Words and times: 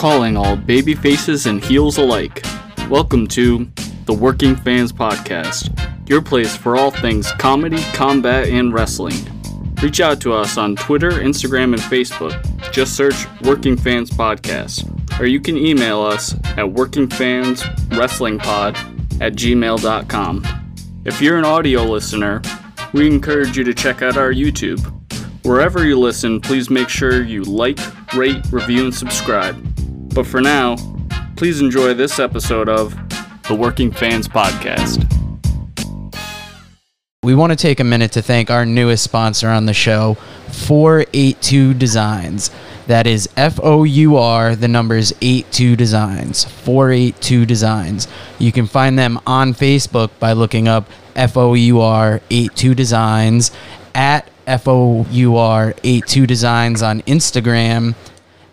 calling 0.00 0.34
all 0.34 0.56
baby 0.56 0.94
faces 0.94 1.44
and 1.44 1.62
heels 1.62 1.98
alike. 1.98 2.42
Welcome 2.88 3.26
to 3.26 3.70
the 4.06 4.14
Working 4.14 4.56
Fans 4.56 4.94
Podcast, 4.94 5.68
your 6.08 6.22
place 6.22 6.56
for 6.56 6.74
all 6.74 6.90
things 6.90 7.30
comedy, 7.32 7.82
combat, 7.92 8.48
and 8.48 8.72
wrestling. 8.72 9.18
Reach 9.82 10.00
out 10.00 10.18
to 10.22 10.32
us 10.32 10.56
on 10.56 10.74
Twitter, 10.76 11.10
Instagram, 11.10 11.74
and 11.74 11.82
Facebook. 11.82 12.32
Just 12.72 12.96
search 12.96 13.26
Working 13.42 13.76
Fans 13.76 14.10
Podcast. 14.10 14.88
Or 15.20 15.26
you 15.26 15.38
can 15.38 15.58
email 15.58 16.00
us 16.00 16.32
at 16.32 16.64
workingfanswrestlingpod 16.64 19.20
at 19.20 19.34
gmail.com. 19.34 20.46
If 21.04 21.20
you're 21.20 21.36
an 21.36 21.44
audio 21.44 21.84
listener, 21.84 22.40
we 22.94 23.06
encourage 23.06 23.58
you 23.58 23.64
to 23.64 23.74
check 23.74 24.00
out 24.00 24.16
our 24.16 24.32
YouTube. 24.32 24.80
Wherever 25.44 25.84
you 25.84 25.98
listen, 25.98 26.40
please 26.40 26.70
make 26.70 26.88
sure 26.88 27.22
you 27.22 27.42
like, 27.42 27.78
rate, 28.14 28.40
review, 28.50 28.84
and 28.84 28.94
subscribe. 28.94 29.69
But 30.14 30.26
for 30.26 30.40
now, 30.40 30.76
please 31.36 31.60
enjoy 31.60 31.94
this 31.94 32.18
episode 32.18 32.68
of 32.68 32.94
the 33.48 33.54
Working 33.54 33.92
Fans 33.92 34.28
Podcast. 34.28 35.06
We 37.22 37.34
want 37.34 37.52
to 37.52 37.56
take 37.56 37.80
a 37.80 37.84
minute 37.84 38.12
to 38.12 38.22
thank 38.22 38.50
our 38.50 38.66
newest 38.66 39.04
sponsor 39.04 39.48
on 39.48 39.66
the 39.66 39.74
show, 39.74 40.14
482 40.52 41.74
Designs. 41.74 42.50
That 42.86 43.06
is 43.06 43.28
F 43.36 43.60
O 43.62 43.84
U 43.84 44.16
R, 44.16 44.56
the 44.56 44.66
numbers 44.66 45.12
82 45.20 45.76
Designs. 45.76 46.44
482 46.44 47.46
Designs. 47.46 48.08
You 48.38 48.50
can 48.50 48.66
find 48.66 48.98
them 48.98 49.20
on 49.26 49.54
Facebook 49.54 50.10
by 50.18 50.32
looking 50.32 50.66
up 50.66 50.88
F 51.14 51.36
O 51.36 51.54
U 51.54 51.80
R 51.80 52.20
82 52.30 52.74
Designs, 52.74 53.52
at 53.94 54.28
F 54.46 54.66
O 54.66 55.06
U 55.10 55.36
R 55.36 55.74
82 55.84 56.26
Designs 56.26 56.82
on 56.82 57.02
Instagram. 57.02 57.94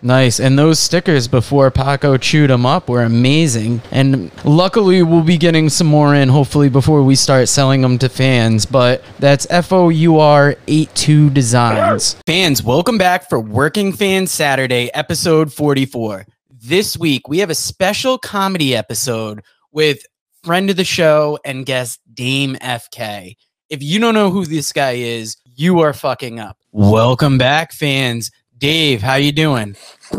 Nice. 0.00 0.38
And 0.38 0.58
those 0.58 0.78
stickers 0.78 1.26
before 1.26 1.70
Paco 1.70 2.16
chewed 2.16 2.50
them 2.50 2.64
up 2.64 2.88
were 2.88 3.02
amazing. 3.02 3.82
And 3.90 4.30
luckily, 4.44 5.02
we'll 5.02 5.22
be 5.22 5.36
getting 5.36 5.68
some 5.68 5.88
more 5.88 6.14
in 6.14 6.28
hopefully 6.28 6.68
before 6.68 7.02
we 7.02 7.16
start 7.16 7.48
selling 7.48 7.80
them 7.80 7.98
to 7.98 8.08
fans. 8.08 8.64
But 8.64 9.02
that's 9.18 9.46
F 9.50 9.72
O 9.72 9.88
U 9.88 10.20
R 10.20 10.54
82 10.68 11.30
Designs. 11.30 12.16
Fans, 12.26 12.62
welcome 12.62 12.96
back 12.96 13.28
for 13.28 13.40
Working 13.40 13.92
Fans 13.92 14.30
Saturday, 14.30 14.88
episode 14.94 15.52
44. 15.52 16.26
This 16.50 16.96
week, 16.96 17.28
we 17.28 17.38
have 17.38 17.50
a 17.50 17.54
special 17.54 18.18
comedy 18.18 18.76
episode 18.76 19.42
with 19.72 20.02
friend 20.44 20.70
of 20.70 20.76
the 20.76 20.84
show 20.84 21.38
and 21.44 21.66
guest 21.66 22.00
Dame 22.14 22.54
FK. 22.56 23.34
If 23.68 23.82
you 23.82 23.98
don't 23.98 24.14
know 24.14 24.30
who 24.30 24.46
this 24.46 24.72
guy 24.72 24.92
is, 24.92 25.36
you 25.44 25.80
are 25.80 25.92
fucking 25.92 26.38
up. 26.38 26.56
Welcome 26.70 27.38
back, 27.38 27.72
fans. 27.72 28.30
Dave, 28.58 29.00
how 29.02 29.14
you 29.14 29.30
doing? 29.32 29.74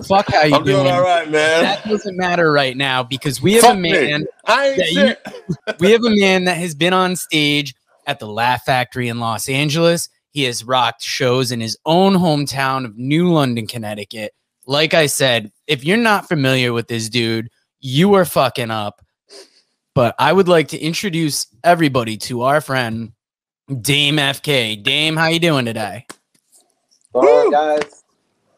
Fuck 0.08 0.28
how 0.32 0.44
you 0.44 0.50
doing? 0.52 0.56
I'm 0.60 0.66
doing 0.66 0.88
all 0.88 1.02
right, 1.02 1.30
man. 1.30 1.64
That 1.64 1.84
doesn't 1.86 2.16
matter 2.16 2.52
right 2.52 2.78
now 2.78 3.04
because 3.04 3.42
we 3.42 3.54
have 3.54 3.64
Fuck 3.64 3.76
a 3.76 3.80
man. 3.80 4.22
me. 4.22 4.28
I 4.46 4.68
ain't 4.68 4.78
that 4.78 4.88
shit. 4.88 5.80
we 5.80 5.92
have 5.92 6.04
a 6.06 6.10
man 6.10 6.46
that 6.46 6.58
has 6.58 6.74
been 6.74 6.94
on 6.94 7.16
stage 7.16 7.74
at 8.08 8.20
the 8.20 8.28
Laugh 8.28 8.64
Factory 8.64 9.10
in 9.10 9.20
Los 9.20 9.50
Angeles. 9.50 10.10
He 10.32 10.44
has 10.44 10.64
rocked 10.64 11.02
shows 11.04 11.52
in 11.52 11.60
his 11.60 11.78
own 11.86 12.14
hometown 12.14 12.86
of 12.86 12.98
New 12.98 13.32
London, 13.32 13.68
Connecticut. 13.68 14.34
Like 14.66 14.94
I 14.94 15.08
said, 15.08 15.52
if 15.68 15.84
you're 15.84 15.98
not 15.98 16.28
familiar 16.28 16.72
with 16.72 16.88
this 16.88 17.10
dude, 17.10 17.50
you 17.80 18.14
are 18.14 18.26
fucking 18.26 18.72
up. 18.72 19.02
But 19.96 20.16
I 20.20 20.32
would 20.32 20.48
like 20.48 20.70
to 20.70 20.78
introduce 20.78 21.48
everybody 21.64 22.16
to 22.18 22.44
our 22.44 22.62
friend 22.62 23.12
Dame 23.82 24.16
FK. 24.18 24.82
Dame, 24.82 25.16
how 25.18 25.28
you 25.28 25.40
doing 25.40 25.66
today? 25.66 26.06
All 27.14 27.24
right, 27.24 27.80
guys. 27.82 28.04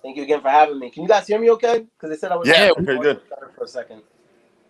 Thank 0.01 0.17
you 0.17 0.23
again 0.23 0.41
for 0.41 0.49
having 0.49 0.79
me. 0.79 0.89
Can 0.89 1.03
you 1.03 1.09
guys 1.09 1.27
hear 1.27 1.39
me 1.39 1.51
okay? 1.51 1.79
Because 1.79 2.09
they 2.09 2.15
said 2.17 2.31
I 2.31 2.35
was 2.37 2.47
Yeah, 2.47 2.65
I 2.65 2.69
okay, 2.71 2.97
good. 2.97 3.21
for 3.55 3.65
a 3.65 3.67
second. 3.67 4.01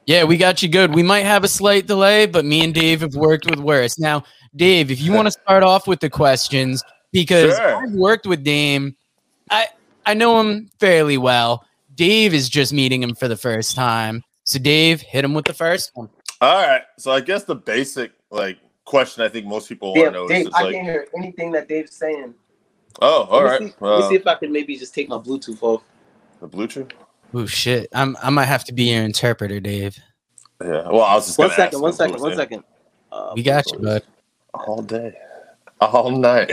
Yeah, 0.06 0.24
we 0.24 0.36
got 0.36 0.62
you 0.62 0.68
good. 0.70 0.94
We 0.94 1.04
might 1.04 1.22
have 1.22 1.44
a 1.44 1.48
slight 1.48 1.88
delay, 1.88 2.26
but 2.26 2.44
me 2.44 2.64
and 2.64 2.74
Dave 2.74 3.02
have 3.02 3.16
worked 3.16 3.50
with 3.50 3.60
worse. 3.60 3.98
Now, 4.00 4.24
Dave, 4.56 4.92
if 4.92 5.00
you 5.00 5.14
want 5.14 5.28
to 5.28 5.32
start 5.44 5.64
off 5.64 5.88
with 5.88 6.00
the 6.00 6.10
questions, 6.10 6.84
because 7.12 7.56
Sure. 7.56 7.76
I've 7.78 7.94
worked 7.94 8.26
with 8.26 8.44
Dame, 8.44 8.96
I 9.50 9.68
I 10.06 10.14
know 10.16 10.40
him 10.40 10.70
fairly 10.80 11.18
well. 11.18 11.64
Dave 11.96 12.34
is 12.34 12.50
just 12.50 12.74
meeting 12.74 13.04
him 13.04 13.14
for 13.16 13.28
the 13.28 13.38
first 13.38 13.76
time. 13.76 14.24
So, 14.44 14.58
Dave, 14.58 15.02
hit 15.02 15.24
him 15.24 15.34
with 15.36 15.46
the 15.46 15.54
first 15.54 15.92
one. 15.94 16.10
All 16.42 16.56
right. 16.68 16.82
So 16.98 17.12
I 17.12 17.22
guess 17.22 17.44
the 17.44 17.56
basic 17.56 18.12
like 18.32 18.58
question 18.86 19.24
I 19.24 19.30
think 19.30 19.46
most 19.46 19.70
people 19.70 19.94
want 19.94 20.06
to 20.08 20.12
know 20.12 20.24
is 20.26 20.30
Dave, 20.32 20.46
just 20.48 20.58
I 20.58 20.64
like, 20.64 20.74
can't 20.74 20.86
hear 20.86 21.08
anything 21.16 21.52
that 21.52 21.68
Dave's 21.68 21.96
saying. 21.96 22.34
Oh, 23.02 23.24
all 23.30 23.44
let 23.44 23.52
right. 23.52 23.62
Me 23.62 23.68
see, 23.68 23.76
let 23.80 23.98
me 23.98 24.04
Uh, 24.06 24.10
see 24.10 24.16
if 24.16 24.28
I 24.28 24.36
can 24.36 24.52
maybe 24.52 24.76
just 24.78 24.94
take 24.94 25.10
my 25.10 25.18
Bluetooth 25.18 25.62
off. 25.62 25.84
the 26.40 26.48
Bluetooth. 26.48 26.92
Oh 27.34 27.46
shit! 27.46 27.88
I'm 27.94 28.18
I 28.22 28.30
might 28.30 28.46
have 28.46 28.66
to 28.66 28.74
be 28.74 28.92
your 28.92 29.04
interpreter, 29.04 29.60
Dave. 29.60 29.98
Yeah. 30.62 30.90
Well, 30.90 31.02
I 31.02 31.16
was 31.16 31.28
just 31.28 31.38
One 31.38 31.50
gonna 31.50 31.64
ask 31.64 31.80
one 31.80 31.92
him 31.92 31.96
second, 31.96 32.16
who 32.16 32.22
one 32.22 32.30
was 32.32 32.38
second. 32.38 32.64
Uh, 33.12 33.32
We 33.36 33.44
got 33.44 33.72
you, 33.72 33.80
bud. 33.80 34.04
All 34.54 34.82
day, 34.82 35.14
all 35.80 36.12
night. 36.12 36.52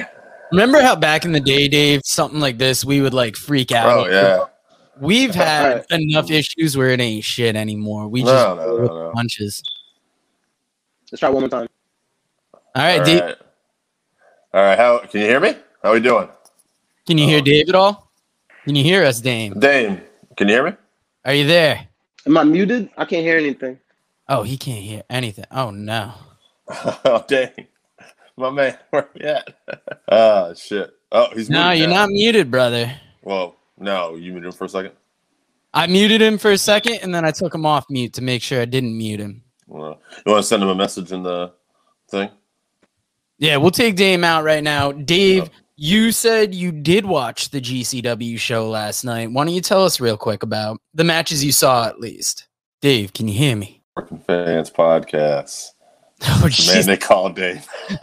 Remember 0.52 0.80
how 0.80 0.94
back 0.96 1.24
in 1.24 1.32
the 1.32 1.40
day, 1.40 1.68
Dave, 1.68 2.00
something 2.04 2.40
like 2.40 2.58
this, 2.58 2.84
we 2.84 3.00
would 3.00 3.12
like 3.12 3.36
freak 3.36 3.72
out. 3.72 4.06
Oh 4.06 4.10
yeah. 4.10 4.44
We've 5.00 5.34
had 5.34 5.66
Alright. 5.66 5.84
enough 5.90 6.30
issues 6.30 6.76
where 6.76 6.90
it 6.90 7.00
ain't 7.00 7.24
shit 7.24 7.54
anymore. 7.56 8.08
We 8.08 8.22
No, 8.22 8.26
just 8.30 8.46
no, 8.46 8.54
no, 8.56 8.76
roll 8.76 8.88
no. 8.88 9.12
punches. 9.14 9.62
Let's 11.10 11.20
try 11.20 11.28
one 11.28 11.42
more 11.42 11.48
time. 11.48 11.68
All 12.54 12.60
right, 12.76 12.98
All 13.00 13.04
Dave. 13.04 13.20
right. 13.22 13.36
All 14.54 14.62
right. 14.62 14.78
How 14.78 14.98
can 15.00 15.20
you 15.20 15.26
hear 15.26 15.40
me? 15.40 15.56
How 15.82 15.92
we 15.92 16.00
doing? 16.00 16.28
Can 17.06 17.18
you 17.18 17.26
hear 17.26 17.38
Oh. 17.38 17.42
Dave 17.42 17.68
at 17.68 17.74
all? 17.74 18.10
Can 18.64 18.74
you 18.74 18.84
hear 18.84 19.04
us, 19.04 19.20
Dame? 19.20 19.54
Dame, 19.58 20.00
can 20.36 20.48
you 20.48 20.54
hear 20.54 20.64
me? 20.64 20.72
Are 21.24 21.34
you 21.34 21.46
there? 21.46 21.86
Am 22.26 22.36
I 22.36 22.44
muted? 22.44 22.90
I 22.96 23.04
can't 23.04 23.22
hear 23.24 23.38
anything. 23.38 23.78
Oh, 24.28 24.42
he 24.42 24.58
can't 24.58 24.82
hear 24.82 25.02
anything. 25.08 25.46
Oh 25.50 25.70
no. 25.70 26.12
oh 26.68 27.24
dang, 27.26 27.50
my 28.36 28.50
man, 28.50 28.76
where 28.90 29.08
you 29.14 29.26
at? 29.26 29.56
Ah 30.10 30.52
shit. 30.54 30.90
Oh, 31.10 31.28
he's 31.34 31.48
No, 31.48 31.70
you're 31.70 31.88
now. 31.88 32.06
not 32.06 32.10
muted, 32.10 32.50
brother. 32.50 32.92
Well, 33.22 33.56
no, 33.78 34.16
you 34.16 34.32
muted 34.32 34.46
him 34.48 34.52
for 34.52 34.64
a 34.64 34.68
second. 34.68 34.92
I 35.72 35.86
muted 35.86 36.20
him 36.20 36.36
for 36.38 36.50
a 36.50 36.58
second 36.58 36.98
and 37.02 37.14
then 37.14 37.24
I 37.24 37.30
took 37.30 37.54
him 37.54 37.64
off 37.64 37.86
mute 37.88 38.12
to 38.14 38.22
make 38.22 38.42
sure 38.42 38.60
I 38.60 38.64
didn't 38.66 38.96
mute 38.96 39.20
him. 39.20 39.42
Well, 39.66 40.00
you 40.26 40.32
want 40.32 40.42
to 40.42 40.48
send 40.48 40.62
him 40.62 40.68
a 40.70 40.74
message 40.74 41.12
in 41.12 41.22
the 41.22 41.52
thing? 42.10 42.30
Yeah, 43.38 43.56
we'll 43.58 43.70
take 43.70 43.94
Dame 43.96 44.24
out 44.24 44.44
right 44.44 44.62
now. 44.64 44.92
Dave, 44.92 45.44
Oh. 45.44 45.48
You 45.80 46.10
said 46.10 46.56
you 46.56 46.72
did 46.72 47.06
watch 47.06 47.50
the 47.50 47.60
GCW 47.60 48.36
show 48.36 48.68
last 48.68 49.04
night. 49.04 49.30
Why 49.30 49.44
don't 49.44 49.54
you 49.54 49.60
tell 49.60 49.84
us 49.84 50.00
real 50.00 50.16
quick 50.16 50.42
about 50.42 50.80
the 50.92 51.04
matches 51.04 51.44
you 51.44 51.52
saw 51.52 51.86
at 51.86 52.00
least? 52.00 52.48
Dave, 52.82 53.12
can 53.12 53.28
you 53.28 53.34
hear 53.34 53.54
me? 53.54 53.80
Working 53.96 54.18
Fans 54.18 54.70
Podcast. 54.70 55.70
Oh, 56.20 56.48
man 56.66 56.86
they 56.86 56.96
call 56.96 57.30
Dave. 57.30 57.64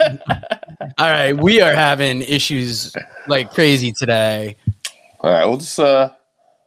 All 0.96 1.10
right, 1.10 1.34
we 1.34 1.60
are 1.60 1.74
having 1.74 2.22
issues 2.22 2.96
like 3.28 3.52
crazy 3.52 3.92
today. 3.92 4.56
All 5.20 5.30
right, 5.30 5.44
we'll 5.44 5.58
just 5.58 5.78
uh 5.78 6.08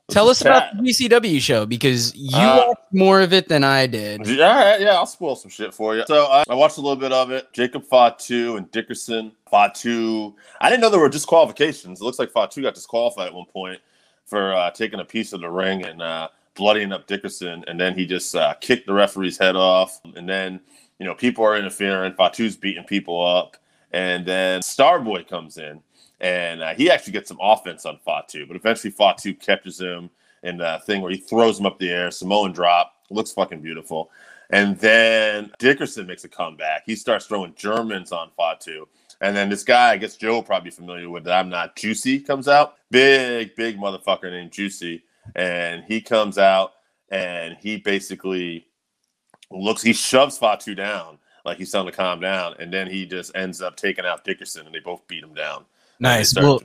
Tell 0.09 0.29
us 0.29 0.41
about 0.41 0.75
the 0.77 0.83
GCW 0.83 1.39
show 1.41 1.65
because 1.65 2.15
you 2.15 2.35
Uh, 2.35 2.65
watched 2.67 2.81
more 2.91 3.21
of 3.21 3.31
it 3.33 3.47
than 3.47 3.63
I 3.63 3.87
did. 3.87 4.25
Yeah, 4.27 4.77
yeah, 4.77 4.95
I'll 4.95 5.05
spoil 5.05 5.35
some 5.35 5.51
shit 5.51 5.73
for 5.73 5.95
you. 5.95 6.03
So 6.07 6.25
I, 6.25 6.43
I 6.49 6.55
watched 6.55 6.77
a 6.77 6.81
little 6.81 6.95
bit 6.95 7.11
of 7.11 7.31
it. 7.31 7.51
Jacob 7.53 7.83
Fatu 7.85 8.57
and 8.57 8.69
Dickerson. 8.71 9.31
Fatu. 9.49 10.33
I 10.61 10.69
didn't 10.69 10.81
know 10.81 10.89
there 10.89 10.99
were 10.99 11.09
disqualifications. 11.09 12.01
It 12.01 12.03
looks 12.03 12.19
like 12.19 12.31
Fatu 12.31 12.61
got 12.61 12.73
disqualified 12.75 13.27
at 13.27 13.33
one 13.33 13.45
point 13.45 13.79
for 14.25 14.53
uh, 14.53 14.71
taking 14.71 14.99
a 14.99 15.05
piece 15.05 15.33
of 15.33 15.41
the 15.41 15.49
ring 15.49 15.83
and 15.83 16.01
uh, 16.01 16.29
bloodying 16.55 16.91
up 16.91 17.07
Dickerson, 17.07 17.63
and 17.67 17.79
then 17.79 17.95
he 17.95 18.05
just 18.05 18.35
uh, 18.35 18.53
kicked 18.61 18.85
the 18.87 18.93
referee's 18.93 19.37
head 19.37 19.55
off. 19.55 19.99
And 20.15 20.27
then 20.29 20.59
you 20.99 21.05
know 21.05 21.13
people 21.15 21.43
are 21.45 21.57
interfering. 21.57 22.13
Fatu's 22.13 22.55
beating 22.55 22.83
people 22.83 23.25
up, 23.25 23.57
and 23.91 24.25
then 24.25 24.61
Starboy 24.61 25.27
comes 25.27 25.57
in, 25.57 25.81
and 26.21 26.61
uh, 26.61 26.73
he 26.73 26.89
actually 26.89 27.13
gets 27.13 27.29
some 27.29 27.39
offense 27.41 27.85
on 27.85 27.97
Fatu, 28.03 28.45
but 28.45 28.55
eventually 28.55 28.91
Fatu 28.91 29.33
catches 29.33 29.79
him 29.79 30.09
in 30.43 30.57
the 30.57 30.81
thing 30.85 31.01
where 31.01 31.11
he 31.11 31.17
throws 31.17 31.59
him 31.59 31.65
up 31.65 31.79
the 31.79 31.89
air, 31.89 32.11
Samoan 32.11 32.51
drop. 32.51 32.93
Looks 33.09 33.31
fucking 33.31 33.61
beautiful. 33.61 34.11
And 34.51 34.77
then 34.79 35.51
Dickerson 35.59 36.07
makes 36.07 36.23
a 36.23 36.29
comeback. 36.29 36.83
He 36.85 36.95
starts 36.95 37.25
throwing 37.25 37.53
Germans 37.55 38.11
on 38.11 38.31
Fatu. 38.35 38.87
And 39.21 39.35
then 39.35 39.49
this 39.49 39.63
guy, 39.63 39.91
I 39.91 39.97
guess 39.97 40.15
Joe 40.15 40.35
will 40.35 40.43
probably 40.43 40.69
be 40.69 40.75
familiar 40.75 41.09
with 41.09 41.23
that. 41.25 41.39
I'm 41.39 41.49
not 41.49 41.75
Juicy 41.75 42.19
comes 42.19 42.47
out. 42.47 42.75
Big, 42.89 43.55
big 43.55 43.77
motherfucker 43.77 44.31
named 44.31 44.51
Juicy. 44.51 45.03
And 45.35 45.83
he 45.83 46.01
comes 46.01 46.37
out 46.37 46.73
and 47.09 47.57
he 47.59 47.77
basically 47.77 48.67
looks, 49.51 49.81
he 49.81 49.93
shoves 49.93 50.37
Fatu 50.37 50.75
down. 50.75 51.17
Like 51.45 51.57
he's 51.57 51.71
telling 51.71 51.89
to 51.89 51.95
calm 51.95 52.19
down, 52.19 52.55
and 52.59 52.71
then 52.71 52.87
he 52.87 53.05
just 53.05 53.31
ends 53.33 53.61
up 53.61 53.77
taking 53.77 54.05
out 54.05 54.25
Dickerson, 54.25 54.65
and 54.65 54.75
they 54.75 54.79
both 54.79 55.07
beat 55.07 55.23
him 55.23 55.33
down. 55.33 55.65
Nice. 55.99 56.29
start- 56.31 56.45
Well, 56.45 56.61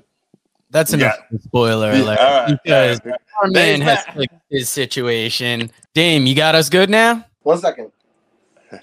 that's 0.70 0.92
enough 0.92 1.16
Yeah. 1.30 1.38
spoiler 1.44 1.92
Yeah, 1.92 2.02
alert. 2.02 2.18
all 2.18 2.32
right, 2.46 2.58
because 2.62 3.00
yeah. 3.04 3.12
our 3.42 3.48
man 3.50 3.80
has 3.80 4.04
fixed 4.06 4.36
his 4.50 4.68
situation. 4.68 5.70
Dame, 5.94 6.26
you 6.26 6.34
got 6.34 6.54
us 6.54 6.68
good 6.68 6.90
now? 6.90 7.24
One 7.42 7.58
second. 7.58 7.90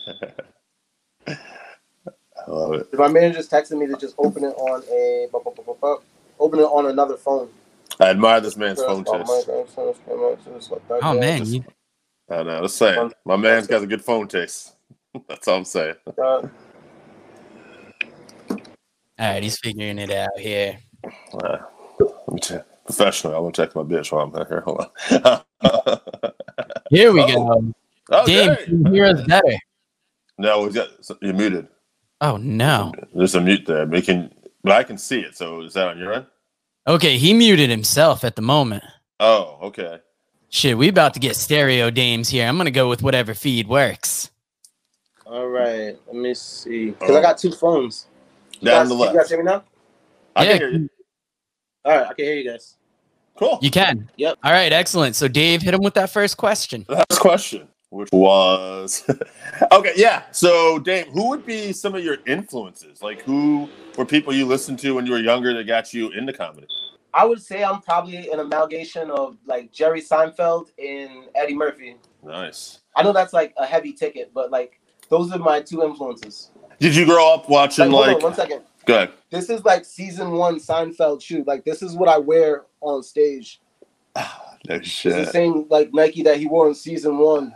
I 1.28 2.50
love 2.50 2.74
it. 2.74 2.94
My 2.94 3.08
manager's 3.08 3.48
texting 3.48 3.78
me 3.78 3.88
to 3.88 3.96
just 3.98 4.16
open 4.18 4.44
it 4.44 4.54
on 4.56 4.84
a 4.92 5.28
bu- 5.32 5.40
bu- 5.44 5.52
bu- 5.56 5.64
bu- 5.64 5.76
bu- 5.80 6.02
open 6.40 6.60
it 6.60 6.64
on 6.64 6.88
another 6.88 7.16
phone. 7.18 7.50
I 8.00 8.10
admire 8.10 8.42
this 8.42 8.58
man's 8.58 8.82
phone 8.82 9.04
test. 9.04 9.30
Oh, 9.48 9.68
oh 10.90 11.14
man, 11.20 11.46
you, 11.46 11.64
I 12.30 12.42
know. 12.44 12.62
Let's 12.62 12.74
say 12.74 12.98
my 13.26 13.36
man's 13.36 13.68
got 13.68 13.84
a 13.84 13.88
good 13.88 14.04
phone 14.04 14.28
taste. 14.28 14.74
That's 15.28 15.48
all 15.48 15.58
I'm 15.58 15.66
saying. 15.66 15.96
All 19.22 19.28
right, 19.34 19.44
he's 19.44 19.60
figuring 19.60 20.00
it 20.00 20.10
out 20.10 20.38
here. 20.40 20.80
Uh, 21.32 21.58
let 22.00 22.34
me 22.34 22.40
check. 22.42 22.66
Professional. 22.86 23.36
I'm 23.36 23.42
gonna 23.44 23.52
check 23.52 23.76
my 23.76 23.84
bitch 23.84 24.12
while 24.12 24.24
I'm 24.26 24.48
here. 24.48 24.62
Hold 24.62 24.88
on. 25.12 26.72
Here 26.90 27.12
we 27.14 27.22
Oh. 27.22 27.28
go. 27.28 27.74
oh, 28.10 28.26
Dame, 28.26 28.50
Dave. 28.56 28.66
can 28.66 28.86
you 28.88 28.92
hear 28.92 29.06
us 29.06 29.22
better? 29.28 29.54
No, 30.40 30.64
we 30.64 30.72
got 30.72 30.90
you're 31.22 31.36
muted. 31.36 31.68
Oh 32.20 32.38
no. 32.38 32.94
There's 33.14 33.36
a 33.36 33.42
mute 33.42 33.68
there. 33.68 33.86
We 33.86 34.02
can, 34.02 34.34
but 34.64 34.72
I 34.74 34.82
can 34.82 34.98
see 34.98 35.20
it. 35.20 35.38
So 35.38 35.62
is 35.62 35.74
that 35.76 35.90
on 35.90 36.00
your 36.00 36.14
end? 36.14 36.26
Okay, 36.88 37.20
he 37.20 37.36
muted 37.36 37.70
himself 37.70 38.24
at 38.24 38.36
the 38.36 38.42
moment. 38.42 38.84
Oh, 39.20 39.60
okay. 39.62 40.00
Shit, 40.50 40.80
we 40.80 40.88
about 40.90 41.14
to 41.14 41.20
get 41.20 41.36
stereo 41.36 41.92
dames 41.92 42.30
here. 42.30 42.48
I'm 42.48 42.58
gonna 42.58 42.72
go 42.72 42.90
with 42.90 43.04
whatever 43.04 43.36
feed 43.36 43.68
works. 43.68 44.32
all 45.28 45.48
right, 45.48 45.96
let 46.08 46.16
me 46.16 46.34
see. 46.34 46.88
Because 46.90 47.16
I 47.16 47.22
got 47.22 47.38
two 47.38 47.52
phones. 47.52 48.08
You 48.62 48.68
Down 48.70 48.88
guys, 48.88 48.90
the 48.90 48.96
You 48.96 49.14
guys 49.14 49.30
hear 49.30 49.38
me 49.40 49.44
now? 49.44 49.64
I 50.36 50.44
Yeah, 50.44 50.52
can 50.52 50.58
hear 50.60 50.72
you. 50.72 50.90
All 51.84 51.98
right, 51.98 52.08
I 52.08 52.14
can 52.14 52.26
hear 52.26 52.36
you 52.36 52.50
guys. 52.50 52.78
Cool. 53.36 53.58
You 53.62 53.72
can. 53.72 54.08
Yep. 54.18 54.38
All 54.44 54.52
right, 54.52 54.72
excellent. 54.72 55.16
So 55.16 55.28
Dave, 55.28 55.64
hit 55.64 55.74
him 55.74 55.82
with 55.82 55.96
that 55.96 56.12
first 56.12 56.38
question. 56.38 56.86
The 56.88 56.94
Last 56.96 57.20
question, 57.20 57.68
which 57.90 58.10
was 58.12 59.04
okay. 59.72 59.94
Yeah. 59.96 60.24
So, 60.32 60.78
Dave, 60.78 61.08
who 61.08 61.30
would 61.30 61.44
be 61.44 61.74
some 61.74 61.96
of 61.96 62.04
your 62.04 62.18
influences? 62.28 63.02
Like, 63.02 63.24
who 63.24 63.68
were 63.98 64.06
people 64.06 64.32
you 64.32 64.46
listened 64.46 64.78
to 64.80 64.94
when 64.94 65.08
you 65.08 65.14
were 65.14 65.20
younger 65.20 65.56
that 65.56 65.66
got 65.66 65.92
you 65.92 66.12
into 66.12 66.34
comedy? 66.34 66.68
I 67.16 67.26
would 67.26 67.42
say 67.42 67.64
I'm 67.64 67.82
probably 67.82 68.30
an 68.30 68.40
amalgamation 68.40 69.10
of 69.10 69.38
like 69.48 69.72
Jerry 69.72 70.04
Seinfeld 70.04 70.68
and 70.78 71.26
Eddie 71.34 71.56
Murphy. 71.56 71.96
Nice. 72.24 72.82
I 72.96 73.02
know 73.02 73.12
that's 73.12 73.34
like 73.34 73.56
a 73.58 73.66
heavy 73.66 73.92
ticket, 73.92 74.32
but 74.36 74.52
like 74.52 74.80
those 75.10 75.32
are 75.32 75.40
my 75.40 75.62
two 75.62 75.84
influences. 75.84 76.51
Did 76.82 76.96
you 76.96 77.06
grow 77.06 77.32
up 77.34 77.42
Like, 77.42 77.50
watching 77.50 77.92
hold 77.92 78.08
like? 78.08 78.16
on 78.18 78.24
one 78.24 78.34
second. 78.34 78.64
Go 78.86 78.96
ahead. 78.96 79.12
This 79.30 79.52
is 79.52 79.64
like 79.64 79.86
season 79.86 80.32
one 80.32 80.58
Seinfeld 80.60 81.22
shoe. 81.22 81.44
Like 81.46 81.64
this 81.64 81.84
is 81.84 81.96
what 81.96 82.10
I 82.10 82.18
wear 82.18 82.64
on 82.82 83.04
stage. 83.04 83.62
Ah, 84.16 84.56
no 84.68 84.76
It's 84.76 85.04
the 85.04 85.26
same 85.28 85.68
like 85.70 85.94
Nike 85.94 86.24
that 86.24 86.38
he 86.38 86.48
wore 86.48 86.68
in 86.68 86.74
season 86.74 87.20
one. 87.20 87.56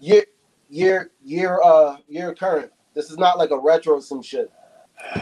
Year, 0.00 0.24
year, 0.68 1.12
year, 1.22 1.60
uh, 1.62 1.96
year 2.08 2.34
current. 2.34 2.72
This 2.94 3.10
is 3.12 3.16
not 3.16 3.38
like 3.38 3.52
a 3.52 3.58
retro 3.58 4.00
some 4.00 4.20
shit. 4.22 4.50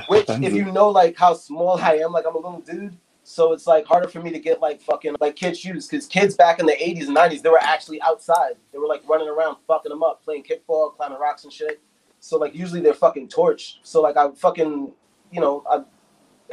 Which, 0.09 0.25
if 0.29 0.55
you 0.55 0.73
know 0.73 0.89
like 0.89 1.17
how 1.19 1.35
small 1.35 1.79
I 1.79 1.97
am, 1.97 2.13
like 2.13 2.25
I'm 2.27 2.35
a 2.35 2.39
little 2.39 2.61
dude, 2.61 2.97
so 3.23 3.53
it's 3.53 3.67
like 3.67 3.85
harder 3.87 4.09
for 4.09 4.21
me 4.21 4.31
to 4.31 4.39
get 4.39 4.61
like 4.63 4.81
fucking 4.81 5.17
like 5.21 5.37
kid 5.37 5.57
shoes 5.57 5.87
because 5.87 6.07
kids 6.07 6.35
back 6.37 6.59
in 6.59 6.65
the 6.67 6.73
80s 6.73 7.09
and 7.09 7.17
90s 7.17 7.43
they 7.43 7.51
were 7.51 7.63
actually 7.63 8.01
outside. 8.01 8.55
They 8.73 8.79
were 8.79 8.89
like 8.89 9.07
running 9.07 9.29
around 9.29 9.59
fucking 9.67 9.91
them 9.91 10.03
up, 10.03 10.25
playing 10.25 10.45
kickball, 10.45 10.97
climbing 10.97 11.19
rocks 11.19 11.45
and 11.45 11.53
shit. 11.53 11.81
So 12.21 12.37
like 12.37 12.55
usually 12.55 12.81
they're 12.81 12.95
fucking 12.95 13.29
torched. 13.29 13.79
So 13.83 14.01
like 14.01 14.17
I 14.17 14.31
fucking 14.31 14.93
you 15.33 15.41
know 15.41 15.65
I 15.71 15.83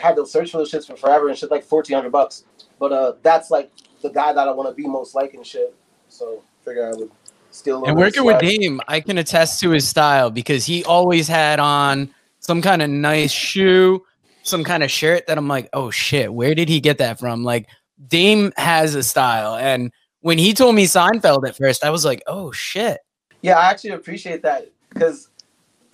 had 0.02 0.16
to 0.16 0.26
search 0.26 0.52
for 0.52 0.58
those 0.58 0.72
shits 0.72 0.88
for 0.88 0.96
forever 0.96 1.30
and 1.30 1.38
shit 1.38 1.52
like 1.52 1.64
fourteen 1.64 1.96
hundred 1.96 2.12
bucks. 2.12 2.46
But 2.80 2.92
uh 2.92 3.14
that's 3.22 3.52
like 3.52 3.72
the 4.02 4.10
guy 4.10 4.34
that 4.34 4.48
I 4.48 4.52
want 4.52 4.70
to 4.70 4.76
be 4.76 4.88
most 4.88 5.16
like 5.16 5.34
and 5.34 5.46
shit. 5.46 5.76
So 6.08 6.44
figure 6.64 6.88
I 6.88 6.96
would 6.96 7.12
steal. 7.52 7.84
And 7.86 7.98
working 7.98 8.24
with. 8.24 8.40
Dame, 8.40 8.82
I 8.88 9.00
can 9.02 9.18
attest 9.18 9.60
to 9.62 9.72
his 9.72 9.88
style 9.88 10.30
because 10.30 10.66
he 10.66 10.84
always 10.86 11.28
had 11.28 11.60
on 11.60 12.14
some 12.40 12.62
kind 12.62 12.82
of 12.82 12.90
nice 12.90 13.32
shoe, 13.32 14.06
some 14.44 14.64
kind 14.64 14.84
of 14.84 14.92
shirt 14.92 15.28
that 15.28 15.38
I'm 15.38 15.48
like, 15.48 15.70
oh 15.74 15.92
shit, 15.92 16.34
where 16.34 16.56
did 16.56 16.70
he 16.70 16.80
get 16.80 17.00
that 17.00 17.20
from? 17.20 17.44
Like 17.44 17.68
Dame 18.08 18.54
has 18.58 18.96
a 18.96 19.04
style. 19.04 19.56
And 19.56 19.92
when 20.22 20.38
he 20.38 20.54
told 20.54 20.76
me 20.76 20.86
Seinfeld 20.86 21.48
at 21.48 21.58
first, 21.58 21.84
I 21.84 21.90
was 21.90 22.06
like, 22.06 22.22
oh 22.28 22.52
shit. 22.52 23.00
Yeah, 23.42 23.60
I 23.60 23.70
actually 23.70 23.92
appreciate 23.92 24.42
that 24.44 24.72
because 24.94 25.30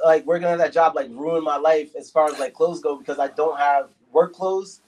like 0.03 0.25
working 0.25 0.47
at 0.47 0.57
that 0.57 0.73
job 0.73 0.95
like 0.95 1.07
ruined 1.09 1.43
my 1.43 1.57
life 1.57 1.95
as 1.95 2.09
far 2.11 2.27
as 2.31 2.39
like 2.39 2.53
clothes 2.53 2.79
go 2.81 2.97
because 2.97 3.19
I 3.19 3.27
don't 3.29 3.57
have 3.57 3.89
work 4.11 4.33
clothes. 4.33 4.81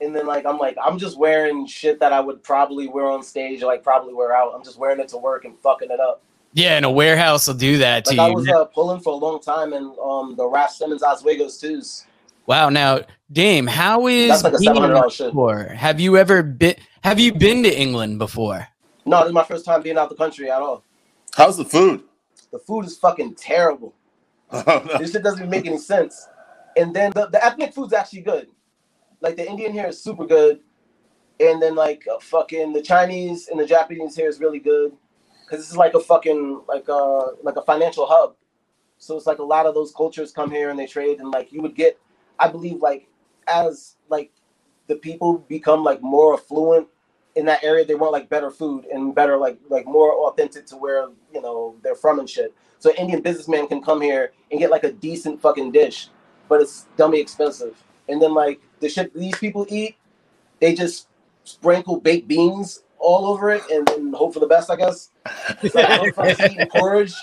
And 0.00 0.16
then 0.16 0.26
like 0.26 0.46
I'm 0.46 0.58
like 0.58 0.76
I'm 0.82 0.98
just 0.98 1.18
wearing 1.18 1.66
shit 1.66 2.00
that 2.00 2.12
I 2.12 2.20
would 2.20 2.42
probably 2.42 2.88
wear 2.88 3.06
on 3.10 3.22
stage 3.22 3.62
or 3.62 3.66
like 3.66 3.82
probably 3.82 4.14
wear 4.14 4.34
out. 4.34 4.52
I'm 4.54 4.64
just 4.64 4.78
wearing 4.78 5.00
it 5.00 5.08
to 5.08 5.18
work 5.18 5.44
and 5.44 5.58
fucking 5.58 5.90
it 5.90 6.00
up. 6.00 6.22
Yeah, 6.52 6.76
and 6.76 6.84
a 6.84 6.90
warehouse 6.90 7.46
will 7.46 7.54
do 7.54 7.78
that 7.78 8.04
to 8.06 8.10
Like 8.16 8.18
I 8.18 8.28
you. 8.28 8.34
was 8.34 8.48
uh, 8.48 8.64
pulling 8.64 9.00
for 9.00 9.12
a 9.12 9.16
long 9.16 9.40
time 9.40 9.72
in 9.72 9.94
um 10.02 10.34
the 10.36 10.46
Raf 10.46 10.70
Simons 10.72 11.02
Ozweego's 11.02 11.58
twos. 11.58 12.06
wow. 12.46 12.70
Now, 12.70 13.00
Dame, 13.30 13.66
how 13.66 14.06
is 14.08 14.28
That's 14.30 14.44
like 14.44 14.54
a 14.54 14.58
being 14.58 14.70
seven 14.70 14.82
hundred 14.82 14.94
dollars 14.94 15.12
shit. 15.14 15.28
before? 15.28 15.64
Have 15.64 16.00
you 16.00 16.16
ever 16.16 16.42
been 16.42 16.76
have 17.04 17.20
you 17.20 17.32
been 17.34 17.62
to 17.64 17.78
England 17.80 18.18
before? 18.18 18.66
No, 19.06 19.18
this 19.20 19.28
is 19.28 19.32
my 19.34 19.44
first 19.44 19.64
time 19.64 19.82
being 19.82 19.98
out 19.98 20.08
the 20.08 20.14
country 20.16 20.50
at 20.50 20.60
all. 20.62 20.82
How's 21.36 21.56
the 21.56 21.64
food? 21.64 22.02
The 22.52 22.58
food 22.58 22.84
is 22.86 22.96
fucking 22.98 23.34
terrible. 23.36 23.94
Oh. 24.52 24.98
This 24.98 25.12
shit 25.12 25.22
doesn't 25.22 25.48
make 25.48 25.66
any 25.66 25.78
sense. 25.78 26.28
And 26.76 26.94
then 26.94 27.12
the, 27.14 27.26
the 27.26 27.44
ethnic 27.44 27.74
food's 27.74 27.92
actually 27.92 28.22
good. 28.22 28.48
Like 29.20 29.36
the 29.36 29.48
Indian 29.48 29.72
here 29.72 29.86
is 29.86 30.02
super 30.02 30.26
good. 30.26 30.60
And 31.38 31.60
then 31.60 31.74
like 31.74 32.04
uh, 32.12 32.18
fucking 32.20 32.72
the 32.72 32.82
Chinese 32.82 33.48
and 33.48 33.58
the 33.58 33.66
Japanese 33.66 34.16
here 34.16 34.28
is 34.28 34.40
really 34.40 34.58
good. 34.58 34.92
Cause 35.48 35.58
this 35.58 35.70
is 35.70 35.76
like 35.76 35.94
a 35.94 36.00
fucking 36.00 36.62
like 36.68 36.88
a 36.88 37.32
like 37.42 37.56
a 37.56 37.62
financial 37.62 38.06
hub. 38.06 38.36
So 38.98 39.16
it's 39.16 39.26
like 39.26 39.38
a 39.38 39.44
lot 39.44 39.66
of 39.66 39.74
those 39.74 39.92
cultures 39.92 40.32
come 40.32 40.50
here 40.50 40.70
and 40.70 40.78
they 40.78 40.86
trade 40.86 41.18
and 41.18 41.30
like 41.30 41.52
you 41.52 41.60
would 41.62 41.74
get 41.74 41.98
I 42.38 42.48
believe 42.48 42.82
like 42.82 43.08
as 43.48 43.96
like 44.08 44.30
the 44.86 44.96
people 44.96 45.38
become 45.48 45.82
like 45.82 46.02
more 46.02 46.34
affluent 46.34 46.88
in 47.36 47.46
that 47.46 47.62
area, 47.62 47.84
they 47.84 47.94
want 47.94 48.12
like 48.12 48.28
better 48.28 48.50
food 48.50 48.84
and 48.86 49.14
better 49.14 49.36
like 49.36 49.58
like 49.68 49.86
more 49.86 50.12
authentic 50.28 50.66
to 50.66 50.76
where 50.76 51.08
you 51.32 51.40
know 51.40 51.76
they're 51.82 51.94
from 51.94 52.18
and 52.18 52.28
shit. 52.28 52.54
So 52.80 52.90
an 52.90 52.96
Indian 52.96 53.22
businessman 53.22 53.68
can 53.68 53.82
come 53.82 54.00
here 54.00 54.32
and 54.50 54.58
get 54.58 54.70
like 54.70 54.84
a 54.84 54.92
decent 54.92 55.40
fucking 55.40 55.70
dish, 55.70 56.08
but 56.48 56.60
it's 56.60 56.86
dummy 56.96 57.20
expensive. 57.20 57.76
And 58.08 58.20
then 58.20 58.34
like 58.34 58.60
the 58.80 58.88
shit 58.88 59.14
these 59.14 59.36
people 59.36 59.66
eat, 59.68 59.96
they 60.60 60.74
just 60.74 61.06
sprinkle 61.44 62.00
baked 62.00 62.26
beans 62.26 62.82
all 62.98 63.26
over 63.26 63.50
it 63.50 63.62
and 63.70 63.86
then 63.86 64.12
hope 64.12 64.34
for 64.34 64.40
the 64.40 64.46
best, 64.46 64.70
I 64.70 64.76
guess. 64.76 65.10
It's 65.62 65.74
like 65.74 65.86
motherfuckers 65.86 66.50
eating 66.50 66.66
porridge. 66.68 67.14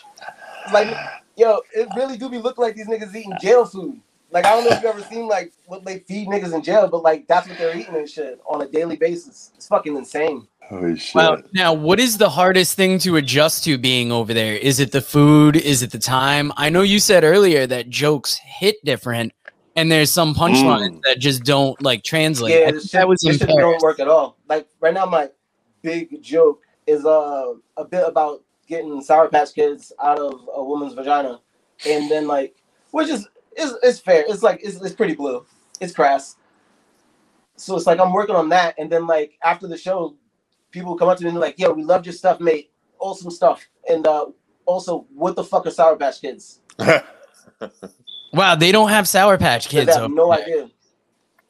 It's 0.63 0.73
like, 0.73 0.95
yo, 1.35 1.61
it 1.73 1.87
really 1.95 2.17
do 2.17 2.29
be 2.29 2.37
look 2.37 2.57
like 2.57 2.75
these 2.75 2.87
niggas 2.87 3.15
eating 3.15 3.33
jail 3.41 3.65
food. 3.65 3.99
Like 4.31 4.46
I 4.46 4.50
don't 4.51 4.65
know 4.65 4.75
if 4.75 4.84
you 4.84 4.89
ever 4.89 5.01
seen 5.03 5.27
like 5.27 5.53
what 5.67 5.86
they 5.86 6.00
feed 6.00 6.27
niggas 6.27 6.53
in 6.53 6.62
jail, 6.62 6.88
but 6.88 7.01
like 7.01 7.27
that's 7.27 7.48
what 7.48 7.57
they're 7.57 7.75
eating 7.77 7.96
and 7.96 8.10
shit 8.10 8.39
on 8.50 8.62
a 8.62 8.67
daily 8.67 8.98
basis. 8.98 9.51
It's 9.55 9.67
fucking 9.67 9.96
insane. 9.96 10.48
Holy 10.63 10.98
shit. 10.98 11.15
Well, 11.15 11.38
now, 11.53 11.72
what 11.74 11.98
is 11.98 12.17
the 12.17 12.29
hardest 12.29 12.75
thing 12.75 13.00
to 13.00 13.15
adjust 13.15 13.63
to 13.63 13.77
being 13.77 14.12
over 14.12 14.34
there? 14.34 14.55
Is 14.55 14.81
it 14.81 14.91
the 14.91 15.00
food? 15.01 15.55
Is 15.55 15.81
it 15.81 15.91
the 15.91 16.00
time? 16.00 16.51
I 16.57 16.69
know 16.69 16.81
you 16.81 17.00
said 17.00 17.24
earlier 17.24 17.65
that 17.67 17.89
jokes 17.89 18.36
hit 18.43 18.75
different, 18.84 19.31
and 19.77 19.89
there's 19.89 20.12
some 20.12 20.36
punchlines 20.36 20.98
Mm. 20.98 21.01
that 21.03 21.19
just 21.19 21.46
don't 21.46 21.81
like 21.81 22.03
translate. 22.03 22.53
Yeah, 22.53 22.72
this 22.72 22.84
shit, 22.84 22.91
that 22.93 23.07
was 23.07 23.22
this 23.22 23.39
in 23.41 23.48
shit 23.48 23.57
don't 23.57 23.81
work 23.81 24.01
at 24.01 24.10
all. 24.10 24.36
Like 24.50 24.67
right 24.81 24.93
now, 24.93 25.05
my 25.05 25.29
big 25.81 26.22
joke 26.22 26.63
is 26.86 27.05
uh, 27.05 27.53
a 27.77 27.86
bit 27.86 28.03
about 28.05 28.43
getting 28.67 29.01
Sour 29.01 29.29
Patch 29.29 29.53
Kids 29.55 29.93
out 30.03 30.19
of 30.19 30.50
a 30.53 30.62
woman's 30.62 30.93
vagina, 30.93 31.39
and 31.86 32.12
then 32.12 32.27
like, 32.27 32.57
which 32.91 33.07
is 33.07 33.25
is 33.57 33.75
it's 33.83 33.99
fair. 33.99 34.23
It's 34.27 34.43
like 34.43 34.59
it's, 34.63 34.81
it's 34.81 34.95
pretty 34.95 35.15
blue. 35.15 35.45
It's 35.81 35.93
crass. 35.93 36.35
So 37.55 37.75
it's 37.75 37.87
like 37.87 37.99
I'm 37.99 38.13
working 38.13 38.35
on 38.35 38.49
that, 38.49 38.75
and 38.77 38.89
then 38.91 39.07
like 39.07 39.37
after 39.43 39.67
the 39.67 39.77
show, 39.77 40.15
people 40.71 40.95
come 40.95 41.09
up 41.09 41.17
to 41.17 41.23
me 41.23 41.29
and 41.29 41.37
they're 41.37 41.41
like, 41.41 41.57
"Yo, 41.59 41.71
we 41.71 41.83
loved 41.83 42.05
your 42.05 42.13
stuff, 42.13 42.39
mate. 42.39 42.71
Awesome 42.99 43.31
stuff." 43.31 43.67
And 43.89 44.05
uh, 44.05 44.27
also, 44.65 45.05
what 45.13 45.35
the 45.35 45.43
fuck 45.43 45.65
are 45.65 45.71
Sour 45.71 45.95
Patch 45.97 46.21
Kids? 46.21 46.59
Wow, 48.33 48.55
they 48.55 48.71
don't 48.73 48.89
have 48.89 49.07
Sour 49.07 49.37
Patch 49.37 49.69
They 49.69 49.85
Kids. 49.85 49.95
have 49.95 50.11
no 50.11 50.29
there. 50.31 50.43
idea. 50.43 50.69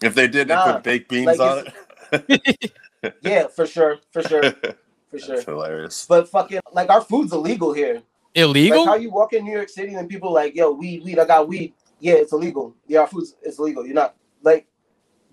if 0.02 0.14
they 0.14 0.28
did, 0.28 0.48
they 0.48 0.54
Nah, 0.54 0.74
put 0.74 0.84
baked 0.84 1.10
beans 1.10 1.38
like 1.38 1.40
on 1.40 1.66
it. 2.14 2.72
Yeah, 3.22 3.48
for 3.48 3.66
sure, 3.66 3.98
for 4.12 4.22
sure, 4.22 4.42
for 5.12 5.18
sure. 5.20 5.36
That's 5.36 5.46
hilarious. 5.46 6.06
But 6.08 6.30
fucking 6.30 6.60
like 6.72 6.90
our 6.90 7.02
food's 7.02 7.34
illegal 7.34 7.74
here. 7.74 8.02
Illegal? 8.36 8.82
Like 8.82 8.88
how 8.90 8.96
you 8.96 9.10
walk 9.12 9.34
in 9.34 9.44
New 9.44 9.52
York 9.54 9.70
City 9.70 9.96
and 9.96 10.08
people 10.08 10.32
like, 10.32 10.56
yo, 10.56 10.72
weed, 10.72 11.04
weed, 11.04 11.18
I 11.20 11.26
got 11.26 11.48
weed. 11.48 11.74
Yeah, 12.00 12.14
it's 12.14 12.34
illegal. 12.34 12.76
Yeah, 12.88 13.02
our 13.02 13.08
food's 13.08 13.36
it's 13.42 13.60
illegal. 13.60 13.86
You're 13.86 13.96
not 13.96 14.16
like 14.44 14.68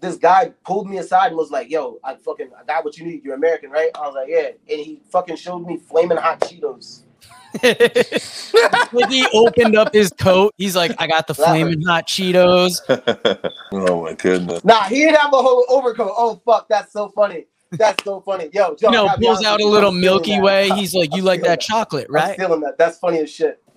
this 0.00 0.16
guy 0.16 0.52
pulled 0.64 0.88
me 0.88 0.99
aside 0.99 1.28
and 1.28 1.37
was 1.37 1.50
like, 1.50 1.71
yo, 1.71 1.99
I 2.04 2.14
fucking 2.16 2.50
I 2.59 2.64
got 2.64 2.85
what 2.85 2.97
you 2.99 3.06
need. 3.06 3.25
You're 3.25 3.35
American, 3.35 3.71
right? 3.71 3.90
I 3.94 4.00
was 4.00 4.14
like, 4.14 4.28
yeah. 4.28 4.49
And 4.71 4.80
he 4.80 5.00
fucking 5.11 5.37
showed 5.37 5.66
me 5.66 5.76
flaming 5.78 6.18
hot 6.18 6.40
Cheetos. 6.40 7.02
like 8.92 9.11
he 9.11 9.26
opened 9.33 9.76
up 9.76 9.94
his 9.94 10.11
coat. 10.18 10.52
He's 10.59 10.75
like, 10.75 10.94
I 10.99 11.06
got 11.06 11.26
the 11.26 11.35
flaming 11.35 11.83
hot 11.83 12.06
Cheetos. 12.06 12.80
oh 13.73 14.02
my 14.04 14.14
goodness. 14.14 14.64
Nah, 14.64 14.85
he 14.85 15.04
didn't 15.04 15.16
have 15.16 15.33
a 15.33 15.42
whole 15.42 15.64
overcoat. 15.68 16.12
Oh 16.16 16.40
fuck, 16.44 16.68
that's 16.68 16.92
so 16.92 17.09
funny. 17.11 17.47
That's 17.73 18.04
so 18.04 18.21
funny. 18.21 18.50
Yo, 18.52 18.75
Joe, 18.75 18.88
You 18.88 18.92
know, 18.92 19.04
I 19.04 19.09
gotta 19.09 19.21
be 19.21 19.26
pulls 19.26 19.44
out 19.44 19.61
a 19.61 19.66
little 19.66 19.90
I'm 19.90 19.97
stealing 19.97 20.00
Milky 20.00 20.30
that. 20.33 20.42
Way. 20.42 20.71
He's 20.71 20.94
like, 20.94 21.11
I'm 21.12 21.18
You 21.18 21.25
like 21.25 21.40
stealing 21.40 21.50
that 21.50 21.61
chocolate, 21.61 22.06
right? 22.11 22.23
I'm 22.23 22.28
right? 22.28 22.35
stealing 22.38 22.61
that. 22.61 22.78
That's 22.78 22.99
funny 22.99 23.18
as 23.21 23.30
shit. 23.30 23.62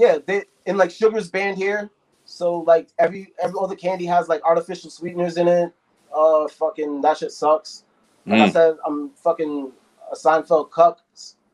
Yeah, 0.00 0.18
they 0.26 0.44
in 0.66 0.78
like 0.78 0.92
sugar's 0.92 1.30
banned 1.30 1.58
here. 1.58 1.90
So 2.26 2.58
like 2.60 2.90
every 2.98 3.34
every 3.42 3.56
other 3.60 3.76
candy 3.76 4.06
has 4.06 4.28
like 4.28 4.42
artificial 4.44 4.90
sweeteners 4.90 5.38
in 5.38 5.48
it. 5.48 5.74
Uh 6.16 6.48
fucking 6.48 7.02
that 7.02 7.18
shit 7.18 7.32
sucks. 7.32 7.84
Like 8.30 8.40
I 8.40 8.46
Mm. 8.46 8.52
said, 8.52 8.76
I'm 8.86 9.12
fucking 9.12 9.72
a 10.12 10.16
Seinfeld 10.16 10.72
cuck. 10.72 11.00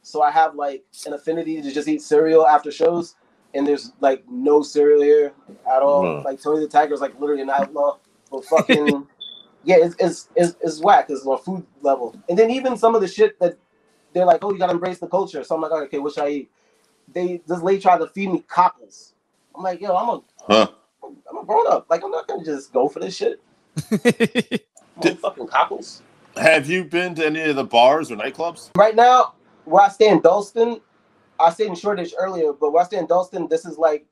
So 0.03 0.23
I 0.23 0.33
have 0.33 0.57
like 0.57 0.85
an 1.07 1.15
affinity 1.15 1.63
to 1.63 1.73
just 1.73 1.89
eat 1.89 2.03
cereal 2.03 2.49
after 2.49 2.73
shows. 2.73 3.17
And 3.55 3.69
there's 3.69 3.93
like 4.01 4.25
no 4.31 4.63
cereal 4.63 5.03
here 5.03 5.35
at 5.71 5.83
all. 5.83 6.05
Mm. 6.05 6.25
Like 6.25 6.43
Tony 6.43 6.61
the 6.63 6.69
Tiger 6.69 6.95
is 6.95 7.03
like 7.03 7.21
literally 7.21 7.43
an 7.43 7.51
outlaw. 7.51 7.99
But 8.33 8.47
fucking 8.47 9.09
yeah, 9.65 9.79
it's 9.81 9.97
it's 10.01 10.31
it's, 10.37 10.57
it's 10.63 10.81
whack. 10.83 11.09
It's 11.11 11.27
on 11.27 11.39
food 11.41 11.67
level. 11.83 12.17
And 12.31 12.39
then 12.39 12.51
even 12.53 12.79
some 12.79 12.97
of 12.97 13.03
the 13.03 13.09
shit 13.09 13.41
that 13.41 13.59
they're 14.15 14.27
like, 14.27 14.45
oh, 14.45 14.53
you 14.53 14.59
gotta 14.61 14.73
embrace 14.75 15.01
the 15.01 15.09
culture. 15.09 15.45
So 15.45 15.57
I'm 15.57 15.63
like, 15.63 15.73
okay, 15.73 15.99
what 16.01 16.15
should 16.15 16.25
I 16.25 16.31
eat? 16.31 16.51
They 17.13 17.41
this 17.47 17.63
lady 17.63 17.81
tried 17.81 17.99
to 17.99 18.07
feed 18.09 18.31
me 18.33 18.41
cockles. 18.49 19.15
I'm 19.55 19.63
like, 19.63 19.81
yo, 19.81 19.95
I'm 19.95 20.09
a 20.09 20.23
Huh. 20.47 20.69
I'm 21.03 21.39
a 21.39 21.45
grown 21.45 21.67
up. 21.69 21.87
Like 21.89 22.03
I'm 22.03 22.11
not 22.11 22.27
gonna 22.29 22.45
just 22.45 22.73
go 22.73 22.89
for 22.89 23.01
this 23.01 23.17
shit. 23.17 23.41
Did- 25.01 25.19
fucking 25.19 25.47
cockles. 25.49 26.03
Have 26.37 26.69
you 26.69 26.85
been 26.85 27.15
to 27.15 27.25
any 27.25 27.41
of 27.43 27.57
the 27.57 27.65
bars 27.65 28.11
or 28.11 28.17
nightclubs? 28.17 28.71
Right 28.77 28.95
now, 28.95 29.35
where 29.65 29.83
I 29.83 29.89
stay 29.89 30.09
in 30.11 30.21
Dalston, 30.21 30.83
I 31.41 31.51
stayed 31.51 31.69
in 31.69 31.75
Shoreditch 31.75 32.13
earlier, 32.19 32.53
but 32.53 32.73
where 32.73 32.83
I 32.83 32.87
stay 32.87 32.99
in 32.99 33.07
Dalston, 33.07 33.49
this 33.49 33.65
is 33.65 33.79
like 33.79 34.05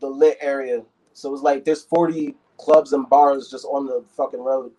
the 0.00 0.06
lit 0.06 0.38
area. 0.40 0.82
So 1.12 1.32
it's 1.34 1.42
like 1.42 1.64
there's 1.64 1.82
40 1.82 2.36
clubs 2.58 2.92
and 2.92 3.08
bars 3.08 3.50
just 3.50 3.64
on 3.64 3.86
the 3.86 4.04
fucking 4.16 4.40
road. 4.40 4.70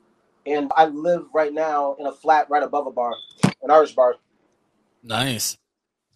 And 0.46 0.72
I 0.78 0.86
live 0.86 1.26
right 1.34 1.54
now 1.54 1.96
in 2.00 2.06
a 2.06 2.12
flat 2.12 2.50
right 2.50 2.64
above 2.64 2.88
a 2.88 2.92
bar, 2.92 3.14
an 3.62 3.70
Irish 3.70 3.94
bar. 3.94 4.16
nice. 5.04 5.58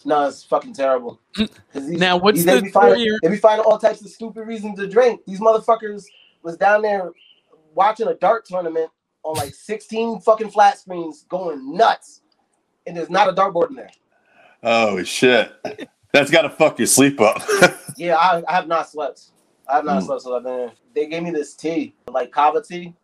No, 0.05 0.27
it's 0.27 0.43
fucking 0.43 0.73
terrible. 0.73 1.19
these- 1.35 1.49
Now, 1.75 2.17
what's 2.17 2.37
these- 2.37 2.45
they 2.45 2.55
the 2.57 2.61
be 2.63 2.69
finding, 2.71 2.99
story- 3.05 3.19
they 3.21 3.29
be 3.29 3.37
finding 3.37 3.65
all 3.65 3.77
types 3.77 4.01
of 4.01 4.09
stupid 4.09 4.47
reasons 4.47 4.79
to 4.79 4.87
drink. 4.87 5.21
These 5.25 5.39
motherfuckers 5.39 6.05
was 6.43 6.57
down 6.57 6.81
there 6.81 7.11
watching 7.73 8.07
a 8.07 8.15
dart 8.15 8.45
tournament 8.45 8.89
on 9.23 9.35
like 9.35 9.53
16 9.53 10.19
fucking 10.21 10.49
flat 10.49 10.79
screens, 10.79 11.25
going 11.29 11.75
nuts, 11.75 12.21
and 12.87 12.97
there's 12.97 13.09
not 13.09 13.29
a 13.29 13.33
dartboard 13.33 13.69
in 13.69 13.75
there. 13.75 13.91
Oh 14.63 15.03
shit. 15.03 15.51
That's 16.11 16.29
gotta 16.31 16.49
fuck 16.49 16.77
your 16.79 16.87
sleep 16.87 17.19
up. 17.21 17.41
Yeah, 17.97 18.15
I, 18.15 18.41
I 18.47 18.53
have 18.53 18.67
not 18.67 18.89
slept. 18.89 19.25
I 19.69 19.75
have 19.75 19.85
not 19.85 20.01
Mm. 20.01 20.05
slept 20.07 20.21
So 20.23 20.35
I've 20.35 20.43
been 20.43 20.57
there. 20.57 20.71
They 20.95 21.05
gave 21.07 21.21
me 21.21 21.29
this 21.29 21.53
tea, 21.55 21.93
like 22.07 22.31
kava 22.31 22.61
tea, 22.63 22.95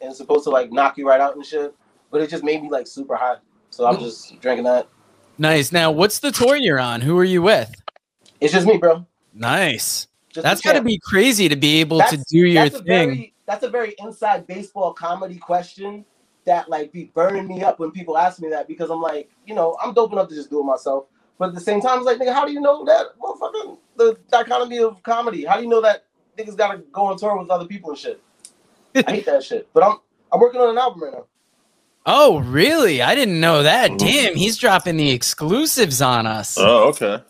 and 0.00 0.08
it's 0.10 0.16
supposed 0.16 0.44
to 0.44 0.50
like 0.50 0.72
knock 0.72 0.96
you 0.96 1.06
right 1.06 1.20
out 1.20 1.34
and 1.36 1.44
shit. 1.44 1.74
But 2.10 2.22
it 2.22 2.30
just 2.30 2.42
made 2.44 2.62
me 2.62 2.70
like 2.70 2.86
super 2.86 3.14
high. 3.16 3.36
So 3.70 3.84
I'm 3.86 3.98
just 3.98 4.40
drinking 4.40 4.64
that. 4.64 4.88
Nice. 5.38 5.72
Now, 5.72 5.90
what's 5.90 6.18
the 6.18 6.32
tour 6.32 6.56
you're 6.56 6.80
on? 6.80 7.00
Who 7.00 7.16
are 7.18 7.24
you 7.24 7.42
with? 7.42 7.80
It's 8.40 8.52
just 8.52 8.66
me, 8.66 8.76
bro. 8.76 9.06
Nice. 9.32 10.08
Just 10.30 10.44
That's 10.44 10.60
got 10.60 10.74
to 10.74 10.82
be 10.82 10.98
crazy 10.98 11.48
to 11.48 11.56
be 11.56 11.80
able 11.80 12.00
to 12.00 12.16
do 12.28 12.38
your 12.38 12.68
that's 12.68 12.80
thing. 12.80 13.08
Very, 13.08 13.34
that's 13.46 13.64
a 13.64 13.70
very 13.70 13.94
inside 13.98 14.46
baseball 14.46 14.92
comedy 14.92 15.38
question 15.38 16.04
that 16.44 16.68
like 16.68 16.92
be 16.92 17.10
burning 17.14 17.46
me 17.46 17.62
up 17.62 17.78
when 17.78 17.90
people 17.90 18.18
ask 18.18 18.40
me 18.40 18.48
that 18.48 18.68
because 18.68 18.90
I'm 18.90 19.00
like, 19.00 19.30
you 19.46 19.54
know, 19.54 19.76
I'm 19.82 19.94
dope 19.94 20.12
enough 20.12 20.28
to 20.28 20.34
just 20.34 20.50
do 20.50 20.60
it 20.60 20.64
myself. 20.64 21.06
But 21.38 21.50
at 21.50 21.54
the 21.54 21.60
same 21.60 21.80
time, 21.80 21.98
it's 21.98 22.06
like, 22.06 22.18
nigga, 22.18 22.34
how 22.34 22.44
do 22.44 22.52
you 22.52 22.60
know 22.60 22.84
that 22.84 23.06
motherfucking 23.20 23.78
the 23.96 24.18
dichotomy 24.30 24.78
of 24.80 25.02
comedy? 25.02 25.44
How 25.44 25.56
do 25.56 25.62
you 25.62 25.68
know 25.68 25.80
that 25.80 26.04
niggas 26.36 26.56
gotta 26.56 26.78
go 26.92 27.04
on 27.04 27.16
tour 27.16 27.38
with 27.38 27.50
other 27.50 27.66
people 27.66 27.90
and 27.90 27.98
shit? 27.98 28.20
I 28.94 29.10
hate 29.10 29.26
that 29.26 29.44
shit. 29.44 29.68
But 29.72 29.84
I'm 29.84 29.98
I'm 30.32 30.40
working 30.40 30.60
on 30.60 30.70
an 30.70 30.78
album 30.78 31.02
right 31.02 31.12
now. 31.12 31.26
Oh, 32.06 32.38
really? 32.40 33.02
I 33.02 33.14
didn't 33.14 33.38
know 33.40 33.62
that. 33.62 33.90
Mhm. 33.90 33.98
Damn, 33.98 34.36
he's 34.36 34.56
dropping 34.56 34.96
the 34.96 35.10
exclusives 35.10 36.00
on 36.00 36.26
us. 36.26 36.56
oh, 36.58 36.88
okay. 36.88 37.22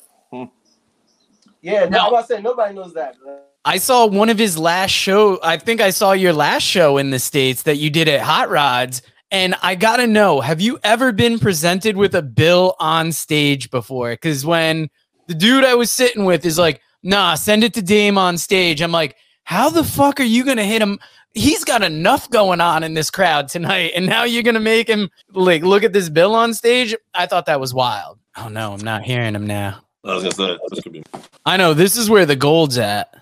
Yeah, 1.61 1.81
no, 1.85 1.89
No. 1.89 1.99
I'm 1.99 2.09
about 2.09 2.29
to 2.29 2.35
say 2.37 2.43
nobody 2.43 2.75
knows 2.75 2.95
that. 2.95 3.17
man. 3.25 3.39
I 3.65 3.79
saw 3.79 4.07
one 4.07 4.29
of 4.31 4.39
his 4.39 4.57
last 4.57 4.93
show. 4.93 5.39
I 5.43 5.57
think 5.57 5.81
I 5.81 5.91
saw 5.91 6.13
your 6.13 6.33
last 6.33 6.63
show 6.63 6.97
in 6.97 7.11
the 7.11 7.19
states 7.19 7.63
that 7.65 7.77
you 7.77 7.91
did 7.91 8.09
at 8.09 8.21
Hot 8.21 8.49
Rods. 8.49 9.03
And 9.31 9.55
I 9.63 9.75
gotta 9.75 10.07
know, 10.07 10.41
have 10.41 10.61
you 10.61 10.79
ever 10.85 11.13
been 11.13 11.39
presented 11.39 11.97
with 11.97 12.15
a 12.15 12.23
bill 12.23 12.77
on 12.79 13.13
stage 13.13 13.71
before? 13.71 14.13
Because 14.13 14.47
when 14.47 14.89
the 15.27 15.35
dude 15.35 15.65
I 15.65 15.75
was 15.75 15.91
sitting 15.93 16.25
with 16.25 16.47
is 16.47 16.57
like, 16.59 16.81
"Nah, 17.03 17.35
send 17.35 17.63
it 17.65 17.75
to 17.75 17.83
Dame 17.83 18.17
on 18.17 18.39
stage," 18.39 18.81
I'm 18.81 18.93
like, 18.93 19.17
"How 19.45 19.69
the 19.69 19.85
fuck 19.85 20.19
are 20.21 20.23
you 20.25 20.45
gonna 20.45 20.65
hit 20.65 20.81
him?" 20.81 20.99
He's 21.35 21.65
got 21.65 21.83
enough 21.83 22.29
going 22.31 22.61
on 22.61 22.83
in 22.83 22.95
this 22.95 23.11
crowd 23.11 23.49
tonight, 23.49 23.93
and 23.95 24.07
now 24.07 24.25
you're 24.25 24.43
gonna 24.43 24.61
make 24.61 24.89
him 24.89 25.11
like 25.33 25.63
look 25.63 25.85
at 25.85 25.93
this 25.93 26.09
bill 26.09 26.35
on 26.35 26.55
stage. 26.55 26.95
I 27.15 27.27
thought 27.27 27.47
that 27.47 27.61
was 27.61 27.73
wild. 27.75 28.19
Oh 28.37 28.49
no, 28.49 28.73
I'm 28.73 28.81
not 28.81 29.03
hearing 29.03 29.35
him 29.35 29.47
now. 29.47 29.83
I 30.05 30.15
was 30.15 30.23
gonna 30.23 30.35
say 30.35 30.59
this 30.71 30.81
could 30.81 30.93
be 30.93 31.03
I 31.45 31.57
know 31.57 31.75
this 31.75 31.97
is 31.97 32.09
where 32.09 32.27
the 32.27 32.37
gold's 32.37 32.79
at. 32.79 33.15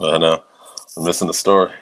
I 0.00 0.18
know. 0.18 0.42
I'm 0.96 1.04
missing 1.04 1.28
the 1.28 1.34
story. 1.34 1.72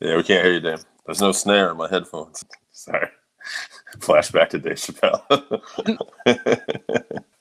Yeah, 0.00 0.16
we 0.16 0.22
can't 0.22 0.44
hear 0.44 0.54
you, 0.54 0.60
Dan. 0.60 0.78
There's 1.06 1.20
no 1.20 1.32
snare 1.32 1.70
in 1.70 1.76
my 1.76 1.88
headphones. 1.88 2.44
Sorry. 2.72 3.08
Flashback 3.98 4.50
to 4.50 4.58
Dave 4.58 4.74
Chappelle. 4.74 5.22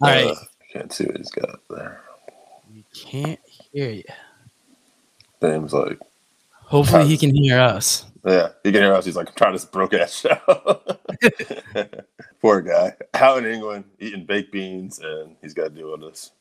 All 0.01 0.09
right. 0.09 0.27
Uh, 0.27 0.35
can't 0.71 0.91
see 0.91 1.05
what 1.05 1.17
he's 1.17 1.31
got 1.31 1.59
there. 1.69 2.01
We 2.73 2.85
can't 2.93 3.39
hear 3.71 3.89
you. 3.89 4.03
Dame's 5.41 5.73
like, 5.73 5.99
Hopefully 6.67 7.05
he 7.07 7.17
can 7.17 7.33
hear 7.35 7.59
us. 7.59 8.05
yeah, 8.25 8.49
he 8.63 8.71
can 8.71 8.81
hear 8.81 8.93
us. 8.93 9.05
He's 9.05 9.15
like, 9.15 9.29
I'm 9.29 9.35
trying 9.35 9.53
this 9.53 9.65
broke 9.65 9.93
ass 9.93 10.13
show. 10.19 10.37
Poor 12.41 12.61
guy. 12.61 12.93
Out 13.15 13.39
in 13.39 13.45
England, 13.45 13.85
eating 13.99 14.25
baked 14.25 14.51
beans, 14.51 14.99
and 14.99 15.35
he's 15.41 15.53
got 15.53 15.63
to 15.65 15.69
deal 15.69 15.91
with 15.91 16.01
this. 16.01 16.31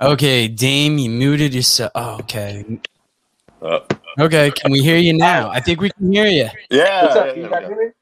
Okay, 0.00 0.48
Dame, 0.48 0.98
you 0.98 1.10
muted 1.10 1.54
yourself. 1.54 1.92
Oh, 1.94 2.18
okay. 2.20 2.78
Uh, 3.62 3.80
Okay, 4.18 4.50
can 4.52 4.72
we 4.72 4.80
hear 4.80 4.96
you 4.96 5.12
now? 5.12 5.50
I 5.50 5.60
think 5.60 5.80
we 5.80 5.90
can 5.90 6.10
hear 6.10 6.24
you. 6.26 6.48
yeah. 6.70 7.02
What's 7.04 7.16
up? 7.16 7.26
yeah, 7.36 7.42
You 7.42 7.48
guys 7.50 7.66
hear 7.68 7.76
me? 7.86 7.92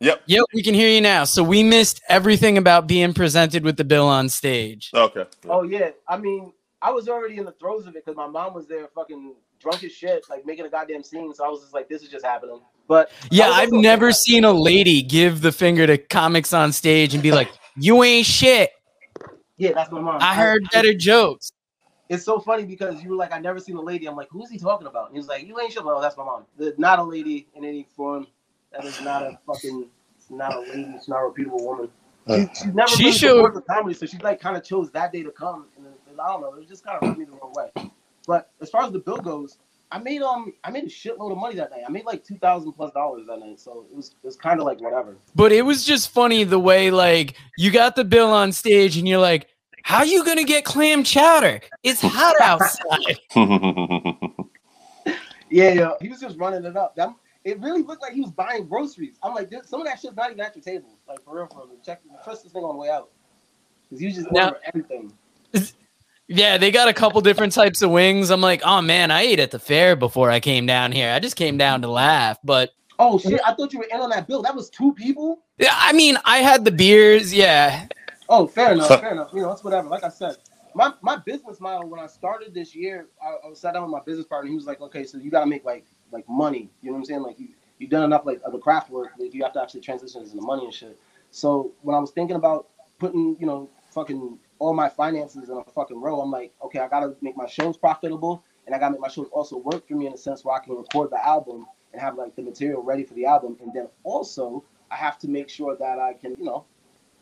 Yep. 0.00 0.22
Yep, 0.26 0.44
we 0.54 0.62
can 0.62 0.72
hear 0.74 0.88
you 0.88 1.00
now. 1.00 1.24
So 1.24 1.42
we 1.42 1.64
missed 1.64 2.00
everything 2.08 2.56
about 2.58 2.86
being 2.86 3.12
presented 3.12 3.64
with 3.64 3.76
the 3.76 3.82
bill 3.84 4.06
on 4.06 4.28
stage. 4.28 4.90
Okay. 4.94 5.24
Oh 5.48 5.64
yeah. 5.64 5.90
I 6.06 6.16
mean, 6.16 6.52
I 6.80 6.92
was 6.92 7.08
already 7.08 7.38
in 7.38 7.44
the 7.44 7.50
throes 7.52 7.88
of 7.88 7.96
it 7.96 8.04
because 8.04 8.16
my 8.16 8.28
mom 8.28 8.54
was 8.54 8.68
there 8.68 8.86
fucking 8.94 9.34
drunk 9.60 9.84
as 9.84 9.92
shit, 9.92 10.24
like 10.30 10.46
making 10.46 10.64
a 10.66 10.68
goddamn 10.68 11.02
scene. 11.02 11.32
So 11.34 11.44
I 11.44 11.48
was 11.48 11.60
just 11.60 11.74
like, 11.74 11.88
this 11.88 12.02
is 12.02 12.08
just 12.08 12.24
happening. 12.24 12.60
But 12.86 13.10
Yeah, 13.30 13.46
I 13.46 13.48
was 13.50 13.58
I've 13.58 13.72
never 13.72 14.12
seen 14.12 14.44
a 14.44 14.52
lady 14.52 15.02
give 15.02 15.40
the 15.42 15.52
finger 15.52 15.86
to 15.86 15.98
comics 15.98 16.52
on 16.52 16.72
stage 16.72 17.12
and 17.14 17.22
be 17.22 17.32
like, 17.32 17.50
"You 17.76 18.02
ain't 18.02 18.26
shit." 18.26 18.70
Yeah, 19.56 19.72
that's 19.72 19.90
my 19.90 20.00
mom. 20.00 20.18
I 20.22 20.34
heard 20.34 20.62
better 20.72 20.94
jokes. 20.94 21.52
It's 22.08 22.24
so 22.24 22.38
funny 22.40 22.64
because 22.64 23.02
you 23.02 23.10
were 23.10 23.16
like, 23.16 23.32
I 23.32 23.38
never 23.38 23.58
seen 23.58 23.76
a 23.76 23.82
lady. 23.82 24.06
I'm 24.06 24.16
like, 24.16 24.28
who's 24.30 24.48
he 24.48 24.56
talking 24.58 24.86
about? 24.86 25.08
And 25.08 25.14
he 25.16 25.18
was 25.18 25.28
like, 25.28 25.46
you 25.46 25.58
ain't 25.60 25.72
shit." 25.72 25.84
Well, 25.84 26.00
that's 26.00 26.16
my 26.16 26.24
mom. 26.24 26.44
Not 26.78 26.98
a 26.98 27.02
lady 27.02 27.46
in 27.54 27.64
any 27.64 27.86
form. 27.94 28.26
That 28.72 28.84
is 28.84 29.00
not 29.02 29.22
a 29.22 29.38
fucking. 29.46 29.86
Not 30.30 30.54
a 30.54 30.60
lady. 30.60 30.82
It's 30.94 31.08
not 31.08 31.20
a 31.22 31.26
reputable 31.26 31.64
woman. 31.66 31.88
Uh, 32.26 32.40
she, 32.40 32.46
she's 32.64 32.74
never 32.74 32.88
She 32.90 33.04
really 33.04 33.16
showed- 33.16 33.36
supported 33.36 33.56
the 33.56 33.62
comedy, 33.62 33.94
so 33.94 34.04
she 34.06 34.18
like 34.18 34.40
kind 34.40 34.56
of 34.56 34.62
chose 34.62 34.90
that 34.92 35.10
day 35.12 35.22
to 35.22 35.30
come. 35.30 35.66
And, 35.76 35.86
and 35.86 36.20
I 36.20 36.26
don't 36.28 36.40
know. 36.42 36.52
It 36.54 36.58
was 36.60 36.68
just 36.68 36.84
kind 36.84 36.96
of 36.96 37.02
rubbed 37.08 37.18
me 37.18 37.24
the 37.26 37.32
wrong 37.32 37.52
way. 37.54 37.90
But 38.28 38.50
as 38.60 38.68
far 38.70 38.84
as 38.84 38.92
the 38.92 38.98
bill 39.00 39.16
goes, 39.16 39.56
I 39.90 39.98
made 39.98 40.20
um 40.20 40.52
I 40.62 40.70
made 40.70 40.84
a 40.84 40.88
shitload 40.88 41.32
of 41.32 41.38
money 41.38 41.56
that 41.56 41.70
night. 41.70 41.80
I 41.84 41.90
made 41.90 42.04
like 42.04 42.22
two 42.22 42.36
thousand 42.36 42.72
plus 42.74 42.92
dollars 42.92 43.26
that 43.26 43.38
night. 43.40 43.58
So 43.58 43.86
it 43.90 43.96
was 43.96 44.08
it 44.22 44.26
was 44.26 44.36
kind 44.36 44.60
of 44.60 44.66
like 44.66 44.80
whatever. 44.82 45.16
But 45.34 45.50
it 45.50 45.62
was 45.62 45.82
just 45.82 46.10
funny 46.10 46.44
the 46.44 46.58
way 46.60 46.90
like 46.90 47.34
you 47.56 47.70
got 47.72 47.96
the 47.96 48.04
bill 48.04 48.30
on 48.30 48.52
stage 48.52 48.98
and 48.98 49.08
you're 49.08 49.18
like, 49.18 49.48
"How 49.82 50.02
you 50.02 50.24
gonna 50.26 50.44
get 50.44 50.64
clam 50.66 51.02
chowder? 51.02 51.60
It's 51.82 52.02
hot 52.02 52.36
outside." 52.40 53.18
Yeah, 55.50 55.72
yeah. 55.72 55.92
He 55.98 56.10
was 56.10 56.20
just 56.20 56.36
running 56.38 56.62
it 56.66 56.76
up. 56.76 56.94
That 56.96 57.08
it 57.42 57.58
really 57.60 57.82
looked 57.82 58.02
like 58.02 58.12
he 58.12 58.20
was 58.20 58.30
buying 58.32 58.66
groceries. 58.66 59.16
I'm 59.22 59.34
like, 59.34 59.48
dude, 59.48 59.64
some 59.66 59.80
of 59.80 59.86
that 59.86 59.98
shit's 59.98 60.14
not 60.14 60.26
even 60.30 60.40
at 60.40 60.54
your 60.54 60.62
table. 60.62 60.90
Like 61.08 61.24
for 61.24 61.36
real, 61.36 61.46
for 61.46 61.66
real. 61.66 61.78
Check 61.82 62.02
trust 62.22 62.42
this 62.42 62.52
thing 62.52 62.62
on 62.62 62.74
the 62.74 62.78
way 62.82 62.90
out. 62.90 63.08
Because 63.88 64.02
you 64.02 64.12
just 64.12 64.30
Now- 64.30 64.48
order 64.48 64.60
everything. 64.64 65.12
Yeah, 66.28 66.58
they 66.58 66.70
got 66.70 66.88
a 66.88 66.92
couple 66.92 67.20
different 67.22 67.54
types 67.54 67.80
of 67.80 67.90
wings. 67.90 68.30
I'm 68.30 68.42
like, 68.42 68.60
oh 68.64 68.82
man, 68.82 69.10
I 69.10 69.22
ate 69.22 69.40
at 69.40 69.50
the 69.50 69.58
fair 69.58 69.96
before 69.96 70.30
I 70.30 70.40
came 70.40 70.66
down 70.66 70.92
here. 70.92 71.10
I 71.10 71.18
just 71.18 71.36
came 71.36 71.56
down 71.56 71.82
to 71.82 71.88
laugh. 71.88 72.38
But 72.44 72.70
Oh 72.98 73.18
shit! 73.18 73.40
I 73.46 73.54
thought 73.54 73.72
you 73.72 73.78
were 73.78 73.86
in 73.92 74.00
on 74.00 74.10
that 74.10 74.26
bill. 74.26 74.42
That 74.42 74.54
was 74.54 74.68
two 74.68 74.92
people. 74.92 75.40
yeah, 75.58 75.74
I 75.74 75.92
mean, 75.92 76.18
I 76.24 76.38
had 76.38 76.64
the 76.64 76.72
beers. 76.72 77.32
Yeah. 77.32 77.86
Oh, 78.28 78.46
fair 78.46 78.72
enough. 78.72 79.00
fair 79.00 79.12
enough. 79.12 79.30
You 79.32 79.42
know, 79.42 79.52
it's 79.52 79.62
whatever. 79.62 79.88
Like 79.88 80.04
I 80.04 80.08
said, 80.08 80.36
my 80.74 80.92
my 81.00 81.16
business 81.16 81.60
model 81.60 81.88
when 81.88 82.00
I 82.00 82.06
started 82.06 82.54
this 82.54 82.74
year, 82.74 83.06
I, 83.22 83.46
I 83.46 83.48
was 83.48 83.60
sat 83.60 83.74
down 83.74 83.84
with 83.84 83.92
my 83.92 84.00
business 84.04 84.26
partner. 84.26 84.50
He 84.50 84.56
was 84.56 84.66
like, 84.66 84.80
okay, 84.80 85.04
so 85.04 85.16
you 85.16 85.30
got 85.30 85.40
to 85.40 85.46
make 85.46 85.64
like 85.64 85.86
like 86.10 86.28
money. 86.28 86.70
You 86.82 86.90
know 86.90 86.94
what 86.94 86.98
I'm 86.98 87.04
saying? 87.04 87.22
Like 87.22 87.38
you 87.38 87.48
you've 87.78 87.90
done 87.90 88.02
enough 88.04 88.26
like 88.26 88.40
of 88.44 88.52
the 88.52 88.58
craft 88.58 88.90
work. 88.90 89.10
Like 89.18 89.32
you 89.32 89.44
have 89.44 89.52
to 89.52 89.62
actually 89.62 89.80
transition 89.80 90.22
into 90.22 90.40
money 90.40 90.64
and 90.64 90.74
shit. 90.74 90.98
So 91.30 91.72
when 91.82 91.94
I 91.94 92.00
was 92.00 92.10
thinking 92.10 92.36
about 92.36 92.66
putting, 92.98 93.36
you 93.38 93.46
know, 93.46 93.70
fucking 93.92 94.38
all 94.58 94.74
my 94.74 94.88
finances 94.88 95.48
in 95.48 95.56
a 95.56 95.64
fucking 95.72 96.00
row. 96.00 96.20
I'm 96.20 96.30
like, 96.30 96.52
okay, 96.64 96.80
I 96.80 96.88
gotta 96.88 97.14
make 97.20 97.36
my 97.36 97.46
shows 97.46 97.76
profitable, 97.76 98.42
and 98.66 98.74
I 98.74 98.78
gotta 98.78 98.92
make 98.92 99.00
my 99.00 99.08
shows 99.08 99.28
also 99.32 99.56
work 99.58 99.86
for 99.86 99.94
me 99.94 100.06
in 100.06 100.12
a 100.12 100.16
sense 100.18 100.44
where 100.44 100.54
I 100.54 100.64
can 100.64 100.76
record 100.76 101.10
the 101.10 101.24
album 101.24 101.66
and 101.92 102.00
have 102.00 102.16
like 102.16 102.36
the 102.36 102.42
material 102.42 102.82
ready 102.82 103.04
for 103.04 103.14
the 103.14 103.26
album, 103.26 103.56
and 103.62 103.72
then 103.72 103.88
also 104.04 104.64
I 104.90 104.96
have 104.96 105.18
to 105.20 105.28
make 105.28 105.48
sure 105.48 105.76
that 105.76 105.98
I 105.98 106.14
can, 106.14 106.34
you 106.38 106.44
know, 106.44 106.64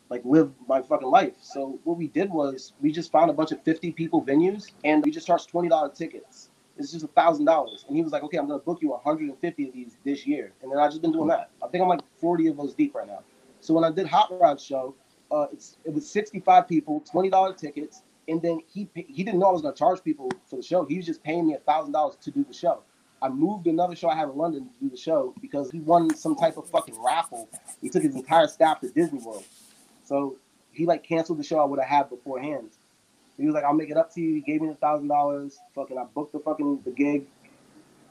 like 0.09 0.21
live 0.23 0.51
my 0.67 0.81
fucking 0.81 1.07
life. 1.07 1.33
So 1.41 1.79
what 1.83 1.97
we 1.97 2.07
did 2.07 2.29
was 2.29 2.73
we 2.81 2.91
just 2.91 3.11
found 3.11 3.29
a 3.29 3.33
bunch 3.33 3.51
of 3.51 3.61
50 3.63 3.91
people 3.91 4.23
venues, 4.23 4.71
and 4.83 5.03
we 5.03 5.11
just 5.11 5.27
charged 5.27 5.49
twenty 5.49 5.69
dollar 5.69 5.89
tickets. 5.89 6.49
It's 6.77 6.91
just 6.91 7.03
a 7.03 7.09
thousand 7.09 7.45
dollars, 7.45 7.85
and 7.87 7.95
he 7.97 8.03
was 8.03 8.11
like, 8.11 8.23
okay, 8.23 8.37
I'm 8.37 8.47
gonna 8.47 8.59
book 8.59 8.81
you 8.81 8.89
150 8.89 9.67
of 9.67 9.73
these 9.73 9.97
this 10.05 10.27
year, 10.27 10.51
and 10.61 10.71
then 10.71 10.79
I 10.79 10.87
just 10.87 11.01
been 11.01 11.11
doing 11.11 11.27
that. 11.29 11.49
I 11.63 11.67
think 11.67 11.81
I'm 11.81 11.87
like 11.89 12.01
40 12.19 12.47
of 12.47 12.57
those 12.57 12.73
deep 12.73 12.93
right 12.95 13.07
now. 13.07 13.21
So 13.61 13.73
when 13.73 13.83
I 13.83 13.91
did 13.91 14.05
Hot 14.07 14.29
Rod 14.39 14.61
show, 14.61 14.95
uh, 15.31 15.47
it 15.85 15.93
was 15.93 16.09
65 16.09 16.67
people, 16.67 17.01
twenty 17.01 17.29
dollar 17.29 17.53
tickets, 17.53 18.03
and 18.27 18.41
then 18.41 18.59
he 18.67 18.89
he 18.95 19.23
didn't 19.23 19.39
know 19.39 19.47
I 19.49 19.51
was 19.51 19.61
gonna 19.61 19.75
charge 19.75 20.03
people 20.03 20.31
for 20.49 20.57
the 20.57 20.63
show. 20.63 20.85
He 20.85 20.97
was 20.97 21.05
just 21.05 21.23
paying 21.23 21.47
me 21.47 21.55
a 21.55 21.59
thousand 21.59 21.93
dollars 21.93 22.17
to 22.21 22.31
do 22.31 22.43
the 22.43 22.53
show. 22.53 22.83
I 23.21 23.29
moved 23.29 23.67
another 23.67 23.95
show 23.95 24.09
I 24.09 24.15
have 24.15 24.29
in 24.29 24.37
London 24.37 24.65
to 24.65 24.85
do 24.85 24.89
the 24.89 24.97
show 24.97 25.33
because 25.41 25.71
he 25.71 25.79
won 25.79 26.15
some 26.15 26.35
type 26.35 26.57
of 26.57 26.69
fucking 26.69 26.95
raffle. 27.03 27.49
He 27.81 27.89
took 27.89 28.03
his 28.03 28.15
entire 28.15 28.47
staff 28.47 28.79
to 28.81 28.89
Disney 28.89 29.19
World, 29.19 29.45
so 30.03 30.37
he 30.71 30.85
like 30.85 31.03
canceled 31.03 31.39
the 31.39 31.43
show 31.43 31.59
I 31.59 31.65
would 31.65 31.79
have 31.79 31.89
had 31.89 32.09
beforehand. 32.09 32.71
He 33.37 33.45
was 33.45 33.53
like, 33.55 33.63
"I'll 33.63 33.73
make 33.73 33.89
it 33.89 33.97
up 33.97 34.13
to 34.13 34.21
you." 34.21 34.35
He 34.35 34.41
gave 34.41 34.61
me 34.61 34.73
thousand 34.75 35.07
dollars. 35.09 35.59
Fucking, 35.75 35.97
I 35.97 36.05
booked 36.05 36.33
the 36.33 36.39
fucking 36.39 36.81
the 36.85 36.91
gig. 36.91 37.25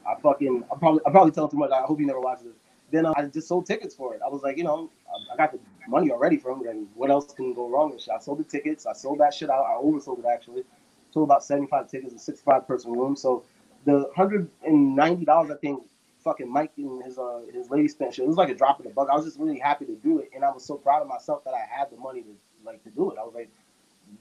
I 0.07 0.19
fucking, 0.21 0.63
I 0.71 0.75
probably, 0.77 1.01
I 1.05 1.11
probably 1.11 1.31
tell 1.31 1.45
him 1.45 1.51
too 1.51 1.57
much. 1.57 1.71
I 1.71 1.81
hope 1.83 1.99
he 1.99 2.05
never 2.05 2.19
watches 2.21 2.45
this. 2.45 2.53
Then 2.91 3.05
uh, 3.05 3.13
I 3.15 3.25
just 3.25 3.47
sold 3.47 3.65
tickets 3.65 3.95
for 3.95 4.13
it. 4.13 4.21
I 4.25 4.29
was 4.29 4.41
like, 4.43 4.57
you 4.57 4.63
know, 4.63 4.89
I, 5.07 5.33
I 5.33 5.37
got 5.37 5.51
the 5.51 5.59
money 5.87 6.11
already 6.11 6.37
from 6.37 6.65
it. 6.65 6.69
And 6.69 6.87
what 6.95 7.09
else 7.09 7.33
can 7.33 7.53
go 7.53 7.69
wrong 7.69 7.97
shit? 7.97 8.13
I 8.15 8.19
sold 8.19 8.39
the 8.39 8.43
tickets. 8.43 8.85
I 8.85 8.93
sold 8.93 9.19
that 9.19 9.33
shit 9.33 9.49
out. 9.49 9.65
I 9.65 9.81
oversold 9.81 10.19
it 10.19 10.25
actually. 10.25 10.63
Sold 11.11 11.27
about 11.27 11.43
75 11.43 11.89
tickets, 11.89 12.13
a 12.13 12.19
65 12.19 12.67
person 12.67 12.93
room. 12.93 13.15
So 13.15 13.43
the 13.85 14.09
$190, 14.17 15.29
I 15.29 15.55
think, 15.57 15.83
fucking 16.23 16.51
Mike 16.51 16.71
and 16.77 17.01
his 17.03 17.17
uh, 17.17 17.41
his 17.53 17.69
lady 17.69 17.87
spent 17.87 18.13
shit. 18.13 18.25
It 18.25 18.27
was 18.27 18.37
like 18.37 18.49
a 18.49 18.55
drop 18.55 18.79
in 18.79 18.85
the 18.85 18.93
bucket. 18.93 19.13
I 19.13 19.15
was 19.15 19.25
just 19.25 19.39
really 19.39 19.59
happy 19.59 19.85
to 19.85 19.95
do 19.95 20.19
it. 20.19 20.29
And 20.35 20.43
I 20.43 20.51
was 20.51 20.65
so 20.65 20.75
proud 20.75 21.01
of 21.01 21.07
myself 21.07 21.43
that 21.45 21.53
I 21.53 21.61
had 21.69 21.89
the 21.89 21.97
money 21.97 22.21
to 22.21 22.35
like 22.65 22.83
to 22.83 22.89
do 22.89 23.11
it. 23.11 23.17
I 23.17 23.23
was 23.23 23.33
like, 23.33 23.49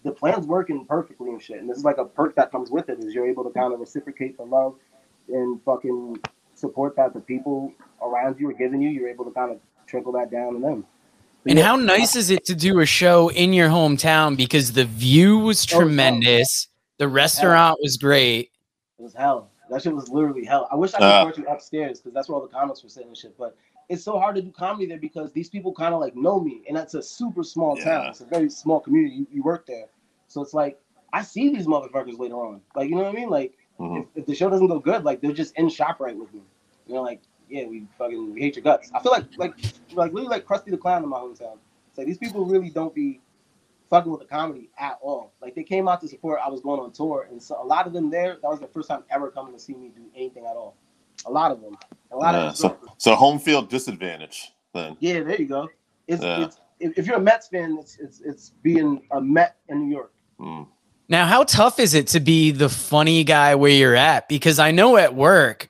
the 0.05 0.13
plan's 0.13 0.47
working 0.47 0.85
perfectly 0.85 1.31
and 1.31 1.43
shit. 1.43 1.59
And 1.59 1.69
this 1.69 1.79
is 1.79 1.85
like 1.85 1.99
a 1.99 2.05
perk 2.05 2.37
that 2.37 2.51
comes 2.51 2.71
with 2.71 2.89
it 2.89 2.99
is 3.01 3.15
you're 3.15 3.29
able 3.29 3.45
to 3.45 3.51
kind 3.51 3.73
of 3.73 3.81
reciprocate 3.81 4.37
the 4.37 4.45
love 4.45 4.75
and 5.29 5.61
fucking 5.65 6.19
support 6.57 6.97
that 6.97 7.15
the 7.15 7.21
people 7.21 7.73
around 8.03 8.39
you 8.41 8.49
are 8.51 8.53
giving 8.55 8.81
you, 8.83 8.89
you're 8.91 9.09
able 9.09 9.25
to 9.25 9.31
kind 9.31 9.51
of 9.53 9.59
trickle 9.87 10.13
that 10.13 10.31
down 10.31 10.55
to 10.55 10.61
them. 10.61 10.85
But 11.45 11.51
And 11.51 11.59
yeah, 11.59 11.65
how 11.67 11.77
nice 11.77 12.17
is 12.17 12.31
it 12.31 12.45
to 12.47 12.55
do 12.55 12.81
a 12.81 12.87
show 12.87 13.31
in 13.31 13.53
your 13.53 13.69
hometown 13.69 14.37
because 14.37 14.73
the 14.73 14.85
view 14.85 15.39
was 15.39 15.65
hell. 15.65 15.81
tremendous, 15.81 16.69
the 16.99 17.09
restaurant 17.09 17.79
was 17.83 17.97
great. 17.97 18.51
It 18.99 19.03
was 19.03 19.15
hell. 19.15 19.51
That 19.71 19.83
shit 19.83 19.95
was 19.95 20.09
literally 20.09 20.45
hell. 20.45 20.69
I 20.71 20.77
wish 20.77 20.95
I 20.95 20.99
could 20.99 21.05
Uh. 21.05 21.19
report 21.27 21.39
you 21.39 21.47
upstairs 21.47 22.01
because 22.01 22.15
that's 22.15 22.29
where 22.29 22.37
all 22.39 22.43
the 22.47 22.53
comics 22.53 22.83
were 22.83 22.89
sitting 22.89 23.09
and 23.09 23.17
shit. 23.17 23.37
But 23.37 23.57
it's 23.89 24.03
so 24.03 24.19
hard 24.19 24.35
to 24.37 24.43
do 24.43 24.51
comedy 24.51 24.87
there 24.87 24.99
because 24.99 25.33
these 25.33 25.49
people 25.49 25.73
kind 25.73 25.95
of 25.95 26.01
like 26.01 26.17
know 26.17 26.41
me, 26.41 26.63
and 26.67 26.77
that's 26.77 26.95
a 26.95 27.03
super 27.03 27.45
small 27.45 27.77
town. 27.77 28.07
It's 28.07 28.21
a 28.21 28.25
very 28.25 28.49
small 28.51 28.81
community. 28.81 29.15
You, 29.17 29.27
you 29.33 29.43
work 29.43 29.67
there, 29.67 29.87
so 30.29 30.41
it's 30.43 30.55
like 30.55 30.79
I 31.13 31.23
see 31.23 31.51
these 31.51 31.67
motherfuckers 31.67 32.19
later 32.19 32.35
on. 32.35 32.61
Like 32.75 32.89
you 32.89 32.97
know 32.97 33.03
what 33.05 33.11
I 33.15 33.19
mean? 33.19 33.31
Like 33.31 33.53
Mhm. 33.79 34.03
if, 34.03 34.07
if 34.17 34.27
the 34.27 34.35
show 34.35 34.49
doesn't 34.51 34.67
go 34.69 34.79
good, 34.79 35.05
like 35.05 35.21
they're 35.21 35.33
just 35.33 35.57
in 35.57 35.69
shop 35.69 36.01
right 36.01 36.17
with 36.17 36.33
me. 36.33 36.41
You 36.87 36.95
know, 36.95 37.03
like 37.03 37.21
yeah, 37.49 37.67
we 37.67 37.87
fucking 37.99 38.35
we 38.35 38.41
hate 38.41 38.57
your 38.57 38.63
guts. 38.63 38.91
I 38.95 39.01
feel 39.01 39.13
like 39.13 39.25
like 39.37 39.55
like 39.93 40.13
literally 40.13 40.29
like 40.29 40.45
Krusty 40.47 40.71
the 40.71 40.79
Clown 40.79 41.03
in 41.03 41.09
my 41.09 41.19
hometown. 41.19 41.59
It's 41.89 41.99
like 41.99 42.07
these 42.07 42.19
people 42.19 42.45
really 42.45 42.71
don't 42.71 42.95
be 42.95 43.21
fucking 43.91 44.11
with 44.11 44.21
the 44.21 44.27
comedy 44.27 44.69
at 44.79 44.99
all. 45.01 45.33
Like 45.41 45.55
they 45.55 45.63
came 45.63 45.89
out 45.89 46.01
to 46.01 46.09
support. 46.09 46.41
I 46.45 46.49
was 46.49 46.61
going 46.61 46.81
on 46.81 46.93
tour, 46.93 47.27
and 47.31 47.43
so 47.43 47.61
a 47.63 47.65
lot 47.65 47.87
of 47.87 47.93
them 47.93 48.11
there. 48.11 48.39
That 48.43 48.49
was 48.49 48.61
the 48.61 48.67
first 48.67 48.89
time 48.89 49.05
ever 49.11 49.31
coming 49.31 49.53
to 49.53 49.59
see 49.61 49.75
me 49.75 49.91
do 49.95 50.03
anything 50.17 50.45
at 50.45 50.57
all. 50.57 50.75
A 51.27 51.31
lot 51.31 51.51
of 51.51 51.61
them. 51.61 51.77
A 52.13 52.17
lot 52.17 52.35
Yeah, 52.35 52.49
of 52.51 52.57
so, 52.57 52.77
so 52.99 53.15
home 53.15 53.39
field 53.39 53.69
disadvantage 53.69 54.53
then. 54.73 54.97
yeah. 55.01 55.23
There 55.23 55.41
you 55.41 55.47
go. 55.47 55.69
It's, 56.07 56.23
Yeah. 56.23 56.45
it's 56.45 56.61
if, 56.79 56.99
if 56.99 57.07
you're 57.07 57.17
a 57.17 57.21
Mets 57.21 57.49
fan, 57.49 57.79
it's, 57.81 57.99
it's 57.99 58.21
it's 58.21 58.51
being 58.63 59.03
a 59.13 59.21
Met 59.21 59.57
in 59.69 59.89
New 59.89 59.95
York. 59.97 60.13
Mm. 60.39 60.67
Now, 61.09 61.27
how 61.27 61.45
tough 61.45 61.79
is 61.79 61.95
it 61.95 62.09
to 62.09 62.21
be 62.21 62.51
the 62.51 62.69
funny 62.69 63.23
guy 63.23 63.55
where 63.55 63.71
you're 63.71 63.95
at? 63.95 64.29
Because 64.29 64.59
I 64.59 64.73
know 64.73 64.97
at 64.97 65.15
work, 65.15 65.69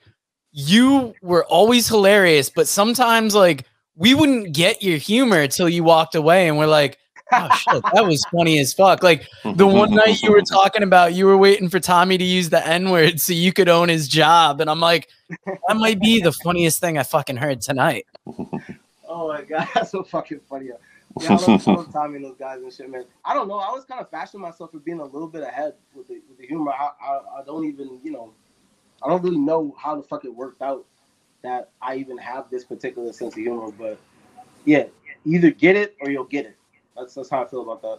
you 0.52 1.14
were 1.20 1.44
always 1.44 1.88
hilarious, 1.88 2.48
but 2.48 2.66
sometimes 2.66 3.34
like 3.34 3.66
we 3.96 4.14
wouldn't 4.14 4.54
get 4.54 4.82
your 4.82 4.96
humor 4.96 5.40
until 5.40 5.68
you 5.68 5.84
walked 5.84 6.14
away 6.14 6.48
and 6.48 6.56
we're 6.56 6.66
like, 6.66 6.98
oh 7.32 7.48
shit, 7.54 7.82
that 7.92 8.06
was 8.06 8.24
funny 8.32 8.58
as 8.58 8.72
fuck. 8.72 9.02
Like 9.02 9.26
the 9.44 9.66
one 9.66 9.90
night 9.94 10.22
you 10.22 10.32
were 10.32 10.42
talking 10.42 10.82
about 10.82 11.12
you 11.12 11.26
were 11.26 11.36
waiting 11.36 11.68
for 11.68 11.80
Tommy 11.80 12.16
to 12.16 12.24
use 12.24 12.48
the 12.48 12.66
N 12.66 12.90
word 12.90 13.20
so 13.20 13.34
you 13.34 13.52
could 13.52 13.68
own 13.68 13.90
his 13.90 14.08
job. 14.08 14.62
And 14.62 14.70
I'm 14.70 14.80
like, 14.80 15.08
that 15.46 15.76
might 15.76 16.00
be 16.00 16.20
the 16.20 16.32
funniest 16.32 16.80
thing 16.80 16.96
I 16.96 17.02
fucking 17.02 17.36
heard 17.36 17.60
tonight. 17.60 18.06
Oh 19.08 19.28
my 19.28 19.42
god, 19.42 19.66
that's 19.72 19.92
so 19.92 20.02
fucking 20.02 20.40
funny. 20.48 20.70
Yeah, 21.20 21.32
I 21.32 21.50
love, 21.50 21.68
I 21.68 21.72
love 21.72 21.92
Tommy 21.92 22.16
and 22.16 22.24
those 22.24 22.36
guys 22.36 22.60
and 22.62 22.72
shit, 22.72 22.90
man. 22.90 23.04
I 23.24 23.32
don't 23.32 23.48
know. 23.48 23.58
I 23.58 23.66
always 23.66 23.84
kind 23.84 24.00
of 24.00 24.10
fashion 24.10 24.40
myself 24.40 24.70
for 24.72 24.78
being 24.78 25.00
a 25.00 25.04
little 25.04 25.28
bit 25.28 25.42
ahead 25.42 25.74
with 25.94 26.08
the 26.08 26.20
with 26.28 26.38
the 26.38 26.46
humor. 26.46 26.72
I, 26.72 26.90
I 27.00 27.18
I 27.40 27.44
don't 27.46 27.64
even 27.64 27.98
you 28.02 28.12
know, 28.12 28.32
I 29.02 29.08
don't 29.08 29.22
really 29.22 29.38
know 29.38 29.74
how 29.78 29.96
the 29.96 30.02
fuck 30.02 30.24
it 30.24 30.34
worked 30.34 30.60
out 30.62 30.84
that 31.42 31.70
I 31.80 31.96
even 31.96 32.18
have 32.18 32.50
this 32.50 32.64
particular 32.64 33.12
sense 33.12 33.34
of 33.34 33.42
humor. 33.42 33.70
But 33.70 33.98
yeah, 34.64 34.84
either 35.24 35.50
get 35.50 35.76
it 35.76 35.96
or 36.00 36.10
you'll 36.10 36.24
get 36.24 36.44
it. 36.46 36.56
That's 36.96 37.14
that's 37.14 37.30
how 37.30 37.42
I 37.42 37.46
feel 37.48 37.62
about 37.62 37.82
that. 37.82 37.98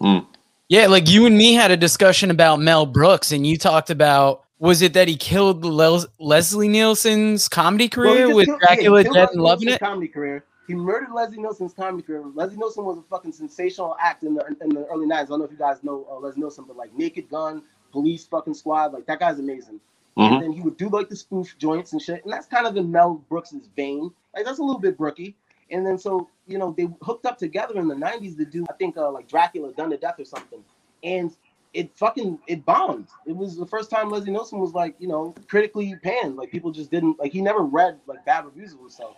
Mm. 0.00 0.26
Yeah, 0.68 0.86
like 0.86 1.08
you 1.08 1.26
and 1.26 1.36
me 1.36 1.54
had 1.54 1.70
a 1.70 1.76
discussion 1.76 2.30
about 2.30 2.60
Mel 2.60 2.86
Brooks, 2.86 3.32
and 3.32 3.46
you 3.46 3.56
talked 3.56 3.90
about 3.90 4.44
was 4.58 4.82
it 4.82 4.92
that 4.94 5.06
he 5.06 5.16
killed 5.16 5.64
Les- 5.64 6.06
Leslie 6.18 6.68
Nielsen's 6.68 7.48
comedy 7.48 7.88
career 7.88 8.26
just 8.26 8.34
with 8.34 8.46
killed- 8.46 8.60
Dracula 8.60 9.02
killed 9.04 9.14
Dead 9.14 9.20
Leslie 9.20 9.34
and 9.34 9.42
Loving 9.42 9.66
Nielsen's 9.66 9.76
It? 9.76 9.84
Comedy 9.86 10.08
career. 10.08 10.44
He 10.68 10.74
murdered 10.74 11.12
Leslie 11.12 11.38
Nielsen's 11.38 11.72
comedy 11.72 12.02
career. 12.02 12.22
Leslie 12.34 12.58
Nielsen 12.58 12.84
was 12.84 12.98
a 12.98 13.02
fucking 13.02 13.32
sensational 13.32 13.96
act 13.98 14.22
in 14.22 14.34
the 14.34 14.44
in 14.60 14.68
the 14.68 14.84
early 14.86 15.06
'90s. 15.06 15.12
I 15.12 15.24
don't 15.24 15.38
know 15.38 15.44
if 15.46 15.50
you 15.50 15.56
guys 15.56 15.82
know 15.82 16.06
uh, 16.10 16.18
Leslie 16.18 16.42
Nielsen, 16.42 16.66
but 16.68 16.76
like 16.76 16.94
Naked 16.94 17.30
Gun, 17.30 17.62
Police 17.90 18.26
fucking 18.26 18.52
Squad, 18.54 18.92
like 18.92 19.06
that 19.06 19.18
guy's 19.18 19.38
amazing. 19.38 19.80
Mhm. 20.18 20.32
And 20.34 20.42
then 20.42 20.52
he 20.52 20.60
would 20.60 20.76
do 20.76 20.90
like 20.90 21.08
the 21.08 21.16
spoof 21.16 21.56
joints 21.58 21.92
and 21.94 22.02
shit, 22.02 22.22
and 22.22 22.32
that's 22.32 22.46
kind 22.46 22.66
of 22.66 22.76
in 22.76 22.92
Mel 22.92 23.24
Brooks's 23.30 23.68
vein. 23.76 24.12
Like 24.36 24.44
that's 24.44 24.58
a 24.58 24.62
little 24.62 24.80
bit 24.80 24.98
brooky. 24.98 25.34
And 25.70 25.86
then 25.86 25.96
so 25.98 26.28
you 26.46 26.58
know 26.58 26.74
they 26.76 26.86
hooked 27.00 27.24
up 27.24 27.38
together 27.38 27.78
in 27.78 27.88
the 27.88 27.94
'90s 27.94 28.36
to 28.36 28.44
do 28.44 28.66
I 28.68 28.74
think 28.74 28.98
uh, 28.98 29.10
like 29.10 29.26
Dracula 29.26 29.72
Done 29.72 29.88
to 29.90 29.96
Death 29.96 30.20
or 30.20 30.24
something, 30.26 30.62
and 31.02 31.34
it 31.72 31.96
fucking 31.96 32.40
it 32.46 32.66
bombed. 32.66 33.08
It 33.26 33.34
was 33.34 33.56
the 33.56 33.66
first 33.66 33.88
time 33.90 34.10
Leslie 34.10 34.32
Nielsen 34.32 34.58
was 34.58 34.74
like 34.74 34.96
you 34.98 35.08
know 35.08 35.34
critically 35.48 35.96
panned. 36.02 36.36
Like 36.36 36.50
people 36.50 36.72
just 36.72 36.90
didn't 36.90 37.18
like 37.18 37.32
he 37.32 37.40
never 37.40 37.60
read 37.62 37.98
like 38.06 38.22
bad 38.26 38.44
reviews 38.44 38.74
of 38.74 38.80
himself. 38.80 39.16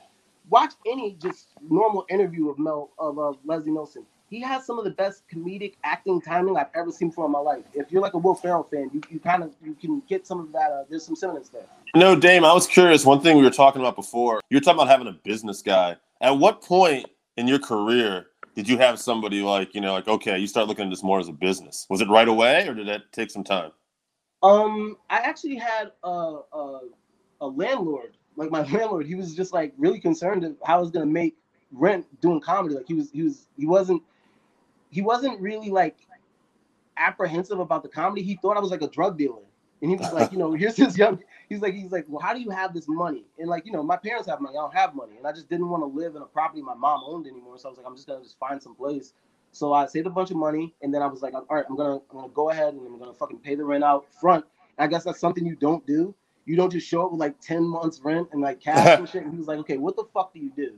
Watch 0.51 0.75
any 0.85 1.17
just 1.23 1.49
normal 1.69 2.05
interview 2.11 2.51
of 2.51 2.59
Mel 2.59 2.91
of 2.99 3.19
uh, 3.19 3.33
Leslie 3.45 3.71
Nielsen. 3.71 4.05
He 4.29 4.41
has 4.43 4.67
some 4.67 4.79
of 4.79 4.85
the 4.85 4.91
best 4.91 5.23
comedic 5.33 5.75
acting 5.83 6.21
timing 6.21 6.57
I've 6.57 6.69
ever 6.75 6.91
seen 6.93 7.11
for 7.11 7.25
in 7.25 7.33
my 7.33 7.39
life. 7.39 7.65
If 7.73 7.91
you're 7.91 8.03
like 8.03 8.15
a 8.15 8.19
Will 8.19 8.35
Ferrell 8.35 8.65
fan, 8.65 8.91
you, 8.93 9.01
you 9.11 9.21
kind 9.21 9.43
of 9.45 9.53
you 9.65 9.75
can 9.75 10.03
get 10.09 10.27
some 10.27 10.41
of 10.41 10.53
that. 10.53 10.71
Uh, 10.71 10.85
there's 10.89 11.05
some 11.05 11.17
synonyms 11.17 11.51
there. 11.51 11.67
No, 11.95 12.17
Dame, 12.17 12.45
I 12.45 12.53
was 12.53 12.67
curious. 12.67 13.05
One 13.07 13.21
thing 13.21 13.37
we 13.37 13.45
were 13.45 13.51
talking 13.51 13.81
about 13.81 13.97
before, 13.97 14.41
you 14.51 14.57
were 14.57 14.61
talking 14.61 14.81
about 14.81 14.89
having 14.89 15.07
a 15.07 15.13
business 15.13 15.63
guy. 15.63 15.97
At 16.21 16.33
what 16.33 16.63
point 16.63 17.07
in 17.37 17.47
your 17.49 17.59
career 17.61 18.27
did 18.55 18.69
you 18.69 18.77
have 18.79 18.99
somebody 19.01 19.43
like, 19.43 19.75
you 19.75 19.81
know, 19.81 19.93
like, 19.95 20.09
okay, 20.09 20.37
you 20.39 20.47
start 20.49 20.67
looking 20.67 20.85
at 20.87 20.91
this 20.91 21.03
more 21.03 21.21
as 21.21 21.29
a 21.29 21.33
business? 21.33 21.87
Was 21.89 22.01
it 22.01 22.09
right 22.09 22.29
away 22.29 22.67
or 22.67 22.75
did 22.75 22.89
that 22.89 23.13
take 23.13 23.31
some 23.31 23.45
time? 23.45 23.71
Um, 24.43 24.97
I 25.09 25.19
actually 25.19 25.57
had 25.57 25.93
a, 26.03 26.39
a 26.53 26.81
a 27.41 27.47
landlord, 27.47 28.17
like 28.37 28.51
my 28.51 28.63
landlord. 28.73 29.07
He 29.07 29.15
was 29.15 29.35
just 29.35 29.53
like 29.53 29.73
really 29.79 30.01
concerned 30.01 30.45
of 30.45 30.57
how 30.65 30.79
I 30.79 30.81
was 30.81 30.91
gonna 30.91 31.07
make 31.07 31.37
rent 31.73 32.07
doing 32.21 32.41
comedy. 32.41 32.75
Like 32.75 32.87
he 32.87 32.95
was, 32.95 33.11
he 33.11 33.23
was, 33.23 33.47
he 33.57 33.67
wasn't, 33.67 34.03
he 34.91 35.03
wasn't 35.03 35.41
really 35.41 35.71
like 35.71 35.97
apprehensive 36.97 37.59
about 37.61 37.83
the 37.83 37.89
comedy. 37.89 38.23
He 38.23 38.37
thought 38.37 38.57
I 38.57 38.61
was 38.61 38.71
like 38.71 38.83
a 38.83 38.89
drug 38.89 39.19
dealer, 39.19 39.43
and 39.83 39.91
he 39.91 39.97
was 39.97 40.13
like, 40.13 40.33
you 40.33 40.39
know, 40.39 40.53
here's 40.55 40.77
this 40.77 40.97
young. 40.97 41.21
He's 41.49 41.61
like, 41.61 41.75
he's 41.75 41.93
like, 41.93 42.07
well, 42.09 42.21
how 42.21 42.35
do 42.35 42.41
you 42.41 42.51
have 42.51 42.75
this 42.75 42.87
money? 42.89 43.25
And 43.39 43.49
like, 43.49 43.67
you 43.67 43.73
know, 43.73 43.83
my 43.83 43.97
parents 43.97 44.29
have 44.29 44.41
money. 44.41 44.57
I 44.57 44.63
don't 44.63 44.75
have 44.75 44.95
money, 44.95 45.17
and 45.17 45.27
I 45.27 45.33
just 45.33 45.49
didn't 45.49 45.69
want 45.69 45.83
to 45.83 45.87
live 45.87 46.17
in 46.17 46.23
a 46.23 46.27
property 46.27 46.63
my 46.63 46.75
mom 46.75 47.03
owned 47.07 47.27
anymore. 47.27 47.59
So 47.59 47.69
I 47.69 47.71
was 47.71 47.79
like, 47.79 47.87
I'm 47.87 47.97
just 47.97 48.07
gonna 48.07 48.23
just 48.23 48.39
find 48.39 48.63
some 48.63 48.75
place. 48.75 49.15
So 49.53 49.73
I 49.73 49.87
saved 49.87 50.07
a 50.07 50.11
bunch 50.11 50.31
of 50.31 50.37
money, 50.37 50.75
and 50.83 50.95
then 50.95 51.03
I 51.03 51.07
was 51.07 51.23
like, 51.23 51.35
all 51.35 51.45
right, 51.51 51.65
I'm 51.69 51.77
gonna, 51.77 51.97
I'm 51.97 52.21
gonna 52.21 52.29
go 52.33 52.51
ahead 52.51 52.75
and 52.75 52.87
I'm 52.87 52.99
gonna 52.99 53.15
fucking 53.15 53.39
pay 53.39 53.55
the 53.57 53.65
rent 53.65 53.83
out 53.85 54.07
front. 54.21 54.45
And 54.79 54.85
I 54.85 54.89
guess 54.89 55.05
that's 55.05 55.19
something 55.21 55.45
you 55.45 55.57
don't 55.57 55.85
do. 55.87 56.15
You 56.47 56.57
don't 56.57 56.71
just 56.71 56.87
show 56.87 57.05
up 57.05 57.13
with 57.13 57.21
like 57.21 57.41
10 57.41 57.63
months 57.63 58.01
rent 58.03 58.29
and 58.33 58.41
like 58.41 58.61
cash 58.61 58.99
and 58.99 59.09
shit. 59.09 59.23
And 59.23 59.33
he 59.33 59.39
was 59.39 59.47
like, 59.47 59.59
okay, 59.61 59.77
what 59.77 59.97
the 59.97 60.05
fuck 60.13 60.33
do 60.33 60.41
you 60.41 60.51
do? 60.57 60.77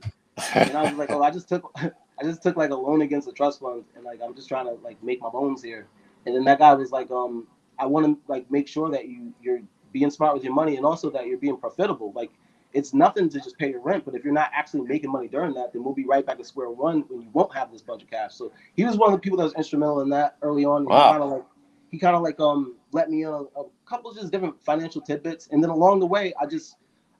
And 0.55 0.77
I 0.77 0.83
was 0.83 0.93
like, 0.93 1.11
oh, 1.11 1.21
I 1.21 1.31
just 1.31 1.49
took, 1.49 1.71
I 2.19 2.23
just 2.23 2.41
took 2.41 2.57
like 2.57 2.71
a 2.71 2.75
loan 2.75 3.01
against 3.01 3.27
a 3.27 3.31
trust 3.31 3.59
fund, 3.59 3.83
and 3.95 4.03
like 4.03 4.19
I'm 4.23 4.35
just 4.35 4.47
trying 4.47 4.65
to 4.65 4.73
like 4.83 5.01
make 5.03 5.21
my 5.21 5.29
bones 5.29 5.61
here. 5.63 5.87
And 6.25 6.35
then 6.35 6.43
that 6.45 6.59
guy 6.59 6.73
was 6.73 6.91
like, 6.91 7.11
um, 7.11 7.47
I 7.77 7.85
want 7.85 8.05
to 8.05 8.31
like 8.31 8.49
make 8.51 8.67
sure 8.67 8.89
that 8.91 9.07
you 9.07 9.33
you're 9.41 9.61
being 9.91 10.09
smart 10.09 10.33
with 10.33 10.43
your 10.43 10.53
money, 10.53 10.77
and 10.77 10.85
also 10.85 11.09
that 11.11 11.27
you're 11.27 11.37
being 11.37 11.57
profitable. 11.57 12.11
Like 12.15 12.31
it's 12.73 12.93
nothing 12.93 13.29
to 13.29 13.39
just 13.39 13.57
pay 13.57 13.69
your 13.69 13.81
rent. 13.81 14.05
But 14.05 14.15
if 14.15 14.23
you're 14.23 14.33
not 14.33 14.51
actually 14.53 14.81
making 14.81 15.11
money 15.11 15.27
during 15.27 15.53
that, 15.53 15.73
then 15.73 15.83
we'll 15.83 15.93
be 15.93 16.05
right 16.05 16.25
back 16.25 16.37
to 16.39 16.43
square 16.43 16.69
one 16.69 17.01
when 17.07 17.21
you 17.21 17.29
won't 17.33 17.53
have 17.55 17.71
this 17.71 17.81
bunch 17.81 18.03
of 18.03 18.09
cash. 18.09 18.35
So 18.35 18.51
he 18.75 18.83
was 18.83 18.97
one 18.97 19.13
of 19.13 19.17
the 19.17 19.21
people 19.21 19.37
that 19.37 19.45
was 19.45 19.53
instrumental 19.53 20.01
in 20.01 20.09
that 20.09 20.37
early 20.41 20.65
on. 20.65 20.85
Wow. 20.85 20.97
He 20.97 21.11
kind 21.11 21.23
of 21.23 21.29
like 21.29 21.43
he 21.91 21.99
kind 21.99 22.15
of 22.15 22.21
like 22.21 22.39
um 22.39 22.75
let 22.93 23.09
me 23.09 23.23
in 23.23 23.29
a, 23.29 23.41
a 23.41 23.65
couple 23.85 24.11
of 24.11 24.17
just 24.17 24.31
different 24.31 24.61
financial 24.63 25.01
tidbits, 25.01 25.47
and 25.51 25.63
then 25.63 25.69
along 25.69 25.99
the 25.99 26.05
way, 26.05 26.33
I 26.39 26.45
just 26.45 26.77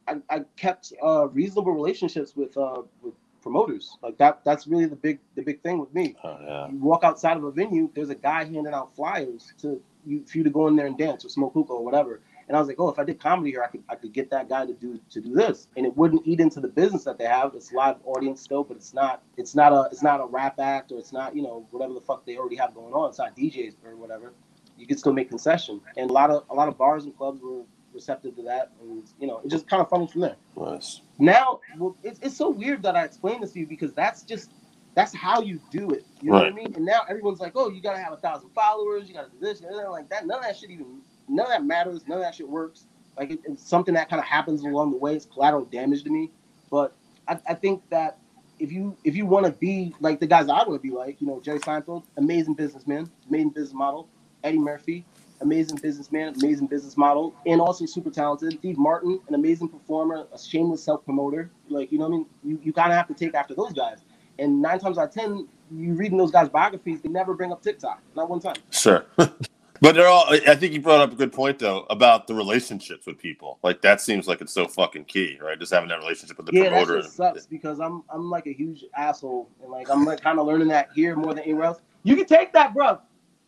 I, 0.07 0.17
I 0.29 0.41
kept 0.55 0.93
uh, 1.03 1.27
reasonable 1.29 1.71
relationships 1.71 2.35
with 2.35 2.55
uh, 2.57 2.83
with 3.01 3.13
promoters. 3.41 3.97
Like 4.01 4.17
that 4.17 4.43
that's 4.43 4.67
really 4.67 4.85
the 4.85 4.95
big 4.95 5.19
the 5.35 5.41
big 5.41 5.61
thing 5.61 5.79
with 5.79 5.93
me. 5.93 6.15
Oh, 6.23 6.37
yeah. 6.41 6.69
You 6.69 6.77
walk 6.77 7.03
outside 7.03 7.37
of 7.37 7.43
a 7.43 7.51
venue, 7.51 7.89
there's 7.93 8.09
a 8.09 8.15
guy 8.15 8.45
handing 8.45 8.73
out 8.73 8.95
flyers 8.95 9.53
to 9.61 9.81
you 10.05 10.25
for 10.25 10.37
you 10.37 10.43
to 10.43 10.49
go 10.49 10.67
in 10.67 10.75
there 10.75 10.87
and 10.87 10.97
dance 10.97 11.25
or 11.25 11.29
smoke 11.29 11.53
hookah 11.53 11.73
or 11.73 11.83
whatever. 11.83 12.21
And 12.47 12.57
I 12.57 12.59
was 12.59 12.67
like, 12.67 12.79
oh, 12.79 12.89
if 12.89 12.99
I 12.99 13.05
did 13.05 13.21
comedy 13.21 13.51
here, 13.51 13.63
I 13.63 13.67
could 13.67 13.83
I 13.87 13.95
could 13.95 14.13
get 14.13 14.29
that 14.31 14.49
guy 14.49 14.65
to 14.65 14.73
do 14.73 14.99
to 15.11 15.21
do 15.21 15.33
this, 15.33 15.67
and 15.77 15.85
it 15.85 15.95
wouldn't 15.95 16.23
eat 16.25 16.39
into 16.39 16.59
the 16.59 16.67
business 16.67 17.03
that 17.05 17.17
they 17.17 17.25
have. 17.25 17.53
It's 17.55 17.71
live 17.71 17.97
audience 18.05 18.41
still, 18.41 18.63
but 18.63 18.75
it's 18.77 18.93
not 18.93 19.21
it's 19.37 19.55
not 19.55 19.71
a 19.71 19.87
it's 19.91 20.03
not 20.03 20.19
a 20.19 20.25
rap 20.25 20.59
act 20.59 20.91
or 20.91 20.99
it's 20.99 21.13
not 21.13 21.35
you 21.35 21.41
know 21.41 21.65
whatever 21.71 21.93
the 21.93 22.01
fuck 22.01 22.25
they 22.25 22.37
already 22.37 22.57
have 22.57 22.73
going 22.75 22.93
on. 22.93 23.09
It's 23.09 23.19
not 23.19 23.35
DJs 23.35 23.75
or 23.85 23.95
whatever. 23.95 24.33
You 24.77 24.87
can 24.87 24.97
still 24.97 25.13
make 25.13 25.29
concession, 25.29 25.81
and 25.97 26.09
a 26.09 26.13
lot 26.13 26.29
of 26.29 26.45
a 26.49 26.53
lot 26.53 26.67
of 26.67 26.77
bars 26.77 27.05
and 27.05 27.15
clubs 27.15 27.41
were 27.41 27.61
receptive 27.93 28.35
to 28.35 28.43
that, 28.43 28.71
and 28.81 29.03
you 29.19 29.27
know 29.27 29.41
it 29.43 29.49
just 29.49 29.67
kind 29.67 29.81
of 29.81 29.89
funneled 29.89 30.11
from 30.11 30.21
there. 30.21 30.35
Nice. 30.57 31.01
now 31.19 31.59
well, 31.77 31.95
it's, 32.03 32.19
it's 32.21 32.35
so 32.35 32.49
weird 32.49 32.83
that 32.83 32.95
i 32.95 33.03
explained 33.03 33.43
this 33.43 33.51
to 33.53 33.59
you 33.59 33.67
because 33.67 33.93
that's 33.93 34.23
just 34.23 34.51
that's 34.95 35.13
how 35.13 35.41
you 35.41 35.59
do 35.71 35.91
it. 35.91 36.05
You 36.21 36.31
know 36.31 36.37
what 36.37 36.47
i 36.47 36.51
mean? 36.51 36.73
And 36.75 36.85
now 36.85 37.01
everyone's 37.07 37.39
like 37.39 37.53
oh 37.55 37.69
you 37.69 37.81
gotta 37.81 37.99
have 37.99 38.13
a 38.13 38.17
thousand 38.17 38.49
followers 38.49 39.07
you 39.07 39.13
gotta 39.13 39.29
do 39.29 39.39
this 39.39 39.61
and 39.61 39.75
like 39.89 40.09
that 40.09 40.25
none 40.25 40.39
of 40.39 40.43
that 40.43 40.57
shit 40.57 40.71
even 40.71 41.01
none 41.27 41.45
of 41.45 41.51
that 41.51 41.63
matters 41.63 42.07
none 42.07 42.17
of 42.17 42.23
that 42.23 42.35
shit 42.35 42.47
works. 42.47 42.85
Like 43.17 43.31
it, 43.31 43.39
it's 43.45 43.67
something 43.67 43.93
that 43.93 44.09
kind 44.09 44.19
of 44.19 44.25
happens 44.25 44.61
along 44.63 44.91
the 44.91 44.97
way. 44.97 45.15
It's 45.15 45.25
collateral 45.25 45.65
damage 45.65 46.03
to 46.03 46.09
me. 46.09 46.31
But 46.69 46.95
i, 47.27 47.39
I 47.47 47.53
think 47.53 47.87
that 47.89 48.17
if 48.59 48.71
you 48.71 48.95
if 49.03 49.15
you 49.15 49.25
want 49.25 49.45
to 49.45 49.51
be 49.51 49.93
like 49.99 50.19
the 50.19 50.27
guys 50.27 50.47
i 50.47 50.57
want 50.57 50.73
to 50.73 50.79
be 50.79 50.91
like 50.91 51.19
you 51.19 51.27
know 51.27 51.41
jerry 51.41 51.59
seinfeld 51.59 52.03
amazing 52.17 52.53
businessman 52.53 53.09
amazing 53.27 53.49
business 53.49 53.73
model 53.73 54.07
eddie 54.43 54.59
murphy 54.59 55.05
amazing 55.43 55.77
businessman, 55.77 56.33
amazing 56.41 56.67
business 56.67 56.97
model, 56.97 57.35
and 57.45 57.61
also 57.61 57.85
super 57.85 58.09
talented. 58.09 58.53
Steve 58.53 58.77
Martin, 58.77 59.19
an 59.27 59.35
amazing 59.35 59.69
performer, 59.69 60.25
a 60.33 60.39
shameless 60.39 60.83
self 60.83 61.05
promoter. 61.05 61.51
Like, 61.69 61.91
you 61.91 61.99
know 61.99 62.07
what 62.07 62.15
I 62.15 62.17
mean? 62.17 62.25
You, 62.43 62.59
you 62.63 62.73
kind 62.73 62.91
of 62.91 62.97
have 62.97 63.07
to 63.09 63.13
take 63.13 63.35
after 63.35 63.53
those 63.53 63.73
guys. 63.73 63.99
And 64.39 64.61
nine 64.61 64.79
times 64.79 64.97
out 64.97 65.09
of 65.09 65.13
10, 65.13 65.47
you 65.71 65.93
reading 65.93 66.17
those 66.17 66.31
guys' 66.31 66.49
biographies, 66.49 67.01
they 67.01 67.09
never 67.09 67.35
bring 67.35 67.51
up 67.51 67.61
TikTok, 67.61 68.01
not 68.15 68.29
one 68.29 68.39
time. 68.39 68.55
Sure. 68.71 69.05
but 69.15 69.37
they're 69.79 70.07
all, 70.07 70.25
I 70.27 70.55
think 70.55 70.73
you 70.73 70.81
brought 70.81 71.01
up 71.01 71.11
a 71.11 71.15
good 71.15 71.31
point, 71.31 71.59
though, 71.59 71.85
about 71.91 72.25
the 72.25 72.33
relationships 72.33 73.05
with 73.05 73.19
people. 73.19 73.59
Like, 73.61 73.81
that 73.83 74.01
seems 74.01 74.27
like 74.27 74.41
it's 74.41 74.53
so 74.53 74.67
fucking 74.67 75.05
key, 75.05 75.37
right? 75.39 75.59
Just 75.59 75.71
having 75.71 75.89
that 75.89 75.99
relationship 75.99 76.37
with 76.37 76.47
the 76.47 76.53
yeah, 76.53 76.69
promoter. 76.69 77.01
just 77.01 77.15
sucks 77.15 77.45
because 77.45 77.79
I'm 77.79 78.03
I'm 78.09 78.29
like 78.29 78.47
a 78.47 78.53
huge 78.53 78.85
asshole, 78.95 79.49
and 79.61 79.71
like 79.71 79.89
I'm 79.91 80.03
like 80.03 80.21
kind 80.21 80.39
of 80.39 80.47
learning 80.47 80.69
that 80.69 80.89
here 80.95 81.15
more 81.15 81.35
than 81.35 81.43
anywhere 81.43 81.65
else. 81.65 81.79
You 82.03 82.15
can 82.15 82.25
take 82.25 82.53
that, 82.53 82.73
bro. 82.73 82.99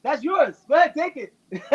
That's 0.06 0.24
yours. 0.24 0.56
Go 0.70 0.76
ahead, 0.76 0.94
take 0.94 1.18
it. 1.18 1.34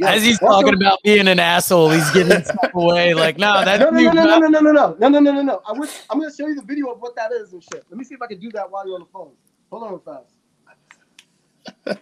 As 0.00 0.22
he's 0.22 0.38
talking 0.38 0.74
about 0.74 1.00
being 1.02 1.26
an 1.26 1.40
asshole, 1.40 1.90
he's 1.90 2.08
giving 2.12 2.44
stuff 2.44 2.72
away. 2.72 3.14
Like, 3.14 3.36
no, 3.36 3.64
that's 3.64 3.80
no, 3.80 3.90
no, 3.90 4.12
no, 4.12 4.12
no, 4.12 4.38
no, 4.38 4.48
no, 4.48 4.60
no, 4.60 4.70
no, 4.70 4.96
no, 5.00 5.08
no, 5.08 5.18
no, 5.18 5.32
no, 5.32 5.42
no. 5.42 5.60
I 5.66 5.72
wish 5.72 5.90
I'm 6.08 6.20
gonna 6.20 6.32
show 6.32 6.46
you 6.46 6.54
the 6.54 6.62
video 6.62 6.92
of 6.92 7.00
what 7.00 7.16
that 7.16 7.32
is 7.32 7.52
and 7.52 7.60
shit. 7.64 7.84
Let 7.90 7.98
me 7.98 8.04
see 8.04 8.14
if 8.14 8.22
I 8.22 8.28
can 8.28 8.38
do 8.38 8.48
that 8.52 8.70
while 8.70 8.86
you're 8.86 8.94
on 8.94 9.00
the 9.00 9.08
phone. 9.12 9.32
Hold 9.72 9.82
on 9.82 10.00
fast. 11.84 11.98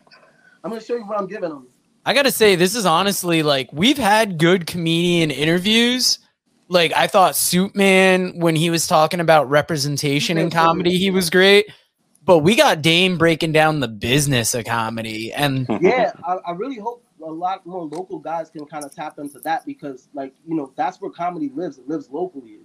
I'm 0.62 0.70
gonna 0.70 0.78
show 0.78 0.96
you 0.96 1.06
what 1.06 1.18
I'm 1.18 1.26
giving 1.26 1.48
them. 1.48 1.68
I 2.04 2.12
gotta 2.12 2.32
say, 2.32 2.54
this 2.54 2.76
is 2.76 2.85
honestly 2.85 3.42
like 3.42 3.72
we've 3.72 3.96
had 3.96 4.37
good 4.37 4.66
comedian 4.66 5.30
interviews. 5.30 6.18
Like 6.72 6.92
I 6.94 7.06
thought 7.06 7.37
Suit 7.37 7.74
Man 7.76 8.38
when 8.38 8.56
he 8.56 8.70
was 8.70 8.87
talking 8.87 9.20
about 9.20 9.48
representation 9.48 10.38
in 10.38 10.50
comedy, 10.50 10.96
he 10.96 11.11
was 11.11 11.30
great. 11.30 11.66
But 12.24 12.38
we 12.38 12.54
got 12.54 12.82
Dame 12.82 13.18
breaking 13.18 13.52
down 13.52 13.80
the 13.80 13.88
business 13.88 14.54
of 14.54 14.64
comedy, 14.64 15.32
and 15.32 15.66
Yeah, 15.80 16.12
I, 16.24 16.35
I 16.46 16.52
really 16.52 16.78
hope 16.78 17.04
a 17.22 17.30
lot 17.30 17.66
more 17.66 17.85
local 17.85 18.18
guys 18.18 18.48
can 18.48 18.64
kind 18.66 18.85
of 18.85 18.94
tap 18.94 19.18
into 19.18 19.40
that 19.40 19.66
because, 19.66 20.08
like, 20.14 20.32
you 20.46 20.54
know, 20.54 20.72
that's 20.76 21.00
where 21.00 21.11
comedy 21.11 21.50
lives. 21.54 21.78
It 21.78 21.88
lives 21.88 22.11
locally. 22.11 22.61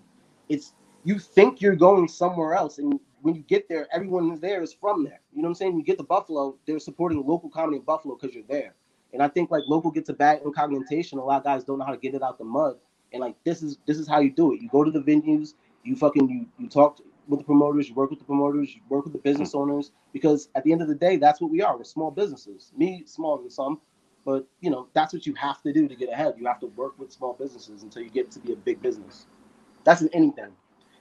It's 0.47 0.73
you 1.03 1.17
think 1.17 1.59
you're 1.59 1.75
going 1.75 2.07
somewhere 2.07 2.53
else, 2.53 2.77
and 2.77 2.99
when 3.21 3.35
you 3.35 3.41
get 3.41 3.67
there, 3.67 3.87
everyone 3.91 4.39
there 4.39 4.61
is 4.61 4.73
from 4.73 5.03
there. 5.03 5.21
You 5.33 5.41
know 5.41 5.47
what 5.47 5.53
I'm 5.53 5.55
saying? 5.55 5.77
You 5.77 5.83
get 5.83 5.97
to 5.97 6.03
Buffalo, 6.03 6.55
they're 6.65 6.79
supporting 6.79 7.25
local 7.25 7.49
comedy 7.49 7.77
in 7.77 7.83
Buffalo 7.83 8.15
because 8.15 8.35
you're 8.35 8.45
there. 8.47 8.75
And 9.13 9.23
I 9.23 9.27
think 9.27 9.51
like 9.51 9.63
local 9.67 9.91
gets 9.91 10.09
a 10.09 10.13
bad 10.13 10.41
incognition. 10.43 11.17
A 11.17 11.23
lot 11.23 11.37
of 11.37 11.43
guys 11.43 11.63
don't 11.63 11.79
know 11.79 11.85
how 11.85 11.91
to 11.91 11.97
get 11.97 12.13
it 12.13 12.21
out 12.21 12.37
the 12.37 12.43
mud. 12.43 12.77
And 13.13 13.21
like 13.21 13.35
this 13.45 13.63
is 13.63 13.77
this 13.87 13.97
is 13.99 14.07
how 14.07 14.19
you 14.21 14.31
do 14.31 14.53
it. 14.53 14.61
You 14.61 14.69
go 14.69 14.83
to 14.83 14.91
the 14.91 15.01
venues, 15.01 15.55
you 15.83 15.95
fucking 15.95 16.29
you 16.29 16.47
you 16.59 16.69
talk 16.69 16.99
with 17.27 17.39
the 17.39 17.45
promoters, 17.45 17.89
you 17.89 17.95
work 17.95 18.09
with 18.11 18.19
the 18.19 18.25
promoters, 18.25 18.75
you 18.75 18.81
work 18.89 19.05
with 19.05 19.13
the 19.13 19.19
business 19.19 19.55
owners. 19.55 19.91
Because 20.13 20.49
at 20.55 20.63
the 20.63 20.71
end 20.73 20.81
of 20.81 20.87
the 20.89 20.95
day, 20.95 21.17
that's 21.17 21.41
what 21.41 21.51
we 21.51 21.61
are. 21.61 21.77
We're 21.77 21.83
small 21.85 22.11
businesses. 22.11 22.71
Me 22.77 23.03
smaller 23.07 23.41
than 23.41 23.51
some, 23.51 23.81
but 24.25 24.47
you 24.61 24.69
know 24.71 24.87
that's 24.93 25.13
what 25.13 25.25
you 25.27 25.35
have 25.35 25.61
to 25.63 25.73
do 25.73 25.87
to 25.87 25.95
get 25.95 26.09
ahead. 26.09 26.35
You 26.39 26.47
have 26.47 26.59
to 26.61 26.67
work 26.67 26.99
with 26.99 27.11
small 27.11 27.33
businesses 27.33 27.83
until 27.83 28.03
you 28.03 28.09
get 28.11 28.31
to 28.31 28.39
be 28.39 28.53
a 28.53 28.57
big 28.57 28.81
business. 28.81 29.27
That's 29.85 30.01
in 30.01 30.09
anything. 30.13 30.51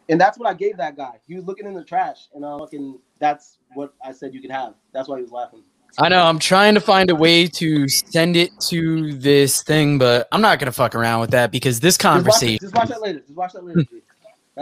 And 0.08 0.20
that's 0.20 0.38
what 0.38 0.48
I 0.48 0.54
gave 0.54 0.78
that 0.78 0.96
guy. 0.96 1.20
He 1.26 1.36
was 1.36 1.46
looking 1.46 1.66
in 1.66 1.74
the 1.74 1.84
trash, 1.84 2.28
and 2.34 2.44
uh, 2.44 2.58
fucking 2.58 2.98
that's 3.20 3.58
what 3.74 3.94
I 4.04 4.12
said 4.12 4.34
you 4.34 4.42
could 4.42 4.50
have. 4.52 4.74
That's 4.92 5.08
why 5.08 5.16
he 5.18 5.22
was 5.22 5.32
laughing. 5.32 5.64
I 5.98 6.08
know 6.10 6.22
I'm 6.22 6.38
trying 6.38 6.74
to 6.74 6.80
find 6.80 7.10
a 7.10 7.14
way 7.14 7.46
to 7.48 7.88
send 7.88 8.36
it 8.36 8.50
to 8.68 9.14
this 9.14 9.62
thing, 9.62 9.98
but 9.98 10.28
I'm 10.30 10.42
not 10.42 10.58
gonna 10.58 10.72
fuck 10.72 10.94
around 10.94 11.20
with 11.20 11.30
that 11.30 11.50
because 11.50 11.80
this 11.80 11.96
Just 11.96 12.04
watch, 12.04 12.10
it- 12.10 12.14
conversation, 12.14 12.58
just 12.60 12.74
watch 12.74 12.88
that 12.88 13.00
later. 13.00 13.20
Just 13.20 13.34
watch 13.34 13.52
that 13.54 13.64
later. 13.64 13.80
Hmm. 13.80 13.96
G. 13.96 14.02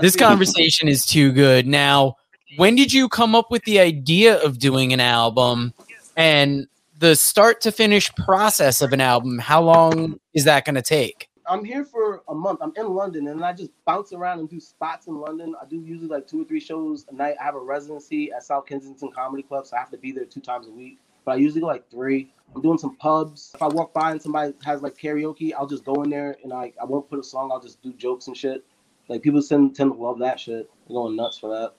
This 0.01 0.17
conversation 0.17 0.89
is 0.89 1.05
too 1.05 1.33
good. 1.33 1.67
Now, 1.67 2.17
when 2.57 2.77
did 2.77 2.93
you 2.93 3.09
come 3.09 3.35
up 3.35 3.51
with 3.51 3.65
the 3.65 3.81
idea 3.81 4.41
of 4.43 4.59
doing 4.59 4.93
an 4.93 5.01
album, 5.01 5.73
and 6.17 6.67
the 6.99 7.17
start 7.17 7.61
to 7.63 7.73
finish 7.73 8.13
process 8.15 8.81
of 8.81 8.93
an 8.93 9.01
album? 9.01 9.39
How 9.39 9.61
long 9.63 10.21
is 10.35 10.45
that 10.45 10.65
gonna 10.65 10.83
take? 10.83 11.29
I'm 11.47 11.65
here 11.65 11.85
for 11.85 12.23
a 12.29 12.35
month. 12.35 12.61
I'm 12.63 12.73
in 12.77 12.95
London 12.95 13.29
and 13.29 13.45
I 13.45 13.53
just 13.53 13.71
bounce 13.85 14.13
around 14.15 14.39
and 14.39 14.49
do 14.49 14.59
spots 14.59 15.09
in 15.09 15.21
London. 15.21 15.55
I 15.61 15.67
do 15.67 15.77
usually 15.77 16.09
like 16.09 16.27
two 16.27 16.41
or 16.41 16.45
three 16.45 16.61
shows 16.61 17.05
a 17.11 17.15
night. 17.15 17.35
I 17.39 17.45
have 17.45 17.55
a 17.55 17.61
residency 17.61 18.33
at 18.33 18.45
South 18.45 18.65
Kensington 18.67 19.11
Comedy 19.13 19.43
Club, 19.43 19.67
so 19.67 19.77
I 19.77 19.81
have 19.81 19.91
to 19.91 19.99
be 19.99 20.11
there 20.11 20.25
two 20.25 20.41
times 20.41 20.69
a 20.69 20.71
week. 20.71 20.99
But 21.25 21.33
I 21.33 21.35
usually 21.37 21.61
go 21.61 21.67
like 21.67 21.91
three. 21.91 22.33
I'm 22.55 22.63
doing 22.63 22.79
some 22.79 22.97
pubs. 22.97 23.53
If 23.55 23.63
I 23.63 23.69
walk 23.69 23.93
by 23.93 24.13
and 24.13 24.23
somebody 24.23 24.53
has 24.65 24.83
like 24.83 24.97
karaoke, 24.97 25.53
I'll 25.53 25.67
just 25.67 25.85
go 25.85 26.03
in 26.03 26.11
there 26.11 26.37
and 26.45 26.53
I, 26.53 26.73
I 26.81 26.85
won't 26.85 27.09
put 27.09 27.19
a 27.19 27.23
song. 27.23 27.51
I'll 27.53 27.61
just 27.61 27.83
do 27.83 27.93
jokes 27.95 28.29
and 28.29 28.37
shit. 28.37 28.65
Like 29.09 29.23
people 29.23 29.43
tend, 29.43 29.75
tend 29.75 29.93
to 29.93 29.99
love 29.99 30.19
that 30.21 30.39
shit. 30.39 30.71
They're 30.87 30.95
going 30.95 31.17
nuts 31.17 31.39
for 31.39 31.51
that. 31.51 31.75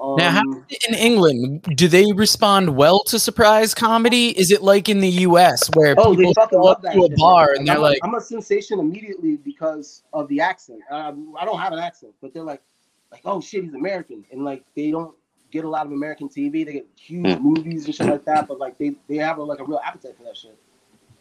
Um, 0.00 0.16
Now, 0.16 0.30
how 0.30 0.42
in 0.88 0.94
England 0.94 1.62
do 1.74 1.88
they 1.88 2.12
respond 2.12 2.76
well 2.76 3.02
to 3.04 3.18
surprise 3.18 3.74
comedy? 3.74 4.38
Is 4.38 4.50
it 4.50 4.62
like 4.62 4.88
in 4.88 5.00
the 5.00 5.08
U.S. 5.08 5.70
where 5.74 5.94
Oh, 5.96 6.14
people 6.14 6.34
go 6.50 6.66
up 6.68 6.82
to 6.82 6.88
a 6.88 6.92
shit. 7.08 7.16
bar 7.16 7.54
and 7.54 7.66
they're 7.66 7.76
I'm, 7.76 7.82
like, 7.82 7.98
I'm 8.02 8.14
a 8.14 8.20
sensation 8.20 8.78
immediately 8.78 9.36
because 9.36 10.02
of 10.12 10.28
the 10.28 10.40
accent. 10.40 10.80
Um, 10.90 11.34
I 11.38 11.44
don't 11.44 11.58
have 11.58 11.72
an 11.72 11.78
accent, 11.78 12.12
but 12.20 12.34
they're 12.34 12.42
like, 12.42 12.62
like, 13.10 13.22
oh 13.24 13.40
shit, 13.40 13.64
he's 13.64 13.74
American, 13.74 14.24
and 14.32 14.44
like 14.44 14.64
they 14.74 14.90
don't 14.90 15.14
get 15.50 15.64
a 15.64 15.68
lot 15.68 15.86
of 15.86 15.92
American 15.92 16.28
TV. 16.28 16.64
They 16.64 16.72
get 16.72 16.86
huge 16.96 17.38
movies 17.38 17.86
and 17.86 17.94
shit 17.94 18.06
like 18.06 18.24
that, 18.24 18.48
but 18.48 18.58
like 18.58 18.78
they 18.78 18.94
they 19.08 19.16
have 19.16 19.38
a, 19.38 19.42
like 19.42 19.60
a 19.60 19.64
real 19.64 19.80
appetite 19.84 20.16
for 20.16 20.24
that 20.24 20.36
shit. 20.36 20.56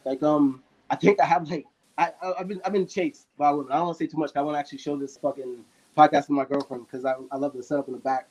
Like 0.05 0.21
um, 0.23 0.63
I 0.89 0.95
think 0.95 1.19
I 1.19 1.25
have 1.25 1.49
like 1.49 1.65
I 1.97 2.11
I- 2.21 2.33
I've 2.39 2.47
been 2.47 2.61
I've 2.65 2.73
been 2.73 2.87
chased 2.87 3.27
by 3.37 3.51
women. 3.51 3.71
I 3.71 3.75
don't 3.77 3.87
want 3.87 3.97
to 3.97 4.03
say 4.03 4.07
too 4.07 4.17
much. 4.17 4.29
'cause 4.33 4.37
I 4.39 4.41
want 4.41 4.55
to 4.55 4.59
actually 4.59 4.79
show 4.79 4.97
this 4.97 5.17
fucking 5.17 5.63
podcast 5.97 6.27
to 6.27 6.33
my 6.33 6.45
girlfriend 6.45 6.85
because 6.87 7.05
I 7.05 7.13
I 7.31 7.37
love 7.37 7.53
the 7.53 7.63
setup 7.63 7.87
in 7.87 7.93
the 7.93 7.99
back. 7.99 8.27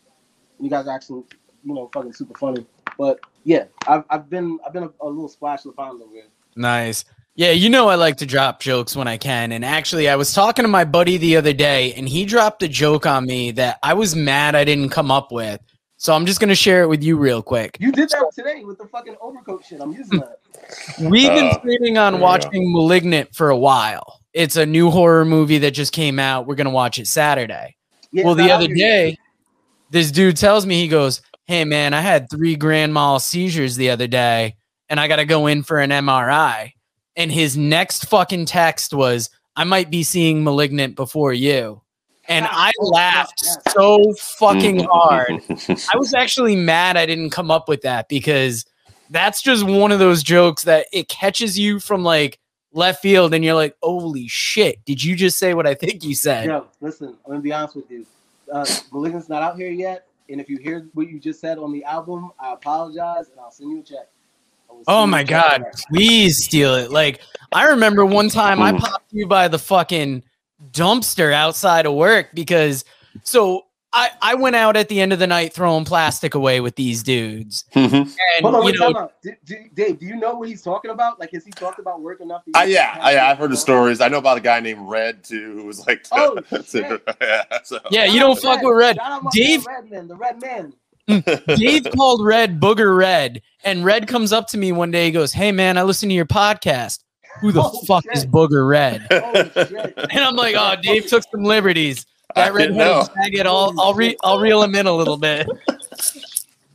You 0.60 0.70
guys 0.70 0.86
are 0.86 0.94
actually 0.94 1.22
you 1.64 1.74
know 1.74 1.90
fucking 1.92 2.12
super 2.12 2.38
funny. 2.38 2.66
But 2.98 3.20
yeah, 3.44 3.64
I've 3.88 4.04
I've 4.10 4.30
been 4.30 4.58
I've 4.66 4.72
been 4.72 4.84
a, 4.84 4.90
a 5.00 5.06
little 5.08 5.28
splash 5.28 5.60
of 5.64 5.72
the 5.72 5.72
pond 5.72 6.00
over 6.02 6.12
here. 6.12 6.24
Nice. 6.56 7.04
Yeah, 7.36 7.50
you 7.50 7.68
know 7.68 7.88
I 7.88 7.96
like 7.96 8.16
to 8.18 8.26
drop 8.26 8.60
jokes 8.60 8.94
when 8.94 9.08
I 9.08 9.16
can. 9.16 9.50
And 9.50 9.64
actually, 9.64 10.08
I 10.08 10.14
was 10.14 10.32
talking 10.32 10.62
to 10.62 10.68
my 10.68 10.84
buddy 10.84 11.16
the 11.16 11.36
other 11.36 11.52
day, 11.52 11.92
and 11.94 12.08
he 12.08 12.24
dropped 12.24 12.62
a 12.62 12.68
joke 12.68 13.06
on 13.06 13.26
me 13.26 13.50
that 13.52 13.80
I 13.82 13.92
was 13.94 14.14
mad 14.14 14.54
I 14.54 14.62
didn't 14.62 14.90
come 14.90 15.10
up 15.10 15.32
with. 15.32 15.60
So 16.04 16.12
I'm 16.12 16.26
just 16.26 16.38
gonna 16.38 16.54
share 16.54 16.82
it 16.82 16.86
with 16.86 17.02
you 17.02 17.16
real 17.16 17.40
quick. 17.40 17.78
You 17.80 17.90
did 17.90 18.10
that 18.10 18.26
today 18.34 18.62
with 18.62 18.76
the 18.76 18.84
fucking 18.84 19.16
overcoat 19.22 19.64
shit. 19.64 19.80
I'm 19.80 19.90
using 19.90 20.18
that. 20.18 20.38
We've 21.00 21.30
been 21.30 21.46
Uh, 21.46 21.58
planning 21.60 21.96
on 21.96 22.20
watching 22.20 22.74
*Malignant* 22.74 23.34
for 23.34 23.48
a 23.48 23.56
while. 23.56 24.20
It's 24.34 24.56
a 24.56 24.66
new 24.66 24.90
horror 24.90 25.24
movie 25.24 25.56
that 25.56 25.70
just 25.70 25.94
came 25.94 26.18
out. 26.18 26.46
We're 26.46 26.56
gonna 26.56 26.68
watch 26.68 26.98
it 26.98 27.06
Saturday. 27.06 27.76
Yeah, 28.12 28.26
well, 28.26 28.34
the 28.34 28.50
other 28.50 28.66
I'll 28.68 28.76
day, 28.76 29.16
this 29.88 30.10
dude 30.10 30.36
tells 30.36 30.66
me 30.66 30.78
he 30.78 30.88
goes, 30.88 31.22
"Hey 31.46 31.64
man, 31.64 31.94
I 31.94 32.02
had 32.02 32.28
three 32.28 32.54
grand 32.54 32.92
mal 32.92 33.18
seizures 33.18 33.76
the 33.76 33.88
other 33.88 34.06
day, 34.06 34.56
and 34.90 35.00
I 35.00 35.08
got 35.08 35.16
to 35.16 35.24
go 35.24 35.46
in 35.46 35.62
for 35.62 35.78
an 35.78 35.90
MRI." 35.90 36.74
And 37.16 37.32
his 37.32 37.56
next 37.56 38.10
fucking 38.10 38.44
text 38.44 38.92
was, 38.92 39.30
"I 39.56 39.64
might 39.64 39.90
be 39.90 40.02
seeing 40.02 40.44
*Malignant* 40.44 40.96
before 40.96 41.32
you," 41.32 41.80
and 42.28 42.46
I 42.48 42.72
laughed 42.78 43.44
so 43.68 44.14
fucking 44.38 44.84
hard. 44.90 45.42
I 45.68 45.96
was 45.96 46.14
actually 46.14 46.56
mad 46.56 46.96
I 46.96 47.06
didn't 47.06 47.30
come 47.30 47.50
up 47.50 47.68
with 47.68 47.82
that 47.82 48.08
because 48.08 48.64
that's 49.10 49.42
just 49.42 49.64
one 49.64 49.92
of 49.92 49.98
those 49.98 50.22
jokes 50.22 50.64
that 50.64 50.86
it 50.92 51.08
catches 51.08 51.58
you 51.58 51.78
from 51.80 52.02
like 52.02 52.38
left 52.72 53.02
field, 53.02 53.34
and 53.34 53.44
you're 53.44 53.54
like, 53.54 53.76
"Holy 53.82 54.26
shit! 54.28 54.84
Did 54.84 55.02
you 55.04 55.14
just 55.14 55.38
say 55.38 55.54
what 55.54 55.66
I 55.66 55.74
think 55.74 56.02
you 56.02 56.14
said?" 56.14 56.46
Yo, 56.46 56.66
listen, 56.80 57.08
I'm 57.24 57.30
gonna 57.32 57.40
be 57.40 57.52
honest 57.52 57.76
with 57.76 57.90
you. 57.90 58.06
Uh, 58.52 58.66
Malignant's 58.92 59.28
not 59.28 59.42
out 59.42 59.56
here 59.56 59.70
yet, 59.70 60.06
and 60.28 60.40
if 60.40 60.48
you 60.48 60.58
hear 60.58 60.86
what 60.94 61.08
you 61.08 61.18
just 61.20 61.40
said 61.40 61.58
on 61.58 61.72
the 61.72 61.84
album, 61.84 62.30
I 62.40 62.52
apologize, 62.52 63.28
and 63.30 63.38
I'll 63.40 63.50
send 63.50 63.70
you 63.70 63.80
a 63.80 63.82
check. 63.82 64.08
I 64.68 64.72
will 64.72 64.84
send 64.84 64.88
Oh 64.88 65.06
my 65.06 65.20
a 65.20 65.24
check 65.24 65.28
god, 65.28 65.64
please 65.90 66.44
steal 66.44 66.74
it. 66.74 66.90
Like 66.90 67.20
I 67.52 67.68
remember 67.68 68.04
one 68.04 68.28
time 68.28 68.60
I 68.60 68.72
Mm. 68.72 68.80
popped 68.80 69.12
you 69.12 69.26
by 69.26 69.48
the 69.48 69.58
fucking 69.58 70.22
dumpster 70.72 71.32
outside 71.32 71.86
of 71.86 71.94
work 71.94 72.30
because 72.34 72.84
so 73.22 73.64
I, 73.92 74.10
I 74.20 74.34
went 74.34 74.56
out 74.56 74.76
at 74.76 74.88
the 74.88 75.00
end 75.00 75.12
of 75.12 75.20
the 75.20 75.26
night 75.28 75.52
throwing 75.52 75.84
plastic 75.84 76.34
away 76.34 76.60
with 76.60 76.74
these 76.74 77.04
dudes. 77.04 77.64
Mhm. 77.76 77.92
And 77.92 78.08
Hold 78.42 78.54
on, 78.56 78.60
you 78.62 78.66
wait, 78.66 78.78
know, 78.80 78.92
time 78.92 79.02
out. 79.04 79.12
D- 79.22 79.30
d- 79.44 79.70
Dave, 79.72 80.00
do 80.00 80.06
you 80.06 80.16
know 80.16 80.34
what 80.34 80.48
he's 80.48 80.62
talking 80.62 80.90
about? 80.90 81.20
Like, 81.20 81.30
has 81.30 81.44
he 81.44 81.52
talked 81.52 81.78
about 81.78 82.00
work 82.00 82.20
enough? 82.20 82.44
to 82.44 82.58
Uh, 82.58 82.64
yeah, 82.64 82.98
that? 82.98 83.12
yeah, 83.12 83.28
I've 83.28 83.38
heard 83.38 83.52
the 83.52 83.56
stories. 83.56 84.00
I 84.00 84.08
know 84.08 84.18
about 84.18 84.36
a 84.36 84.40
guy 84.40 84.58
named 84.58 84.80
Red 84.88 85.22
too, 85.22 85.52
who 85.58 85.64
was 85.66 85.86
like, 85.86 86.04
Oh, 86.10 86.36
shit. 86.66 87.02
yeah, 87.20 87.44
so. 87.62 87.78
yeah, 87.90 88.04
you 88.06 88.18
don't 88.18 88.32
out 88.38 88.42
fuck 88.42 88.62
with 88.62 88.76
red. 88.76 88.96
Shout 88.96 89.12
out 89.12 89.22
my 89.22 89.30
Dave- 89.32 89.64
Red 89.64 89.88
man, 89.88 90.08
the 90.08 90.16
red 90.16 90.40
man. 90.42 90.72
Dave 91.56 91.86
called 91.94 92.24
Red 92.24 92.58
Booger 92.60 92.96
Red, 92.96 93.42
and 93.62 93.84
Red 93.84 94.08
comes 94.08 94.32
up 94.32 94.48
to 94.48 94.58
me 94.58 94.72
one 94.72 94.90
day. 94.90 95.04
He 95.04 95.10
goes, 95.12 95.34
"Hey 95.34 95.52
man, 95.52 95.76
I 95.78 95.82
listen 95.82 96.08
to 96.08 96.14
your 96.14 96.24
podcast. 96.26 97.03
Who 97.40 97.52
the 97.52 97.62
Oh, 97.62 97.80
fuck 97.86 98.04
shit. 98.04 98.12
is 98.12 98.26
Booger 98.26 98.68
Red?" 98.68 99.06
Holy 99.10 99.50
oh, 99.56 99.64
shit. 99.66 99.94
And 100.10 100.20
I'm 100.24 100.36
like, 100.36 100.54
"Oh, 100.58 100.76
Dave 100.80 101.06
took 101.06 101.24
some 101.30 101.42
liberties." 101.44 102.06
I 102.36 102.50
That 102.50 102.56
didn't 102.56 102.76
red 102.76 102.76
know. 102.76 103.08
faggot. 103.16 103.46
I'll 103.46 103.74
I'll 103.78 103.94
re 103.94 104.16
I'll 104.24 104.40
reel 104.40 104.62
him 104.62 104.74
in 104.74 104.86
a 104.86 104.92
little 104.92 105.16
bit. 105.18 105.46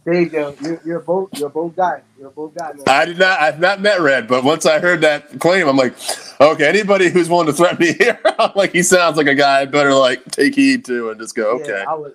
Dave, 0.06 0.34
yo, 0.34 0.56
you're, 0.62 0.82
you're 0.86 1.00
both 1.02 1.30
you're 1.38 1.50
both 1.50 1.76
guy. 1.76 2.02
You're 2.20 2.30
both 2.32 2.56
guy, 2.56 2.74
man. 2.74 2.84
I 2.88 3.06
did 3.06 3.20
not. 3.20 3.40
I've 3.40 3.60
not 3.60 3.82
met 3.82 4.00
Red, 4.02 4.28
but 4.28 4.44
once 4.44 4.66
I 4.66 4.80
heard 4.80 5.02
that 5.02 5.40
claim, 5.40 5.68
I'm 5.68 5.78
like, 5.78 5.94
okay, 6.40 6.68
anybody 6.68 7.10
who's 7.10 7.30
willing 7.30 7.48
to 7.48 7.54
threaten 7.54 7.80
me 7.86 7.94
here, 8.00 8.20
I'm 8.40 8.52
like, 8.56 8.72
he 8.72 8.82
sounds 8.84 9.18
like 9.18 9.28
a 9.28 9.36
guy 9.36 9.62
I 9.62 9.66
better 9.66 9.94
like 9.94 10.24
take 10.32 10.56
heed 10.56 10.86
to 10.86 11.10
and 11.12 11.20
just 11.20 11.36
go, 11.36 11.58
Yeah, 11.58 11.64
okay. 11.64 11.84
I 11.88 11.94
would 11.96 12.14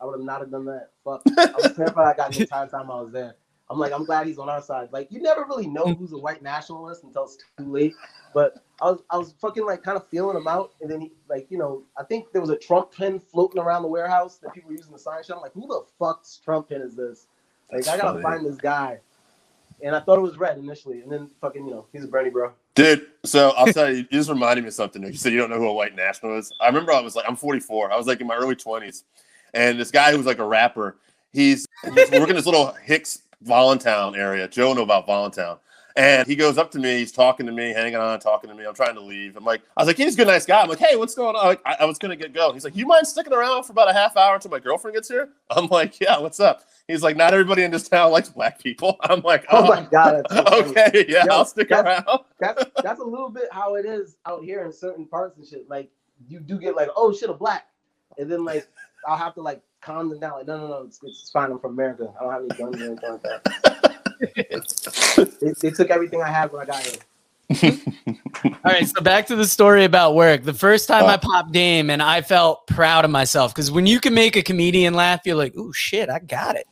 I 0.00 0.04
would 0.04 0.18
have 0.18 0.26
not 0.26 0.40
have 0.40 0.50
done 0.50 0.66
that. 0.66 0.90
Fuck. 1.04 1.22
I 1.38 1.52
was 1.56 1.76
terrified 1.76 2.14
I 2.14 2.16
got 2.16 2.32
the 2.32 2.40
entire 2.42 2.66
time 2.68 2.90
I 2.90 3.00
was 3.00 3.12
there. 3.12 3.34
I'm 3.72 3.78
like, 3.78 3.92
I'm 3.92 4.04
glad 4.04 4.26
he's 4.26 4.38
on 4.38 4.50
our 4.50 4.60
side. 4.60 4.90
Like, 4.92 5.10
you 5.10 5.22
never 5.22 5.44
really 5.44 5.66
know 5.66 5.84
hmm. 5.84 5.92
who's 5.92 6.12
a 6.12 6.18
white 6.18 6.42
nationalist 6.42 7.04
until 7.04 7.24
it's 7.24 7.38
too 7.56 7.64
late. 7.64 7.94
But 8.34 8.62
I 8.80 8.90
was, 8.90 9.02
I 9.10 9.16
was 9.16 9.32
fucking 9.40 9.64
like 9.64 9.82
kind 9.82 9.96
of 9.96 10.06
feeling 10.08 10.36
him 10.36 10.46
out, 10.46 10.72
and 10.80 10.90
then 10.90 11.00
he, 11.00 11.12
like, 11.28 11.46
you 11.50 11.58
know, 11.58 11.82
I 11.98 12.04
think 12.04 12.32
there 12.32 12.40
was 12.40 12.50
a 12.50 12.56
Trump 12.56 12.92
pin 12.92 13.18
floating 13.18 13.60
around 13.60 13.82
the 13.82 13.88
warehouse 13.88 14.38
that 14.38 14.52
people 14.52 14.70
were 14.70 14.76
using 14.76 14.92
the 14.92 14.98
sign 14.98 15.22
shop. 15.24 15.36
I'm 15.36 15.42
like, 15.42 15.52
who 15.52 15.66
the 15.66 15.82
fuck's 15.98 16.38
Trump 16.44 16.68
pin 16.68 16.82
is 16.82 16.94
this? 16.94 17.26
Like, 17.72 17.88
I 17.88 17.96
gotta 17.96 18.20
Funny. 18.20 18.22
find 18.22 18.46
this 18.46 18.56
guy. 18.56 18.98
And 19.82 19.96
I 19.96 20.00
thought 20.00 20.18
it 20.18 20.22
was 20.22 20.36
red 20.36 20.58
initially, 20.58 21.00
and 21.00 21.10
then 21.10 21.28
fucking, 21.40 21.66
you 21.66 21.72
know, 21.72 21.86
he's 21.92 22.04
a 22.04 22.08
Bernie 22.08 22.30
bro. 22.30 22.52
Dude, 22.74 23.06
so 23.24 23.50
I'll 23.50 23.72
tell 23.72 23.90
you, 23.90 23.96
you 23.96 24.04
just 24.04 24.30
reminded 24.30 24.62
me 24.62 24.68
of 24.68 24.74
something. 24.74 25.02
You 25.02 25.14
said 25.14 25.32
you 25.32 25.38
don't 25.38 25.50
know 25.50 25.58
who 25.58 25.68
a 25.68 25.72
white 25.72 25.96
national 25.96 26.38
is. 26.38 26.52
I 26.60 26.66
remember 26.66 26.92
I 26.92 27.00
was 27.00 27.16
like, 27.16 27.24
I'm 27.28 27.36
44. 27.36 27.92
I 27.92 27.96
was 27.96 28.06
like 28.06 28.20
in 28.20 28.26
my 28.26 28.36
early 28.36 28.54
20s. 28.54 29.02
And 29.54 29.78
this 29.78 29.90
guy 29.90 30.12
who 30.12 30.16
was 30.16 30.26
like 30.26 30.38
a 30.38 30.44
rapper, 30.44 30.96
he's, 31.32 31.66
he's 31.94 32.10
working 32.12 32.36
this 32.36 32.46
little 32.46 32.72
Hicks 32.82 33.22
Voluntown 33.42 34.14
area. 34.16 34.48
Joe 34.48 34.72
know 34.72 34.82
about 34.82 35.06
Voluntown. 35.06 35.58
And 35.94 36.26
he 36.26 36.36
goes 36.36 36.56
up 36.56 36.70
to 36.70 36.78
me, 36.78 36.96
he's 36.98 37.12
talking 37.12 37.44
to 37.44 37.52
me, 37.52 37.70
hanging 37.74 37.96
on, 37.96 38.18
talking 38.18 38.48
to 38.48 38.56
me. 38.56 38.64
I'm 38.64 38.72
trying 38.74 38.94
to 38.94 39.00
leave. 39.02 39.36
I'm 39.36 39.44
like, 39.44 39.60
I 39.76 39.82
was 39.82 39.88
like, 39.88 39.98
he's 39.98 40.14
a 40.14 40.16
good, 40.16 40.26
nice 40.26 40.46
guy. 40.46 40.62
I'm 40.62 40.68
like, 40.70 40.78
hey, 40.78 40.96
what's 40.96 41.14
going 41.14 41.36
on? 41.36 41.44
Like, 41.44 41.60
I, 41.66 41.76
I 41.80 41.84
was 41.84 41.98
gonna 41.98 42.16
get 42.16 42.32
going. 42.32 42.54
He's 42.54 42.64
like, 42.64 42.74
you 42.74 42.86
mind 42.86 43.06
sticking 43.06 43.34
around 43.34 43.64
for 43.64 43.72
about 43.72 43.90
a 43.90 43.92
half 43.92 44.16
hour 44.16 44.34
until 44.36 44.50
my 44.50 44.58
girlfriend 44.58 44.94
gets 44.94 45.08
here? 45.08 45.28
I'm 45.50 45.66
like, 45.66 46.00
yeah, 46.00 46.18
what's 46.18 46.40
up? 46.40 46.62
He's 46.88 47.02
like, 47.02 47.16
not 47.18 47.34
everybody 47.34 47.62
in 47.62 47.70
this 47.70 47.88
town 47.90 48.10
likes 48.10 48.30
black 48.30 48.58
people. 48.58 48.96
I'm 49.02 49.20
like, 49.20 49.44
Oh 49.50 49.64
oh, 49.64 49.68
my 49.68 49.82
god, 49.82 50.24
that's 50.30 50.48
so 50.50 50.64
okay, 50.70 51.04
yeah, 51.10 51.26
Yo, 51.26 51.32
I'll 51.32 51.44
stick 51.44 51.68
that's- 51.68 52.02
around. 52.06 52.20
that's 52.40 52.64
that's 52.82 53.00
a 53.00 53.04
little 53.04 53.28
bit 53.28 53.48
how 53.52 53.74
it 53.74 53.84
is 53.84 54.16
out 54.24 54.42
here 54.42 54.64
in 54.64 54.72
certain 54.72 55.04
parts 55.04 55.36
and 55.36 55.46
shit. 55.46 55.68
Like 55.68 55.90
you 56.26 56.40
do 56.40 56.58
get 56.58 56.74
like, 56.74 56.88
oh 56.96 57.12
shit, 57.12 57.28
a 57.28 57.34
black, 57.34 57.66
and 58.16 58.32
then 58.32 58.46
like 58.46 58.66
I'll 59.06 59.18
have 59.18 59.34
to 59.34 59.42
like 59.42 59.60
calm 59.82 60.08
them 60.08 60.18
down. 60.20 60.32
Like 60.38 60.46
no, 60.46 60.56
no, 60.58 60.68
no, 60.68 60.82
it's, 60.84 61.00
it's 61.02 61.28
fine. 61.30 61.50
I'm 61.50 61.58
from 61.58 61.72
America. 61.72 62.10
I 62.18 62.22
don't 62.24 62.32
have 62.32 62.42
any 62.42 62.54
guns 62.58 62.80
or 62.80 62.84
anything 62.86 63.10
like 63.10 63.22
that. 63.22 63.42
they, 65.40 65.52
they 65.60 65.70
took 65.70 65.90
everything 65.90 66.22
I 66.22 66.28
had 66.28 66.52
when 66.52 66.62
I 66.62 66.64
got 66.64 66.82
here. 66.86 66.98
All 68.44 68.72
right, 68.72 68.88
so 68.88 69.00
back 69.02 69.26
to 69.26 69.36
the 69.36 69.46
story 69.46 69.84
about 69.84 70.14
work. 70.14 70.42
The 70.44 70.54
first 70.54 70.88
time 70.88 71.04
Oh. 71.04 71.08
I 71.08 71.14
uh. 71.14 71.18
popped 71.18 71.52
Dame, 71.52 71.90
and 71.90 72.02
I 72.02 72.22
felt 72.22 72.66
proud 72.66 73.04
of 73.04 73.10
myself 73.10 73.54
because 73.54 73.70
when 73.70 73.86
you 73.86 74.00
can 74.00 74.14
make 74.14 74.36
a 74.36 74.42
comedian 74.42 74.94
laugh, 74.94 75.20
you're 75.26 75.36
like, 75.36 75.52
"Oh 75.56 75.72
shit, 75.72 76.08
I 76.08 76.20
got 76.20 76.56
it." 76.56 76.66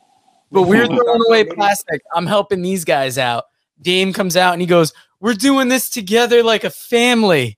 But 0.51 0.63
we're 0.63 0.87
throwing 0.87 1.21
away 1.27 1.43
plastic. 1.43 2.01
I'm 2.15 2.25
helping 2.25 2.61
these 2.61 2.85
guys 2.85 3.17
out. 3.17 3.45
Dame 3.81 4.13
comes 4.13 4.37
out 4.37 4.53
and 4.53 4.61
he 4.61 4.67
goes, 4.67 4.93
"We're 5.19 5.33
doing 5.33 5.67
this 5.67 5.89
together 5.89 6.41
like 6.43 6.63
a 6.63 6.69
family." 6.71 7.57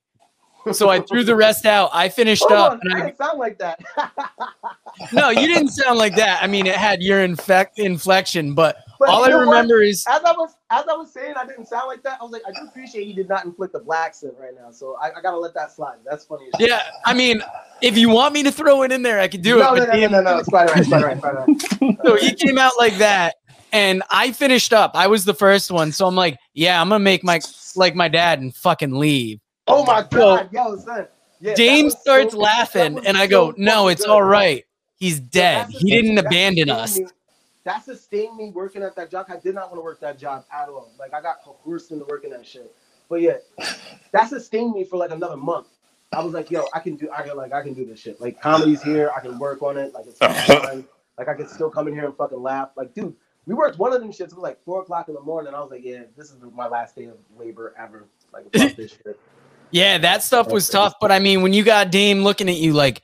So 0.71 0.89
I 0.89 1.01
threw 1.01 1.23
the 1.23 1.35
rest 1.35 1.65
out. 1.65 1.89
I 1.93 2.07
finished 2.07 2.43
Hold 2.47 2.53
up, 2.53 2.71
on, 2.73 2.79
and 2.83 2.93
I 2.93 3.05
didn't 3.07 3.17
sound 3.17 3.39
like 3.39 3.57
that. 3.57 3.79
no, 5.13 5.29
you 5.29 5.47
didn't 5.47 5.69
sound 5.69 5.97
like 5.99 6.15
that. 6.15 6.41
I 6.41 6.47
mean, 6.47 6.67
it 6.67 6.75
had 6.75 7.01
your 7.01 7.21
infect 7.21 7.79
inflection, 7.79 8.53
but, 8.53 8.77
But 8.99 9.09
all 9.09 9.25
I 9.25 9.27
know 9.27 9.39
what? 9.39 9.47
remember 9.47 9.81
is 9.81 10.05
As 10.07 10.23
I 10.23 10.31
was 10.31 10.55
as 10.69 10.85
I 10.87 10.93
was 10.93 11.11
saying, 11.11 11.33
I 11.37 11.45
didn't 11.45 11.67
sound 11.67 11.87
like 11.87 12.01
that. 12.03 12.17
I 12.19 12.23
was 12.23 12.31
like, 12.31 12.43
I 12.47 12.51
do 12.51 12.67
appreciate 12.67 13.07
you 13.07 13.13
did 13.13 13.29
not 13.29 13.45
inflict 13.45 13.75
a 13.75 13.79
black 13.79 14.03
accent 14.07 14.33
right 14.39 14.53
now. 14.55 14.71
So 14.71 14.97
I, 15.01 15.09
I 15.17 15.21
gotta 15.21 15.37
let 15.37 15.53
that 15.53 15.71
slide. 15.71 15.97
That's 16.05 16.25
funny. 16.25 16.45
as 16.53 16.67
yeah. 16.67 16.81
I 17.05 17.13
mean, 17.13 17.41
if 17.81 17.97
you 17.97 18.09
want 18.09 18.33
me 18.33 18.43
to 18.43 18.51
throw 18.51 18.83
it 18.83 18.91
in 18.91 19.01
there, 19.01 19.19
I 19.19 19.27
could 19.27 19.41
do 19.41 19.59
no, 19.59 19.75
it. 19.75 19.79
no, 19.79 19.85
no, 19.85 20.07
no, 20.07 20.07
no, 20.07 20.21
no, 20.21 20.29
all 20.29 20.33
right. 20.33 20.39
It's 20.39 20.49
quite 20.49 20.69
all 20.69 20.73
right. 20.73 21.17
it's 21.17 21.19
quite 21.19 21.35
all 21.35 21.45
right. 21.45 21.97
So 22.05 22.15
he 22.17 22.33
came 22.33 22.57
out 22.57 22.73
like 22.77 22.95
that, 22.97 23.35
and 23.71 24.03
I 24.09 24.31
finished 24.31 24.73
up. 24.73 24.91
I 24.93 25.07
was 25.07 25.25
the 25.25 25.33
first 25.33 25.71
one, 25.71 25.91
so 25.91 26.05
I'm 26.05 26.15
like, 26.15 26.37
yeah, 26.53 26.81
I'm 26.81 26.89
gonna 26.89 27.03
make 27.03 27.23
my 27.23 27.39
like 27.75 27.95
my 27.95 28.07
dad 28.07 28.39
and 28.39 28.55
fucking 28.55 28.93
leave. 28.93 29.39
Oh 29.67 29.85
my 29.85 30.05
god, 30.09 30.49
yo, 30.51 30.75
son. 30.77 31.07
Yeah, 31.39 31.51
that 31.51 31.57
James 31.57 31.83
was 31.85 31.93
so- 31.95 31.99
starts 32.01 32.33
laughing, 32.33 32.99
and 33.05 33.17
I 33.17 33.25
so 33.25 33.51
go, 33.51 33.53
no, 33.57 33.87
it's 33.87 34.03
good, 34.03 34.11
all 34.11 34.19
bro. 34.19 34.57
He's 34.97 35.19
dead. 35.19 35.67
That 35.67 35.71
He 35.71 35.89
didn't 35.91 36.15
that 36.15 36.25
abandon 36.27 36.69
us. 36.69 36.99
me- 36.99 37.07
That 37.65 37.83
sustained 37.83 38.37
me 38.37 38.51
working 38.51 38.83
at 38.83 38.95
that 38.95 39.09
job. 39.11 39.25
I 39.29 39.37
did 39.37 39.55
not 39.55 39.67
want 39.69 39.77
to 39.77 39.81
work 39.81 39.99
that 40.01 40.17
job 40.17 40.45
at 40.51 40.69
all. 40.69 40.91
Like 40.99 41.13
I 41.13 41.21
got 41.21 41.41
coerced 41.43 41.91
into 41.91 42.05
working 42.05 42.29
that 42.31 42.45
shit. 42.45 42.73
But 43.09 43.21
yeah, 43.21 43.37
that 44.11 44.29
sustained 44.29 44.73
me 44.73 44.83
for 44.85 44.97
like 44.97 45.11
another 45.11 45.37
month. 45.37 45.67
I 46.11 46.23
was 46.23 46.33
like, 46.33 46.51
yo, 46.51 46.65
I 46.73 46.79
can 46.79 46.95
do. 46.95 47.09
I 47.11 47.23
can 47.23 47.35
like, 47.35 47.53
I 47.53 47.61
can 47.61 47.73
do 47.73 47.85
this 47.85 47.99
shit. 47.99 48.19
Like 48.21 48.39
comedy's 48.41 48.81
here. 48.83 49.11
I 49.15 49.19
can 49.19 49.37
work 49.39 49.61
on 49.61 49.77
it. 49.77 49.93
Like 49.93 50.05
it's 50.07 50.17
fine. 50.19 50.85
Like 51.15 51.27
I 51.27 51.35
can 51.35 51.47
still 51.47 51.69
come 51.69 51.87
in 51.87 51.93
here 51.93 52.05
and 52.05 52.17
fucking 52.17 52.41
laugh. 52.41 52.69
Like, 52.75 52.95
dude, 52.95 53.13
we 53.45 53.53
worked 53.53 53.77
one 53.77 53.93
of 53.93 54.01
them 54.01 54.09
shits. 54.11 54.21
It 54.21 54.33
was 54.33 54.39
like 54.39 54.57
four 54.65 54.81
o'clock 54.81 55.09
in 55.09 55.13
the 55.13 55.21
morning. 55.21 55.53
I 55.53 55.59
was 55.59 55.69
like, 55.69 55.83
yeah, 55.83 56.05
this 56.17 56.31
is 56.31 56.37
my 56.55 56.67
last 56.67 56.95
day 56.95 57.05
of 57.05 57.17
labor 57.37 57.75
ever. 57.77 58.07
Like 58.33 58.45
fuck 58.51 58.75
this 58.75 58.93
shit. 59.05 59.19
Yeah, 59.73 59.97
that 59.97 60.21
stuff 60.21 60.51
was 60.51 60.69
tough, 60.69 60.93
but 61.01 61.11
I 61.11 61.17
mean, 61.17 61.41
when 61.41 61.51
you 61.51 61.63
got 61.63 61.89
Dame 61.89 62.23
looking 62.23 62.47
at 62.47 62.57
you 62.57 62.73
like 62.73 63.01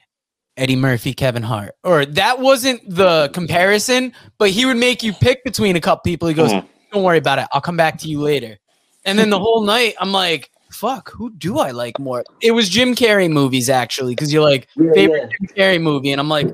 Eddie 0.55 0.75
Murphy, 0.75 1.15
Kevin 1.15 1.41
Hart, 1.41 1.73
or 1.83 2.05
that 2.05 2.39
wasn't 2.39 2.87
the 2.87 3.29
comparison, 3.33 4.13
but 4.37 4.51
he 4.51 4.65
would 4.65 4.77
make 4.77 5.01
you 5.01 5.11
pick 5.13 5.43
between 5.43 5.75
a 5.75 5.81
couple 5.81 6.03
people. 6.03 6.27
He 6.27 6.35
goes, 6.35 6.51
Mhm. 6.53 6.65
"Don't 6.93 7.03
worry 7.03 7.17
about 7.17 7.39
it. 7.39 7.47
I'll 7.53 7.61
come 7.61 7.75
back 7.75 7.97
to 7.99 8.07
you 8.07 8.21
later." 8.21 8.59
And 9.03 9.17
then 9.17 9.31
the 9.31 9.39
whole 9.45 9.63
night, 9.63 9.95
I'm 9.99 10.11
like, 10.11 10.51
"Fuck, 10.71 11.11
who 11.11 11.31
do 11.31 11.57
I 11.57 11.71
like 11.71 11.97
more?" 11.97 12.23
It 12.39 12.51
was 12.51 12.69
Jim 12.69 12.93
Carrey 12.93 13.31
movies 13.31 13.67
actually, 13.67 14.13
because 14.13 14.31
you're 14.31 14.43
like 14.47 14.67
Yeah, 14.75 14.93
favorite 14.93 15.21
yeah. 15.31 15.37
Jim 15.47 15.55
Carrey 15.57 15.81
movie, 15.81 16.11
and 16.11 16.21
I'm 16.21 16.29
like, 16.29 16.47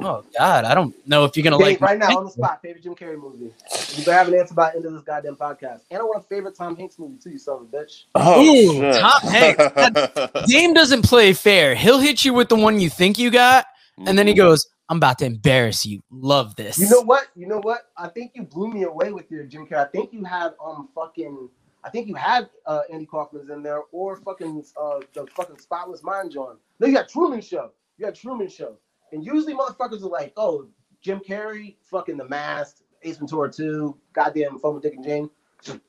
"Oh 0.00 0.24
God, 0.38 0.64
I 0.64 0.74
don't 0.74 0.94
know 1.06 1.24
if 1.24 1.36
you're 1.36 1.44
gonna 1.44 1.58
Dave, 1.58 1.80
like 1.80 1.80
right 1.80 1.98
now 1.98 2.18
on 2.18 2.24
the 2.24 2.30
spot, 2.30 2.60
favorite 2.62 2.82
Jim 2.82 2.94
Carrey 2.94 3.18
movie. 3.20 3.52
You 3.96 4.04
better 4.04 4.12
have 4.12 4.28
an 4.28 4.34
answer 4.34 4.54
by 4.54 4.70
the 4.70 4.76
end 4.76 4.86
of 4.86 4.92
this 4.92 5.02
goddamn 5.02 5.36
podcast. 5.36 5.82
And 5.90 6.00
I 6.00 6.02
want 6.02 6.24
a 6.24 6.26
favorite 6.26 6.54
Tom 6.54 6.76
Hanks 6.76 6.98
movie 6.98 7.18
too, 7.22 7.30
you 7.30 7.38
son 7.38 7.56
of 7.56 7.62
a 7.62 7.76
bitch. 7.76 8.04
Oh, 8.14 8.42
Ooh, 8.42 8.72
shit. 8.72 9.00
Tom 9.00 9.20
Hanks. 9.22 10.46
Dame 10.46 10.74
doesn't 10.74 11.02
play 11.02 11.32
fair. 11.32 11.74
He'll 11.74 11.98
hit 11.98 12.24
you 12.24 12.34
with 12.34 12.48
the 12.48 12.56
one 12.56 12.80
you 12.80 12.90
think 12.90 13.18
you 13.18 13.30
got, 13.30 13.66
and 14.06 14.18
then 14.18 14.26
he 14.26 14.34
goes, 14.34 14.68
"I'm 14.88 14.98
about 14.98 15.18
to 15.20 15.24
embarrass 15.24 15.86
you. 15.86 16.02
Love 16.10 16.56
this." 16.56 16.78
You 16.78 16.88
know 16.88 17.02
what? 17.02 17.28
You 17.34 17.46
know 17.46 17.60
what? 17.60 17.90
I 17.96 18.08
think 18.08 18.32
you 18.34 18.42
blew 18.42 18.68
me 18.68 18.82
away 18.84 19.12
with 19.12 19.30
your 19.30 19.44
Jim 19.44 19.66
Carrey. 19.66 19.86
I 19.86 19.90
think 19.90 20.12
you 20.12 20.24
had 20.24 20.54
um 20.64 20.88
fucking. 20.94 21.48
I 21.84 21.88
think 21.88 22.08
you 22.08 22.16
had 22.16 22.48
uh, 22.66 22.80
Andy 22.92 23.06
Kaufman's 23.06 23.48
in 23.48 23.62
there 23.62 23.82
or 23.92 24.16
fucking 24.16 24.64
uh, 24.76 24.98
the 25.14 25.24
fucking 25.36 25.58
Spotless 25.58 26.02
Mind 26.02 26.32
John. 26.32 26.56
No, 26.80 26.88
you 26.88 26.92
got 26.92 27.08
Truman 27.08 27.40
Show. 27.40 27.70
You 27.96 28.06
got 28.06 28.16
Truman 28.16 28.48
Show. 28.48 28.76
And 29.16 29.24
usually 29.24 29.54
motherfuckers 29.54 30.02
are 30.02 30.08
like, 30.08 30.34
oh, 30.36 30.68
Jim 31.00 31.20
Carrey, 31.26 31.76
fucking 31.90 32.18
The 32.18 32.28
Mask, 32.28 32.82
Ace 33.02 33.16
Ventura 33.16 33.50
2, 33.50 33.96
goddamn 34.12 34.58
Fun 34.58 34.74
with 34.74 34.82
Dick 34.82 34.94
and 34.94 35.04
Jane. 35.04 35.30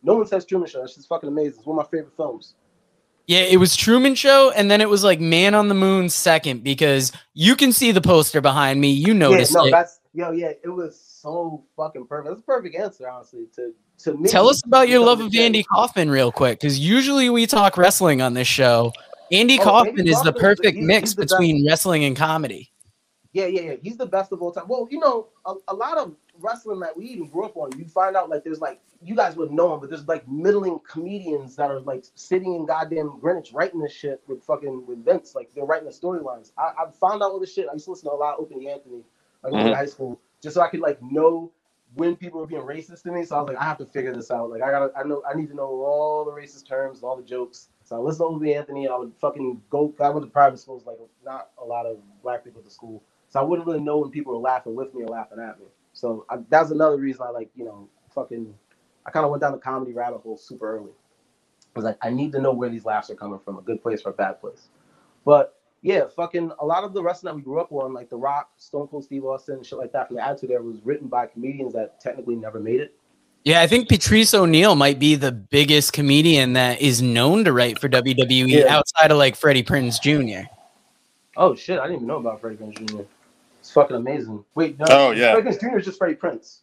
No 0.02 0.16
one 0.16 0.26
says 0.26 0.46
Truman 0.46 0.70
Show. 0.70 0.80
That's 0.80 0.96
just 0.96 1.10
fucking 1.10 1.28
amazing. 1.28 1.56
It's 1.60 1.66
one 1.68 1.78
of 1.78 1.86
my 1.86 1.90
favorite 1.98 2.16
films. 2.16 2.56
Yeah, 3.28 3.40
it 3.40 3.58
was 3.58 3.76
Truman 3.76 4.16
Show, 4.16 4.52
and 4.52 4.72
then 4.72 4.80
it 4.80 4.88
was 4.88 5.04
like 5.04 5.20
Man 5.20 5.54
on 5.56 5.68
the 5.68 5.74
Moon 5.76 6.08
second 6.08 6.64
because 6.64 7.12
you 7.34 7.58
can 7.58 7.74
see 7.74 7.92
the 7.92 8.00
poster 8.00 8.40
behind 8.40 8.80
me. 8.80 8.92
You 8.92 9.14
noticed 9.14 9.52
yeah, 9.54 9.62
no, 9.62 9.68
it. 9.68 9.72
that's 9.72 10.00
yo, 10.14 10.32
yeah, 10.32 10.52
it 10.64 10.70
was 10.70 10.98
so 10.98 11.66
fucking 11.76 12.08
perfect. 12.08 12.30
That's 12.30 12.40
a 12.40 12.46
perfect 12.46 12.78
answer, 12.78 13.10
honestly. 13.10 13.48
To 13.58 13.74
to 14.06 14.14
me, 14.18 14.30
Tell 14.30 14.48
us 14.48 14.62
about 14.66 14.88
your 14.88 15.02
love 15.06 15.20
of 15.20 15.36
Andy 15.36 15.64
Kaufman 15.64 16.10
real 16.10 16.32
quick, 16.32 16.62
because 16.62 16.80
usually 16.80 17.30
we 17.30 17.46
talk 17.46 17.76
wrestling 17.78 18.22
on 18.22 18.34
this 18.34 18.48
show. 18.48 18.94
Andy 19.34 19.60
Oh, 19.60 19.64
Kaufman 19.64 20.00
Andy 20.00 20.12
is 20.12 20.22
the 20.22 20.32
Kaufman 20.32 20.34
the- 20.34 20.40
perfect 20.40 20.76
he's- 20.78 20.88
mix 20.88 21.10
he's 21.10 21.16
the 21.16 21.22
best. 21.24 21.32
between 21.34 21.68
wrestling 21.68 22.06
and 22.06 22.16
comedy. 22.16 22.72
Yeah, 23.38 23.46
yeah, 23.46 23.62
yeah. 23.62 23.76
He's 23.84 23.98
the 23.98 24.06
best 24.08 24.32
of 24.32 24.42
all 24.42 24.52
time. 24.52 24.68
Well, 24.68 24.88
you 24.90 24.98
know, 24.98 25.28
a, 25.46 25.54
a 25.68 25.76
lot 25.76 26.00
of 26.00 26.16
wrestling 26.40 26.80
that 26.80 26.98
we 26.98 27.06
even 27.06 27.28
grew 27.28 27.46
up 27.46 27.56
on, 27.56 27.70
you 27.78 27.86
find 27.86 28.16
out 28.16 28.32
like 28.32 28.44
there's 28.44 28.62
like 28.62 28.82
you 29.04 29.16
guys 29.16 29.36
wouldn't 29.36 29.56
know 29.56 29.76
him, 29.76 29.80
but 29.80 29.92
there's 29.92 30.08
like 30.08 30.28
middling 30.28 30.80
comedians 30.90 31.56
that 31.58 31.70
are 31.70 31.80
like 31.82 32.04
sitting 32.16 32.56
in 32.56 32.66
goddamn 32.66 33.20
Greenwich 33.20 33.52
writing 33.54 33.80
this 33.80 33.92
shit 33.92 34.24
with 34.28 34.44
fucking 34.44 34.88
with 34.88 35.06
Vince, 35.06 35.36
like 35.36 35.54
they're 35.54 35.66
writing 35.66 35.86
the 35.86 35.94
storylines. 35.94 36.52
I, 36.58 36.72
I 36.80 36.92
found 37.00 37.22
out 37.22 37.30
all 37.30 37.40
this 37.40 37.54
shit. 37.54 37.68
I 37.70 37.74
used 37.74 37.86
to 37.86 37.92
listen 37.92 38.10
to 38.10 38.16
a 38.16 38.18
lot 38.18 38.40
of 38.40 38.40
Opie 38.40 38.68
Anthony, 38.68 39.04
like 39.44 39.54
was 39.54 39.62
in 39.62 39.68
mm-hmm. 39.68 39.76
high 39.76 39.86
school, 39.86 40.20
just 40.42 40.56
so 40.56 40.62
I 40.62 40.70
could 40.70 40.80
like 40.80 41.00
know 41.04 41.52
when 41.94 42.16
people 42.16 42.40
were 42.40 42.48
being 42.48 42.64
racist 42.64 43.04
to 43.04 43.12
me. 43.12 43.24
So 43.24 43.36
I 43.36 43.42
was 43.42 43.50
like, 43.50 43.58
I 43.58 43.66
have 43.66 43.78
to 43.78 43.86
figure 43.86 44.16
this 44.16 44.32
out. 44.32 44.50
Like 44.50 44.64
I 44.64 44.72
gotta, 44.72 44.92
I 44.98 45.04
know, 45.04 45.22
I 45.32 45.36
need 45.36 45.50
to 45.50 45.56
know 45.56 45.68
all 45.68 46.26
the 46.26 46.32
racist 46.32 46.68
terms, 46.68 47.04
all 47.04 47.16
the 47.16 47.24
jokes. 47.24 47.70
So 47.84 47.96
I 47.96 48.00
listened 48.00 48.32
to 48.32 48.36
Opie 48.36 48.56
Anthony. 48.56 48.88
I 48.88 48.96
would 48.98 49.14
fucking 49.22 49.62
go. 49.70 49.94
I 50.00 50.10
went 50.10 50.26
to 50.26 50.32
private 50.32 50.58
schools, 50.58 50.88
like 50.88 50.98
not 51.24 51.50
a 51.62 51.64
lot 51.64 51.86
of 51.86 51.98
black 52.24 52.44
people 52.44 52.60
at 52.60 52.66
the 52.66 52.72
school, 52.72 53.04
so 53.30 53.40
I 53.40 53.44
wouldn't 53.44 53.68
really 53.68 53.80
know 53.80 53.98
when 53.98 54.12
people 54.12 54.34
were 54.34 54.40
laughing 54.40 54.76
with 54.76 54.94
me 54.94 55.04
or 55.04 55.10
laughing 55.10 55.40
at 55.40 55.60
me. 55.60 55.66
So 55.94 56.26
I, 56.30 56.38
that's 56.50 56.72
another 56.72 56.98
reason 56.98 57.24
I 57.28 57.30
like, 57.30 57.50
you 57.56 57.66
know, 57.66 57.88
fucking. 58.14 58.54
I 59.06 59.10
kind 59.10 59.24
of 59.24 59.32
went 59.32 59.42
down 59.42 59.54
the 59.54 59.58
comedy 59.58 59.94
rabbit 59.94 60.20
hole 60.20 60.38
super 60.38 60.78
early. 60.78 60.92
I 61.76 61.80
was 61.80 61.86
like, 61.86 61.98
I 62.02 62.10
need 62.10 62.32
to 62.34 62.42
know 62.42 62.52
where 62.52 62.70
these 62.70 62.84
laughs 62.84 63.10
are 63.10 63.16
coming 63.16 63.40
from, 63.40 63.58
a 63.58 63.62
good 63.62 63.82
place 63.82 64.02
or 64.06 64.10
a 64.10 64.14
bad 64.14 64.42
place. 64.42 64.68
But 65.24 65.58
yeah, 65.82 66.08
fucking 66.14 66.52
a 66.60 66.66
lot 66.66 66.84
of 66.84 66.94
the 66.94 67.02
wrestling 67.02 67.32
that 67.32 67.36
we 67.36 67.42
grew 67.42 67.60
up 67.60 67.72
on, 67.72 67.94
like 67.94 68.10
The 68.10 68.18
Rock, 68.18 68.50
Stone 68.58 68.88
Cold 68.88 69.06
Steve 69.06 69.24
Austin, 69.24 69.64
shit 69.64 69.78
like 69.78 69.92
that 69.94 70.08
from 70.08 70.18
the 70.18 70.26
Attitude 70.28 70.52
Era, 70.52 70.62
was 70.62 70.80
written 70.84 71.08
by 71.08 71.28
comedians 71.28 71.74
that 71.74 72.02
technically 72.02 72.36
never 72.36 72.60
made 72.60 72.82
it. 72.82 72.96
Yeah, 73.44 73.62
I 73.62 73.68
think 73.68 73.88
Patrice 73.88 74.34
O'Neill 74.34 74.76
might 74.76 75.00
be 75.00 75.16
the 75.16 75.32
biggest 75.32 75.94
comedian 75.94 76.54
that 76.54 76.82
is 76.82 77.02
known 77.02 77.46
to 77.46 77.54
write 77.54 77.80
for 77.80 77.88
WWE 77.88 78.48
Yeah. 78.50 78.76
outside 78.76 79.12
of 79.12 79.18
like 79.18 79.36
Freddie 79.38 79.64
Prinze 79.64 80.02
Jr. 80.02 80.50
Oh 81.38 81.56
shit, 81.56 81.80
I 81.80 81.84
didn't 81.84 81.98
even 81.98 82.08
know 82.08 82.18
about 82.18 82.42
Freddie 82.42 82.58
Prinze 82.58 82.90
Jr. 82.90 83.04
It's 83.68 83.74
fucking 83.74 83.98
amazing. 83.98 84.46
Wait, 84.56 84.80
no, 84.80 84.86
Oh, 84.90 85.12
yeah. 85.12 85.34
Freddie 85.34 85.50
Prinze 85.50 85.60
Jr. 85.60 85.78
is 85.80 85.86
just 85.86 85.98
Freddie 85.98 86.16
Prinze. 86.16 86.60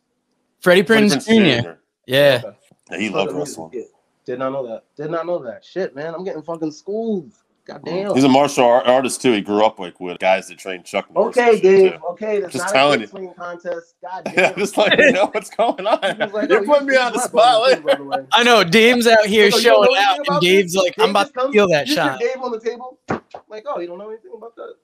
Freddie 0.63 0.83
Freddie 0.85 1.09
Prinze 1.09 1.27
Prinze 1.29 1.63
Jr. 1.65 1.71
Yeah. 2.07 2.41
Okay. 2.43 2.57
Yeah, 2.93 2.97
he 2.99 3.11
loved 3.11 3.33
wrestling. 3.33 3.71
kid. 3.73 3.85
Did 4.25 4.39
not 4.39 4.53
know 4.53 4.67
that. 4.67 4.85
Did 4.97 5.11
not 5.11 5.27
know 5.27 5.39
that. 5.41 5.63
Shit, 5.63 5.95
man, 5.95 6.15
I'm 6.15 6.25
getting 6.25 6.41
fucking 6.41 6.73
schooled. 6.73 7.31
God 7.67 7.83
mm. 7.83 7.85
damn. 7.85 8.15
He's 8.15 8.25
a 8.25 8.29
martial 8.31 8.65
art 8.65 8.87
artist 8.87 9.21
too. 9.21 9.33
He 9.33 9.43
grew 9.43 9.63
up 9.67 9.79
like 9.79 10.01
with 10.01 10.19
guys 10.19 10.49
that 10.49 10.57
trained 10.57 10.87
Chuck 10.87 11.13
Norris. 11.13 11.37
and 11.37 11.47
Okay, 11.47 11.55
shit, 11.57 11.63
Dave. 11.63 11.93
too. 12.01 12.07
Okay, 12.13 12.41
that's 12.41 12.53
Just 12.55 12.65
not 12.65 12.73
telling 12.73 12.95
a 12.97 13.01
you. 13.01 13.07
good 13.07 13.11
swinging 13.11 13.35
contest. 13.35 13.97
God 14.01 14.23
Yeah, 14.27 14.33
damn. 14.35 14.53
I'm 14.55 14.59
just 14.59 14.77
like 14.79 14.99
you 14.99 15.13
know 15.13 15.27
what's 15.27 15.51
going 15.51 15.87
on. 15.87 16.17
He 16.17 16.23
was 16.25 16.33
like, 16.33 16.49
You're 16.49 16.63
oh, 16.63 16.65
putting 16.65 16.87
me 16.87 16.95
you- 16.95 17.01
on 17.01 17.13
the 17.13 17.19
you 17.19 17.25
spot. 17.27 17.63
left 17.65 17.77
on 17.81 17.85
the 17.85 17.91
table, 17.93 18.05
by 18.09 18.17
the 18.17 18.23
way. 18.23 18.27
I 18.33 18.43
know 18.45 18.65
Dame's 18.65 19.07
out 19.07 19.27
here 19.27 19.51
So 19.51 19.59
you 19.59 19.65
don't 19.65 19.83
know 19.83 19.87
showing 19.89 19.99
out, 19.99 20.09
anything 20.15 20.19
and 20.21 20.29
about 20.29 20.43
Dave's 20.43 20.73
this? 20.73 20.83
like, 20.83 20.95
I'm 20.99 21.05
Dave 21.05 21.11
about 21.11 21.21
just 21.25 21.35
to 21.35 21.41
comes- 21.41 21.51
steal 21.53 21.69
that 21.69 21.87
you 21.89 21.95
shot. 21.95 22.19
Dave 22.21 22.37
on 22.43 22.51
the 22.53 22.61
table. 22.61 22.99
Like, 23.51 23.65
oh, 23.69 23.81
you 23.81 23.87
don't 23.89 23.99
know 23.99 24.09
anything 24.09 24.31
about 24.35 24.57
that? 24.57 24.75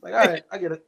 Like, 0.00 0.12
all 0.14 0.18
right, 0.32 0.42
I 0.50 0.58
get 0.58 0.72
it. 0.72 0.86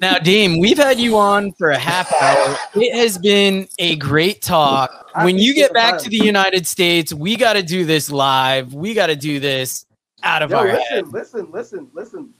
Now, 0.00 0.18
Dame, 0.18 0.60
we've 0.60 0.76
had 0.78 1.00
you 1.00 1.16
on 1.16 1.52
for 1.52 1.70
a 1.70 1.78
half 1.78 2.12
hour. 2.12 2.56
It 2.76 2.94
has 2.94 3.18
been 3.18 3.66
a 3.80 3.96
great 3.96 4.42
talk. 4.42 5.10
When 5.22 5.38
you 5.38 5.54
get 5.54 5.72
back 5.74 5.98
to 6.00 6.08
the 6.08 6.16
United 6.18 6.66
States, 6.66 7.12
we 7.12 7.34
got 7.36 7.54
to 7.54 7.62
do 7.64 7.84
this 7.84 8.10
live. 8.10 8.74
We 8.74 8.94
got 8.94 9.08
to 9.08 9.16
do 9.16 9.40
this 9.40 9.86
out 10.22 10.42
of 10.42 10.50
Yo, 10.50 10.58
our 10.58 10.66
listen, 10.66 10.82
head. 10.90 11.08
listen, 11.08 11.48
listen, 11.50 11.90
listen. 11.94 12.34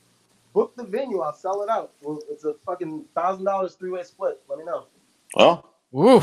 Book 0.53 0.77
the 0.77 0.85
venue. 0.85 1.21
I'll 1.21 1.33
sell 1.35 1.63
it 1.63 1.69
out. 1.69 1.93
Well, 2.03 2.21
it's 2.31 2.45
a 2.45 2.55
fucking 2.65 3.05
thousand 3.15 3.45
dollars 3.45 3.75
three 3.75 3.91
way 3.91 4.03
split. 4.05 4.41
Let 4.49 4.59
me 4.61 4.65
know. 4.65 4.87
Well, 5.35 5.69
Woo. 5.91 6.21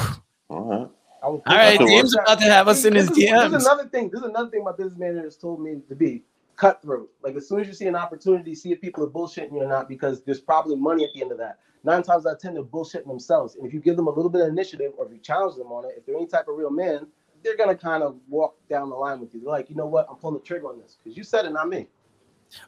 all 0.49 0.61
right. 0.63 0.87
I 1.23 1.27
will 1.27 1.43
All 1.47 1.55
right, 1.55 1.77
That's 1.79 1.89
Dame's 1.89 2.15
about 2.15 2.39
to 2.39 2.45
have 2.45 2.67
us 2.67 2.85
in 2.85 2.93
his 2.95 3.07
this 3.09 3.17
is, 3.17 3.23
This 3.23 3.31
DMs. 3.33 3.55
is 3.57 3.65
another 3.65 3.85
thing. 3.89 4.09
This 4.09 4.21
is 4.21 4.27
another 4.27 4.49
thing 4.49 4.63
my 4.63 4.71
business 4.73 4.97
manager 4.97 5.23
has 5.23 5.35
told 5.37 5.59
me 5.61 5.81
to 5.89 5.95
be 5.95 6.23
cutthroat. 6.55 7.09
Like 7.21 7.35
as 7.35 7.47
soon 7.47 7.59
as 7.59 7.67
you 7.67 7.73
see 7.73 7.87
an 7.87 7.95
opportunity, 7.95 8.55
see 8.55 8.71
if 8.71 8.81
people 8.81 9.03
are 9.03 9.09
bullshitting 9.09 9.51
you 9.51 9.61
or 9.61 9.67
not, 9.67 9.87
because 9.89 10.23
there's 10.23 10.41
probably 10.41 10.75
money 10.75 11.03
at 11.03 11.11
the 11.13 11.21
end 11.21 11.31
of 11.31 11.37
that. 11.37 11.59
Nine 11.83 12.01
times 12.01 12.25
out 12.25 12.33
of 12.33 12.39
ten, 12.39 12.55
they're 12.55 12.63
bullshitting 12.63 13.07
themselves. 13.07 13.55
And 13.55 13.65
if 13.65 13.73
you 13.73 13.79
give 13.79 13.95
them 13.95 14.07
a 14.07 14.11
little 14.11 14.29
bit 14.29 14.41
of 14.41 14.47
initiative, 14.47 14.93
or 14.97 15.05
if 15.05 15.11
you 15.11 15.19
challenge 15.19 15.55
them 15.55 15.71
on 15.71 15.85
it, 15.85 15.93
if 15.97 16.05
they're 16.05 16.15
any 16.15 16.25
type 16.27 16.47
of 16.47 16.55
real 16.57 16.71
man, 16.71 17.07
they're 17.43 17.57
gonna 17.57 17.75
kind 17.75 18.01
of 18.03 18.15
walk 18.27 18.55
down 18.69 18.89
the 18.89 18.95
line 18.95 19.19
with 19.19 19.33
you. 19.33 19.41
They're 19.41 19.51
like, 19.51 19.69
you 19.69 19.75
know 19.75 19.85
what? 19.85 20.07
I'm 20.09 20.15
pulling 20.15 20.35
the 20.39 20.43
trigger 20.43 20.67
on 20.67 20.79
this 20.79 20.97
because 21.03 21.15
you 21.15 21.23
said 21.23 21.45
it, 21.45 21.51
not 21.51 21.69
me. 21.69 21.87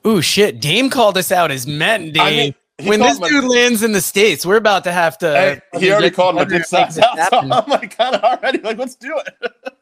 Ooh, 0.05 0.21
shit. 0.21 0.59
Dame 0.59 0.89
called 0.89 1.17
us 1.17 1.31
out 1.31 1.51
as 1.51 1.65
men, 1.65 2.11
Dave. 2.11 2.21
I 2.21 2.29
mean, 2.31 2.55
when 2.83 2.99
called 2.99 3.11
this 3.11 3.19
my- 3.19 3.29
dude 3.29 3.45
lands 3.45 3.81
in 3.83 3.91
the 3.91 4.01
States, 4.01 4.45
we're 4.45 4.57
about 4.57 4.83
to 4.83 4.91
have 4.91 5.17
to. 5.19 5.59
Hey, 5.73 5.79
he 5.79 5.91
already 5.91 6.11
called 6.11 6.35
my 6.35 6.45
dick 6.45 6.65
size 6.65 6.99
out. 6.99 7.17
So 7.29 7.39
I'm 7.39 7.49
like 7.67 7.97
kind 7.97 8.15
of 8.15 8.23
already 8.23 8.59
like, 8.59 8.77
let's 8.77 8.95
do 8.95 9.19
it. 9.25 9.73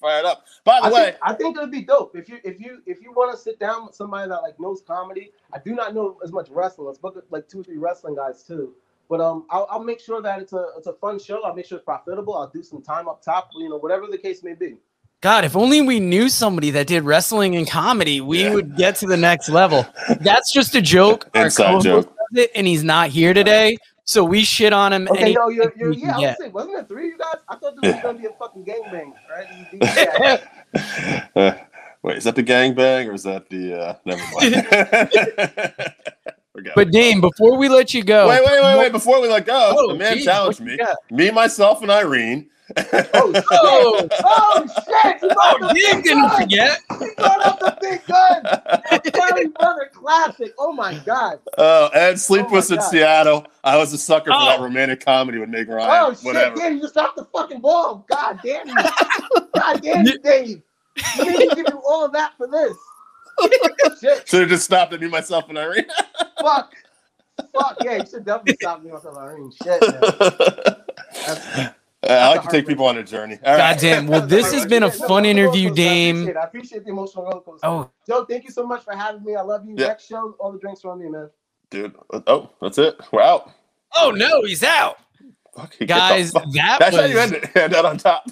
Getting 0.00 0.22
fired 0.22 0.24
up. 0.24 0.44
By 0.64 0.80
the 0.80 0.86
I 0.86 0.90
way, 0.92 1.04
think, 1.04 1.16
I 1.22 1.32
think 1.34 1.56
it 1.56 1.60
would 1.60 1.70
be 1.70 1.82
dope 1.82 2.16
if 2.16 2.28
you 2.28 2.38
if 2.44 2.60
you 2.60 2.82
if 2.86 3.00
you 3.02 3.12
want 3.12 3.32
to 3.32 3.38
sit 3.38 3.58
down 3.58 3.86
with 3.86 3.94
somebody 3.94 4.28
that 4.28 4.42
like 4.42 4.58
knows 4.60 4.82
comedy. 4.86 5.32
I 5.52 5.58
do 5.58 5.74
not 5.74 5.94
know 5.94 6.18
as 6.24 6.32
much 6.32 6.48
wrestling. 6.50 6.86
Let's 6.86 6.98
book 6.98 7.22
like 7.30 7.48
two 7.48 7.60
or 7.60 7.64
three 7.64 7.78
wrestling 7.78 8.14
guys 8.16 8.42
too. 8.42 8.74
But 9.08 9.20
um, 9.22 9.46
I'll, 9.48 9.66
I'll 9.70 9.82
make 9.82 10.00
sure 10.00 10.20
that 10.20 10.40
it's 10.42 10.52
a 10.52 10.66
it's 10.76 10.86
a 10.86 10.92
fun 10.94 11.18
show. 11.18 11.42
I'll 11.42 11.54
make 11.54 11.66
sure 11.66 11.78
it's 11.78 11.84
profitable. 11.84 12.36
I'll 12.36 12.48
do 12.48 12.62
some 12.62 12.82
time 12.82 13.08
up 13.08 13.22
top. 13.22 13.50
You 13.56 13.68
know, 13.70 13.78
whatever 13.78 14.06
the 14.06 14.18
case 14.18 14.42
may 14.42 14.54
be. 14.54 14.76
God, 15.20 15.44
if 15.44 15.56
only 15.56 15.80
we 15.80 15.98
knew 15.98 16.28
somebody 16.28 16.70
that 16.70 16.86
did 16.86 17.02
wrestling 17.02 17.56
and 17.56 17.68
comedy, 17.68 18.20
we 18.20 18.44
Yeah. 18.44 18.54
would 18.54 18.76
get 18.76 18.94
to 18.96 19.06
the 19.06 19.16
next 19.16 19.48
level. 19.48 19.84
That's 20.20 20.52
just 20.52 20.76
a 20.76 20.80
joke. 20.82 21.28
Our 21.34 21.46
Inside 21.46 21.82
joke. 21.82 22.14
it, 22.34 22.52
and 22.54 22.68
he's 22.68 22.84
not 22.84 23.08
here 23.08 23.34
today, 23.34 23.76
so 24.08 24.24
we 24.24 24.42
shit 24.42 24.72
on 24.72 24.90
him. 24.90 25.06
Okay, 25.10 25.20
any 25.20 25.34
yo, 25.34 25.48
you're, 25.48 25.70
you're, 25.76 25.92
yeah, 25.92 26.12
I 26.12 26.12
was 26.12 26.20
get. 26.22 26.38
saying, 26.38 26.52
wasn't 26.52 26.76
there 26.76 26.84
three 26.84 27.08
of 27.08 27.12
you 27.12 27.18
guys? 27.18 27.34
I 27.46 27.56
thought 27.56 27.76
this 27.76 27.92
was 27.92 28.02
gonna 28.02 28.18
be 28.18 28.24
a 28.24 28.30
fucking 28.30 28.64
gangbang, 28.64 29.12
right? 29.30 29.46
This 29.50 29.82
is 29.82 29.90
DJ. 29.90 30.40
Uh, 31.36 31.52
wait, 32.02 32.16
is 32.16 32.24
that 32.24 32.34
the 32.34 32.42
gangbang 32.42 33.08
or 33.08 33.12
is 33.12 33.22
that 33.24 33.50
the? 33.50 33.78
uh 33.78 33.94
Never 34.06 34.22
mind. 34.34 35.94
But 36.74 36.88
it. 36.88 36.92
Dame, 36.92 37.20
before 37.20 37.56
we 37.56 37.68
let 37.68 37.94
you 37.94 38.02
go, 38.02 38.28
wait, 38.28 38.42
wait, 38.44 38.60
wait, 38.60 38.78
wait! 38.78 38.90
Before 38.90 39.20
we 39.22 39.28
let 39.28 39.46
go, 39.46 39.74
Oh, 39.76 39.92
the 39.92 39.94
man 39.94 40.16
geez, 40.16 40.24
challenged 40.24 40.60
me. 40.60 40.76
Me, 41.08 41.30
myself, 41.30 41.82
and 41.82 41.90
Irene. 41.90 42.50
Oh, 42.76 42.82
oh, 43.14 43.32
shit. 43.32 43.44
Oh, 43.50 44.08
oh 44.24 44.66
shit! 44.66 45.22
You 45.22 45.28
brought 45.28 45.62
oh, 45.62 45.68
the 45.68 45.74
big 45.74 46.04
didn't 46.04 46.20
gun! 46.22 46.40
forget. 46.42 46.78
You 47.00 47.14
brought 47.16 47.46
up 47.46 47.58
the 47.60 47.78
big 47.80 48.04
gun! 48.06 49.02
Terry 49.12 49.46
Brother 49.48 49.90
classic. 49.94 50.52
Oh 50.58 50.72
my 50.72 50.94
god. 51.06 51.38
Oh, 51.56 51.88
and 51.94 52.20
Sleepless 52.20 52.70
Oh 52.70 52.74
in 52.74 52.80
God. 52.80 52.88
Seattle. 52.90 53.46
I 53.64 53.76
was 53.78 53.92
a 53.92 53.98
sucker 53.98 54.26
for 54.32 54.38
that 54.38 54.58
Oh. 54.58 54.64
romantic 54.64 55.04
comedy 55.04 55.38
with 55.38 55.48
Meg 55.48 55.68
Oh 55.70 56.12
shit! 56.14 56.24
whatever. 56.24 56.56
Damn, 56.56 56.74
you 56.76 56.82
just 56.82 56.94
dropped 56.94 57.16
the 57.16 57.24
fucking 57.26 57.60
ball. 57.60 58.04
God 58.10 58.38
damn 58.44 58.68
you! 58.68 58.74
God 59.54 59.82
damn 59.82 60.04
you, 60.06 60.18
Dave! 60.18 60.62
You 61.16 61.24
made 61.26 61.38
me 61.38 61.48
give 61.54 61.66
you 61.68 61.82
all 61.86 62.04
of 62.04 62.12
that 62.12 62.32
for 62.36 62.46
this. 62.48 62.76
shit! 64.00 64.28
Should 64.28 64.40
have 64.40 64.48
just 64.50 64.64
stopped 64.64 64.92
at 64.92 65.00
me, 65.00 65.08
myself, 65.08 65.48
and 65.48 65.56
Irene. 65.58 65.86
Fuck! 66.40 66.74
Fuck! 67.54 67.78
Yeah, 67.82 67.96
you 67.96 68.06
should 68.06 68.24
definitely 68.26 68.56
stop 68.60 68.82
me 68.82 68.90
on 68.90 69.00
something. 69.00 69.22
Irene. 69.22 69.52
Shit, 69.62 69.80
man. 69.80 70.00
That's- 71.26 71.74
I 72.04 72.28
like 72.30 72.42
to 72.42 72.48
take 72.48 72.66
people 72.66 72.86
on 72.86 72.96
a 72.98 73.02
journey. 73.02 73.38
All 73.44 73.52
right. 73.56 73.74
God 73.74 73.80
damn. 73.80 74.06
Well, 74.06 74.26
this 74.26 74.52
has 74.52 74.66
been 74.66 74.82
a 74.84 74.86
Yeah, 74.88 74.96
no, 75.00 75.08
fun 75.08 75.24
interview, 75.24 75.68
coaster. 75.70 75.82
I 75.82 75.84
Dame. 75.84 76.16
appreciate, 76.16 76.30
it. 76.30 76.36
I 76.38 76.44
appreciate 76.44 76.84
the 76.84 76.90
emotional 76.90 77.24
roller 77.24 77.40
coaster. 77.40 77.66
Oh, 77.66 77.90
Joe, 78.06 78.24
thank 78.24 78.44
you 78.44 78.50
so 78.50 78.64
much 78.66 78.84
for 78.84 78.94
having 78.94 79.24
me. 79.24 79.34
I 79.34 79.42
love 79.42 79.66
you. 79.66 79.74
Yeah. 79.76 79.88
Next 79.88 80.06
show, 80.06 80.36
all 80.38 80.52
the 80.52 80.58
drinks 80.60 80.84
are 80.84 80.90
on 80.92 81.00
me, 81.00 81.08
man. 81.08 81.28
Dude. 81.70 81.94
Oh, 82.26 82.50
that's 82.62 82.78
it. 82.78 82.96
We're 83.12 83.22
out. 83.22 83.50
oh 83.96 84.10
no, 84.10 84.42
he's 84.44 84.62
out, 84.62 84.98
Fuck, 85.56 85.70
get 85.72 85.78
the 85.80 85.86
guys. 85.86 86.30
fuck- 86.30 86.44
That 86.52 86.78
That's 86.78 86.96
how 86.96 87.04
you 87.04 87.16
was 87.16 87.32
end 87.32 87.44
it. 87.44 87.44
Hand 87.56 87.74
out 87.74 87.84
on 87.84 87.98
top. 87.98 88.26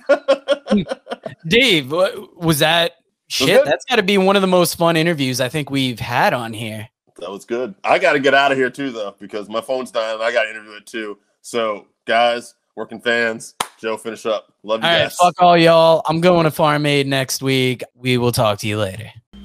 Dave. 1.48 1.90
what- 1.90 2.37
Was 2.37 2.61
that 2.61 2.92
shit? 3.29 3.48
good. 3.48 3.66
That's 3.66 3.85
got 3.85 3.96
to 3.96 4.02
be 4.02 4.18
one 4.18 4.37
of 4.37 4.42
the 4.42 4.48
most 4.48 4.76
fun 4.76 4.96
interviews 4.96 5.40
I 5.40 5.48
think 5.48 5.70
we've 5.70 6.00
had 6.00 6.33
on 6.33 6.52
here. 6.52 6.88
that 7.18 7.31
was 7.31 7.44
good. 7.44 7.74
I 7.85 7.98
got 7.98 8.12
to 8.12 8.20
get 8.20 8.35
out 8.35 8.52
of 8.52 8.59
here 8.59 8.70
too, 8.70 8.90
though, 8.92 9.14
because 9.18 9.48
my 9.48 9.61
phone's 9.61 9.90
dying. 9.90 10.20
I 10.20 10.33
got 10.33 10.44
to 10.44 10.50
interview 10.50 10.72
it 10.74 10.87
too. 10.87 11.18
So, 11.40 11.87
guys, 12.07 12.55
working 12.76 13.00
fans, 13.00 13.54
Joe, 13.78 13.96
finish 13.96 14.26
up. 14.26 14.52
Love 14.62 14.82
you 14.82 14.86
All 14.88 14.92
right, 14.92 15.02
guys. 15.04 15.16
fuck 15.16 15.34
all 15.40 15.56
y'all. 15.56 16.02
I'm 16.06 16.20
going 16.20 16.44
to 16.44 16.50
Farm 16.50 16.86
Aid 16.86 17.06
next 17.06 17.42
week. 17.42 17.82
We 17.94 18.18
will 18.18 18.32
talk 18.32 18.58
to 18.60 18.68
you 18.68 18.78
later. 18.78 19.10